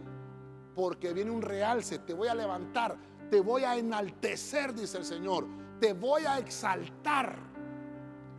porque 0.75 1.13
viene 1.13 1.31
un 1.31 1.43
realce, 1.43 1.99
te 1.99 2.15
voy 2.15 2.29
a 2.29 2.35
levantar, 2.35 2.97
te 3.31 3.41
voy 3.41 3.65
a 3.65 3.77
enaltecer, 3.77 4.75
dice 4.75 4.97
el 4.97 5.05
Señor, 5.05 5.47
te 5.79 5.93
voy 5.93 6.23
a 6.25 6.39
exaltar 6.39 7.37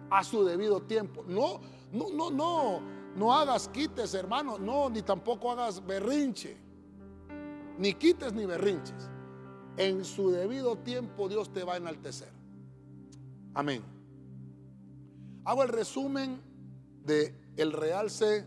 a 0.10 0.24
su 0.24 0.44
debido 0.44 0.82
tiempo. 0.82 1.24
No, 1.28 1.62
no, 1.92 2.10
no, 2.10 2.32
no, 2.32 2.82
no 3.16 3.32
hagas 3.32 3.70
quites, 3.70 4.16
hermano, 4.16 4.58
no, 4.58 4.90
ni 4.90 5.04
tampoco 5.04 5.52
hagas 5.52 5.86
berrinche, 5.86 6.58
ni 7.78 7.94
quites 7.94 8.34
ni 8.34 8.48
berrinches. 8.48 9.08
En 9.78 10.04
su 10.04 10.32
debido 10.32 10.78
tiempo 10.78 11.30
Dios 11.30 11.54
te 11.54 11.64
va 11.64 11.76
a 11.76 11.78
enaltecer. 11.78 12.32
Amén. 13.54 13.95
Hago 15.46 15.62
el 15.62 15.70
resumen 15.70 16.42
de 17.06 17.36
el 17.56 17.72
realce 17.72 18.46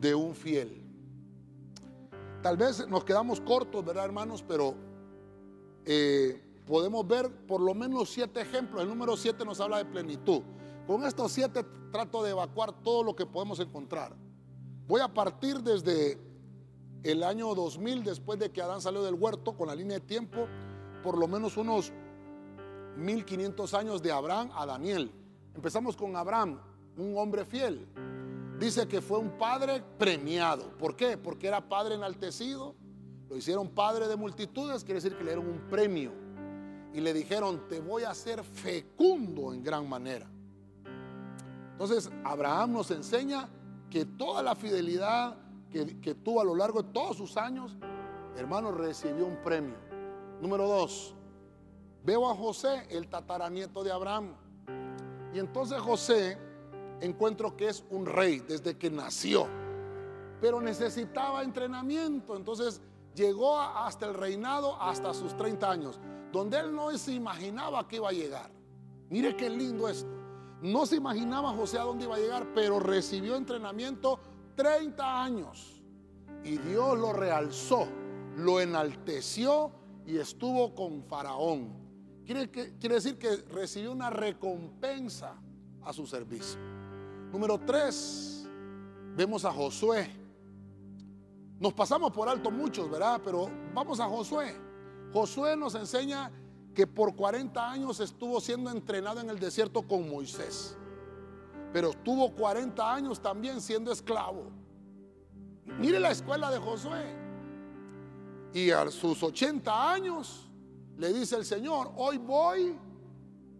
de 0.00 0.14
un 0.14 0.34
fiel. 0.34 0.82
Tal 2.42 2.56
vez 2.56 2.88
nos 2.88 3.04
quedamos 3.04 3.40
cortos, 3.40 3.84
¿verdad, 3.84 4.06
hermanos? 4.06 4.42
Pero 4.48 4.74
eh, 5.84 6.42
podemos 6.66 7.06
ver 7.06 7.30
por 7.46 7.60
lo 7.60 7.74
menos 7.74 8.08
siete 8.08 8.40
ejemplos. 8.40 8.82
El 8.82 8.88
número 8.88 9.16
siete 9.18 9.44
nos 9.44 9.60
habla 9.60 9.78
de 9.78 9.84
plenitud. 9.84 10.40
Con 10.86 11.04
estos 11.04 11.30
siete 11.30 11.62
trato 11.92 12.22
de 12.22 12.30
evacuar 12.30 12.72
todo 12.82 13.04
lo 13.04 13.14
que 13.14 13.26
podemos 13.26 13.60
encontrar. 13.60 14.16
Voy 14.88 15.02
a 15.02 15.12
partir 15.12 15.60
desde 15.60 16.18
el 17.02 17.22
año 17.22 17.54
2000, 17.54 18.02
después 18.02 18.38
de 18.38 18.50
que 18.50 18.62
Adán 18.62 18.80
salió 18.80 19.02
del 19.02 19.14
huerto, 19.14 19.56
con 19.56 19.68
la 19.68 19.74
línea 19.74 19.98
de 19.98 20.06
tiempo, 20.06 20.46
por 21.02 21.18
lo 21.18 21.28
menos 21.28 21.58
unos 21.58 21.92
1500 22.96 23.74
años 23.74 24.02
de 24.02 24.10
Abraham 24.10 24.50
a 24.54 24.64
Daniel. 24.64 25.12
Empezamos 25.54 25.96
con 25.96 26.16
Abraham, 26.16 26.58
un 26.96 27.16
hombre 27.16 27.44
fiel. 27.44 27.86
Dice 28.58 28.86
que 28.86 29.00
fue 29.00 29.18
un 29.18 29.38
padre 29.38 29.82
premiado. 29.98 30.76
¿Por 30.76 30.94
qué? 30.94 31.16
Porque 31.16 31.48
era 31.48 31.66
padre 31.66 31.94
enaltecido. 31.94 32.74
Lo 33.28 33.36
hicieron 33.36 33.68
padre 33.68 34.08
de 34.08 34.16
multitudes, 34.16 34.84
quiere 34.84 35.00
decir 35.00 35.16
que 35.16 35.24
le 35.24 35.30
dieron 35.30 35.48
un 35.48 35.68
premio. 35.68 36.12
Y 36.92 37.00
le 37.00 37.14
dijeron, 37.14 37.68
te 37.68 37.80
voy 37.80 38.02
a 38.02 38.10
hacer 38.10 38.42
fecundo 38.42 39.52
en 39.52 39.62
gran 39.62 39.88
manera. 39.88 40.26
Entonces, 41.72 42.10
Abraham 42.24 42.72
nos 42.72 42.90
enseña 42.90 43.48
que 43.88 44.04
toda 44.04 44.42
la 44.42 44.54
fidelidad 44.54 45.36
que, 45.70 46.00
que 46.00 46.14
tuvo 46.14 46.40
a 46.40 46.44
lo 46.44 46.54
largo 46.54 46.82
de 46.82 46.92
todos 46.92 47.16
sus 47.16 47.36
años, 47.36 47.76
hermano, 48.36 48.72
recibió 48.72 49.26
un 49.26 49.36
premio. 49.42 49.76
Número 50.42 50.66
dos, 50.66 51.14
veo 52.04 52.28
a 52.28 52.34
José, 52.34 52.86
el 52.90 53.08
tataranieto 53.08 53.82
de 53.82 53.92
Abraham. 53.92 54.34
Y 55.32 55.38
entonces 55.38 55.80
José 55.80 56.38
encuentro 57.00 57.56
que 57.56 57.68
es 57.68 57.84
un 57.90 58.06
rey 58.06 58.40
desde 58.40 58.76
que 58.76 58.90
nació, 58.90 59.46
pero 60.40 60.60
necesitaba 60.60 61.42
entrenamiento. 61.42 62.36
Entonces 62.36 62.80
llegó 63.14 63.58
hasta 63.58 64.06
el 64.06 64.14
reinado 64.14 64.80
hasta 64.80 65.14
sus 65.14 65.36
30 65.36 65.70
años, 65.70 66.00
donde 66.32 66.58
él 66.58 66.74
no 66.74 66.96
se 66.96 67.12
imaginaba 67.12 67.86
que 67.86 67.96
iba 67.96 68.08
a 68.08 68.12
llegar. 68.12 68.50
Mire 69.08 69.36
qué 69.36 69.50
lindo 69.50 69.88
esto. 69.88 70.10
No 70.62 70.84
se 70.84 70.96
imaginaba 70.96 71.52
José 71.52 71.78
a 71.78 71.82
dónde 71.82 72.04
iba 72.04 72.16
a 72.16 72.18
llegar, 72.18 72.46
pero 72.54 72.78
recibió 72.78 73.36
entrenamiento 73.36 74.20
30 74.56 75.22
años. 75.22 75.82
Y 76.44 76.58
Dios 76.58 76.98
lo 76.98 77.12
realzó, 77.12 77.86
lo 78.36 78.60
enalteció 78.60 79.72
y 80.06 80.18
estuvo 80.18 80.74
con 80.74 81.02
Faraón. 81.04 81.89
Quiere, 82.30 82.94
decir 82.94 83.18
que 83.18 83.38
recibió 83.52 83.90
una 83.90 84.08
recompensa 84.08 85.34
a 85.82 85.92
su 85.92 86.06
servicio. 86.06 86.60
Número 87.32 87.58
3, 87.58 88.48
vemos 89.16 89.44
a 89.44 89.50
Josué. 89.50 90.08
Nos 91.58 91.74
pasamos 91.74 92.12
por 92.12 92.28
alto 92.28 92.52
muchos, 92.52 92.88
¿verdad? 92.88 93.20
Pero 93.24 93.50
vamos 93.74 93.98
a 93.98 94.06
Josué. 94.06 94.54
Josué 95.12 95.56
nos 95.56 95.74
enseña 95.74 96.30
que 96.72 96.86
por 96.86 97.16
40 97.16 97.68
años 97.68 97.98
estuvo 97.98 98.40
siendo 98.40 98.70
entrenado 98.70 99.18
en 99.18 99.28
el 99.28 99.40
desierto 99.40 99.82
con 99.82 100.08
Moisés. 100.08 100.76
Pero 101.72 101.90
estuvo 101.90 102.30
40 102.36 102.94
años 102.94 103.20
también 103.20 103.60
siendo 103.60 103.90
esclavo. 103.90 104.52
Mire 105.80 105.98
la 105.98 106.12
escuela 106.12 106.48
de 106.52 106.60
Josué. 106.60 107.12
Y 108.54 108.70
a 108.70 108.88
sus 108.88 109.20
80 109.20 109.92
años 109.92 110.49
le 110.96 111.12
dice 111.12 111.36
el 111.36 111.44
Señor, 111.44 111.92
hoy 111.96 112.18
voy 112.18 112.78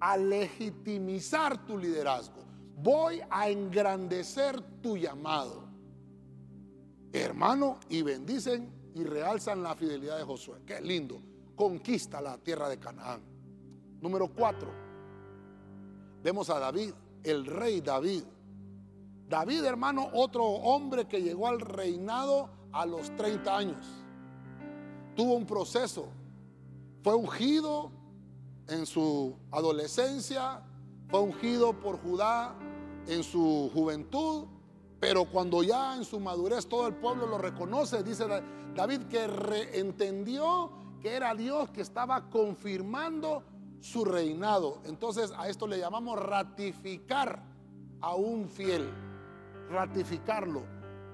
a 0.00 0.16
legitimizar 0.16 1.64
tu 1.66 1.78
liderazgo. 1.78 2.44
Voy 2.82 3.20
a 3.28 3.48
engrandecer 3.48 4.60
tu 4.80 4.96
llamado. 4.96 5.68
Hermano, 7.12 7.78
y 7.88 8.02
bendicen 8.02 8.70
y 8.94 9.04
realzan 9.04 9.62
la 9.62 9.74
fidelidad 9.74 10.16
de 10.16 10.24
Josué. 10.24 10.60
Qué 10.64 10.80
lindo. 10.80 11.20
Conquista 11.54 12.20
la 12.20 12.38
tierra 12.38 12.68
de 12.68 12.78
Canaán. 12.78 13.20
Número 14.00 14.28
cuatro. 14.28 14.72
Vemos 16.22 16.48
a 16.50 16.58
David, 16.58 16.92
el 17.22 17.44
rey 17.46 17.80
David. 17.80 18.22
David, 19.28 19.64
hermano, 19.64 20.08
otro 20.14 20.44
hombre 20.44 21.06
que 21.06 21.22
llegó 21.22 21.48
al 21.48 21.60
reinado 21.60 22.50
a 22.72 22.86
los 22.86 23.14
30 23.16 23.56
años. 23.56 23.86
Tuvo 25.14 25.34
un 25.34 25.46
proceso. 25.46 26.08
Fue 27.02 27.14
ungido 27.14 27.90
en 28.68 28.86
su 28.86 29.36
adolescencia, 29.50 30.62
fue 31.08 31.20
ungido 31.20 31.72
por 31.72 31.98
Judá 32.00 32.54
en 33.06 33.22
su 33.22 33.70
juventud, 33.72 34.46
pero 35.00 35.24
cuando 35.24 35.62
ya 35.62 35.96
en 35.96 36.04
su 36.04 36.20
madurez 36.20 36.66
todo 36.66 36.86
el 36.86 36.94
pueblo 36.94 37.26
lo 37.26 37.38
reconoce, 37.38 38.02
dice 38.02 38.26
David 38.74 39.02
que 39.04 39.70
entendió 39.74 40.70
que 41.00 41.14
era 41.14 41.34
Dios 41.34 41.70
que 41.70 41.80
estaba 41.80 42.28
confirmando 42.28 43.42
su 43.80 44.04
reinado. 44.04 44.80
Entonces 44.84 45.32
a 45.38 45.48
esto 45.48 45.66
le 45.66 45.78
llamamos 45.78 46.18
ratificar 46.18 47.42
a 48.02 48.14
un 48.14 48.48
fiel, 48.48 48.88
ratificarlo. 49.70 50.62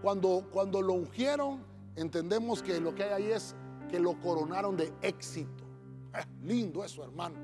Cuando, 0.02 0.48
cuando 0.50 0.82
lo 0.82 0.94
ungieron, 0.94 1.64
entendemos 1.94 2.62
que 2.62 2.80
lo 2.80 2.94
que 2.94 3.04
hay 3.04 3.22
ahí 3.22 3.32
es 3.32 3.54
que 3.88 4.00
lo 4.00 4.20
coronaron 4.20 4.76
de 4.76 4.92
éxito. 5.02 5.55
Lindo 6.42 6.84
eso, 6.84 7.02
hermano. 7.02 7.36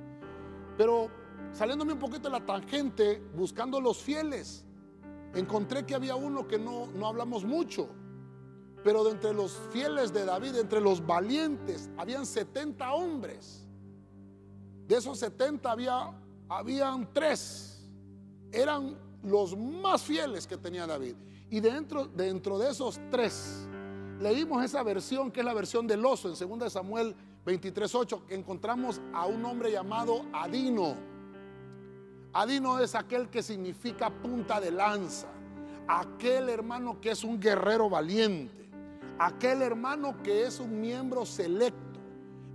Pero 0.77 1.09
saliéndome 1.53 1.93
un 1.93 1.99
poquito 1.99 2.29
de 2.29 2.31
la 2.31 2.45
tangente, 2.45 3.23
buscando 3.35 3.81
los 3.81 3.99
fieles, 3.99 4.64
encontré 5.35 5.85
que 5.85 5.95
había 5.95 6.14
uno 6.14 6.47
que 6.47 6.59
no, 6.59 6.87
no 6.87 7.07
hablamos 7.07 7.45
mucho, 7.45 7.89
pero 8.85 9.05
de 9.05 9.12
entre 9.12 9.33
los 9.33 9.53
fieles 9.70 10.12
de 10.12 10.25
David, 10.25 10.57
entre 10.57 10.81
los 10.81 11.05
valientes, 11.05 11.91
habían 11.97 12.27
70 12.27 12.93
hombres. 12.93 13.66
De 14.87 14.97
esos 14.97 15.18
70 15.18 15.70
había, 15.70 16.12
habían 16.49 17.12
tres. 17.12 17.89
Eran 18.51 18.99
los 19.23 19.57
más 19.57 20.03
fieles 20.03 20.47
que 20.47 20.57
tenía 20.57 20.87
David. 20.87 21.14
Y 21.49 21.61
dentro, 21.61 22.07
dentro 22.07 22.59
de 22.59 22.70
esos 22.70 23.01
tres, 23.11 23.68
leímos 24.20 24.64
esa 24.64 24.83
versión 24.83 25.31
que 25.31 25.41
es 25.41 25.47
la 25.47 25.55
versión 25.55 25.87
del 25.87 26.05
oso 26.05 26.29
en 26.29 26.59
2 26.59 26.73
Samuel 26.73 27.14
23.8, 27.45 28.26
que 28.26 28.34
encontramos 28.34 29.01
a 29.12 29.26
un 29.26 29.45
hombre 29.45 29.72
llamado 29.72 30.24
Adino. 30.32 30.97
Adino 32.32 32.78
es 32.78 32.95
aquel 32.95 33.28
que 33.28 33.43
significa 33.43 34.11
punta 34.11 34.61
de 34.61 34.70
lanza, 34.70 35.28
aquel 35.88 36.49
hermano 36.49 37.01
que 37.01 37.11
es 37.11 37.24
un 37.24 37.40
guerrero 37.40 37.90
valiente, 37.90 38.70
aquel 39.18 39.61
hermano 39.62 40.22
que 40.22 40.47
es 40.47 40.61
un 40.61 40.80
miembro 40.80 41.26
selecto, 41.26 42.01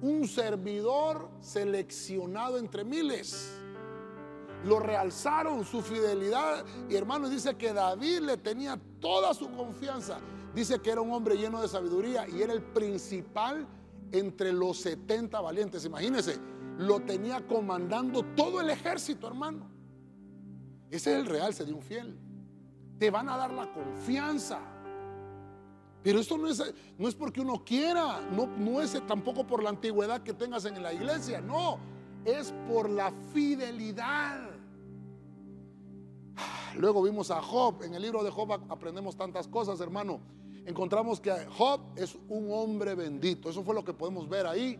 un 0.01 0.27
servidor 0.27 1.29
seleccionado 1.41 2.57
entre 2.57 2.83
miles. 2.83 3.53
Lo 4.63 4.79
realzaron 4.79 5.65
su 5.65 5.81
fidelidad 5.81 6.65
y 6.89 6.95
hermano 6.95 7.29
dice 7.29 7.55
que 7.55 7.73
David 7.73 8.21
le 8.21 8.37
tenía 8.37 8.79
toda 8.99 9.33
su 9.33 9.51
confianza. 9.51 10.19
Dice 10.55 10.79
que 10.79 10.89
era 10.89 11.01
un 11.01 11.11
hombre 11.11 11.37
lleno 11.37 11.61
de 11.61 11.67
sabiduría 11.67 12.27
y 12.27 12.41
era 12.41 12.53
el 12.53 12.63
principal 12.63 13.67
entre 14.11 14.53
los 14.53 14.79
70 14.81 15.39
valientes. 15.41 15.85
Imagínense, 15.85 16.37
lo 16.77 16.99
tenía 17.01 17.45
comandando 17.45 18.23
todo 18.35 18.61
el 18.61 18.69
ejército, 18.69 19.27
hermano. 19.27 19.69
Ese 20.89 21.13
es 21.13 21.19
el 21.19 21.25
realce 21.25 21.65
de 21.65 21.73
un 21.73 21.81
fiel. 21.81 22.17
Te 22.97 23.09
van 23.09 23.29
a 23.29 23.37
dar 23.37 23.51
la 23.51 23.71
confianza. 23.71 24.59
Pero 26.03 26.19
esto 26.19 26.37
no 26.37 26.47
es, 26.47 26.63
no 26.97 27.07
es 27.07 27.15
porque 27.15 27.41
uno 27.41 27.63
quiera, 27.65 28.21
no, 28.31 28.47
no 28.47 28.81
es 28.81 29.05
tampoco 29.07 29.45
por 29.45 29.61
la 29.61 29.69
antigüedad 29.69 30.21
que 30.23 30.33
tengas 30.33 30.63
en 30.65 30.81
la 30.81 30.93
iglesia, 30.93 31.41
no, 31.41 31.79
es 32.23 32.53
por 32.67 32.89
la 32.89 33.11
fidelidad. 33.33 34.49
Luego 36.77 37.01
vimos 37.01 37.31
a 37.31 37.41
Job, 37.41 37.83
en 37.83 37.95
el 37.95 38.01
libro 38.01 38.23
de 38.23 38.29
Job 38.29 38.51
aprendemos 38.69 39.17
tantas 39.17 39.47
cosas, 39.47 39.81
hermano. 39.81 40.21
Encontramos 40.67 41.21
que 41.21 41.31
Job 41.57 41.79
es 41.95 42.17
un 42.27 42.51
hombre 42.51 42.93
bendito, 42.93 43.49
eso 43.49 43.63
fue 43.63 43.73
lo 43.73 43.85
que 43.85 43.93
podemos 43.93 44.27
ver 44.27 44.45
ahí. 44.45 44.77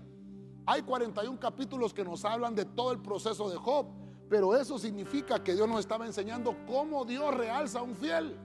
Hay 0.66 0.82
41 0.82 1.40
capítulos 1.40 1.94
que 1.94 2.04
nos 2.04 2.26
hablan 2.26 2.54
de 2.54 2.66
todo 2.66 2.92
el 2.92 3.00
proceso 3.00 3.50
de 3.50 3.56
Job, 3.56 3.86
pero 4.30 4.54
eso 4.54 4.78
significa 4.78 5.42
que 5.42 5.56
Dios 5.56 5.66
nos 5.66 5.80
estaba 5.80 6.06
enseñando 6.06 6.58
cómo 6.68 7.06
Dios 7.06 7.34
realza 7.34 7.80
a 7.80 7.84
un 7.84 7.96
fiel. 7.96 8.38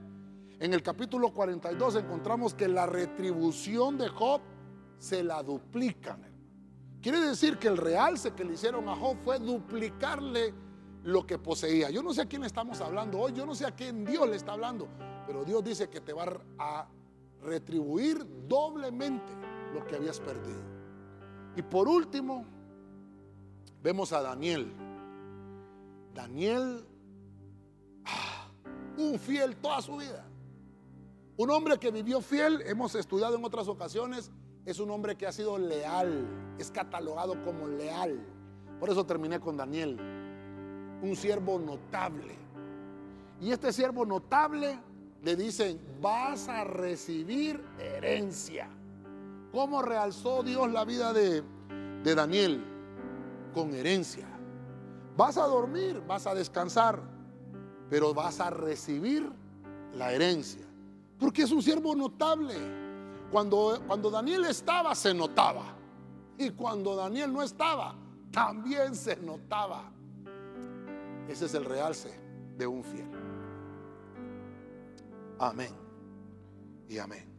En 0.57 0.73
el 0.73 0.81
capítulo 0.81 1.33
42 1.33 1.97
encontramos 1.97 2.53
que 2.53 2.69
la 2.69 2.85
retribución 2.85 3.97
de 3.97 4.07
Job 4.07 4.39
se 4.97 5.21
la 5.21 5.43
duplican. 5.43 6.21
Quiere 7.01 7.19
decir 7.19 7.57
que 7.57 7.67
el 7.67 7.75
realce 7.75 8.31
que 8.31 8.45
le 8.45 8.53
hicieron 8.53 8.87
a 8.87 8.95
Job 8.95 9.17
fue 9.21 9.37
duplicarle 9.39 10.53
lo 11.03 11.27
que 11.27 11.37
poseía. 11.37 11.89
Yo 11.89 12.01
no 12.01 12.13
sé 12.13 12.21
a 12.21 12.25
quién 12.25 12.45
estamos 12.45 12.79
hablando 12.79 13.19
hoy, 13.19 13.33
yo 13.33 13.45
no 13.45 13.53
sé 13.53 13.65
a 13.65 13.75
quién 13.75 14.05
Dios 14.05 14.29
le 14.29 14.37
está 14.37 14.53
hablando, 14.53 14.87
pero 15.27 15.43
Dios 15.43 15.61
dice 15.61 15.89
que 15.89 15.99
te 15.99 16.13
va 16.13 16.39
a 16.57 16.87
retribuir 17.43 18.25
doblemente 18.47 19.31
lo 19.73 19.85
que 19.85 19.95
habías 19.95 20.19
perdido. 20.19 20.61
Y 21.55 21.61
por 21.61 21.87
último, 21.87 22.45
vemos 23.81 24.13
a 24.13 24.21
Daniel. 24.21 24.71
Daniel, 26.13 26.85
ah, 28.05 28.47
un 28.97 29.19
fiel 29.19 29.55
toda 29.57 29.81
su 29.81 29.97
vida. 29.97 30.25
Un 31.35 31.49
hombre 31.49 31.79
que 31.79 31.91
vivió 31.91 32.21
fiel, 32.21 32.61
hemos 32.65 32.93
estudiado 32.95 33.35
en 33.35 33.43
otras 33.43 33.67
ocasiones, 33.67 34.31
es 34.65 34.79
un 34.79 34.91
hombre 34.91 35.15
que 35.15 35.25
ha 35.25 35.31
sido 35.31 35.57
leal, 35.57 36.27
es 36.59 36.69
catalogado 36.71 37.43
como 37.43 37.67
leal. 37.67 38.23
Por 38.79 38.89
eso 38.89 39.05
terminé 39.05 39.39
con 39.39 39.57
Daniel, 39.57 39.97
un 41.01 41.15
siervo 41.15 41.59
notable. 41.59 42.35
Y 43.41 43.51
este 43.51 43.73
siervo 43.73 44.05
notable 44.05 44.79
le 45.23 45.35
dicen, 45.35 45.79
vas 46.01 46.49
a 46.49 46.63
recibir 46.65 47.63
herencia. 47.79 48.67
¿Cómo 49.51 49.81
realzó 49.81 50.43
Dios 50.43 50.71
la 50.71 50.83
vida 50.83 51.13
de, 51.13 51.43
de 52.03 52.15
Daniel? 52.15 52.63
Con 53.53 53.73
herencia. 53.73 54.27
Vas 55.15 55.37
a 55.37 55.45
dormir, 55.45 56.01
vas 56.05 56.27
a 56.27 56.33
descansar, 56.33 56.99
pero 57.89 58.13
vas 58.13 58.39
a 58.39 58.49
recibir 58.49 59.31
la 59.95 60.11
herencia. 60.11 60.65
Porque 61.17 61.43
es 61.43 61.51
un 61.51 61.61
siervo 61.61 61.95
notable. 61.95 62.55
Cuando, 63.31 63.81
cuando 63.87 64.11
Daniel 64.11 64.45
estaba, 64.45 64.93
se 64.93 65.13
notaba. 65.13 65.63
Y 66.37 66.49
cuando 66.49 66.95
Daniel 66.95 67.31
no 67.31 67.43
estaba, 67.43 67.95
también 68.31 68.95
se 68.95 69.15
notaba. 69.17 69.89
Ese 71.29 71.45
es 71.45 71.53
el 71.53 71.63
realce 71.63 72.19
de 72.57 72.67
un 72.67 72.83
fiel. 72.83 73.22
Amén. 75.49 75.75
Y 76.87 76.97
amén. 76.99 77.32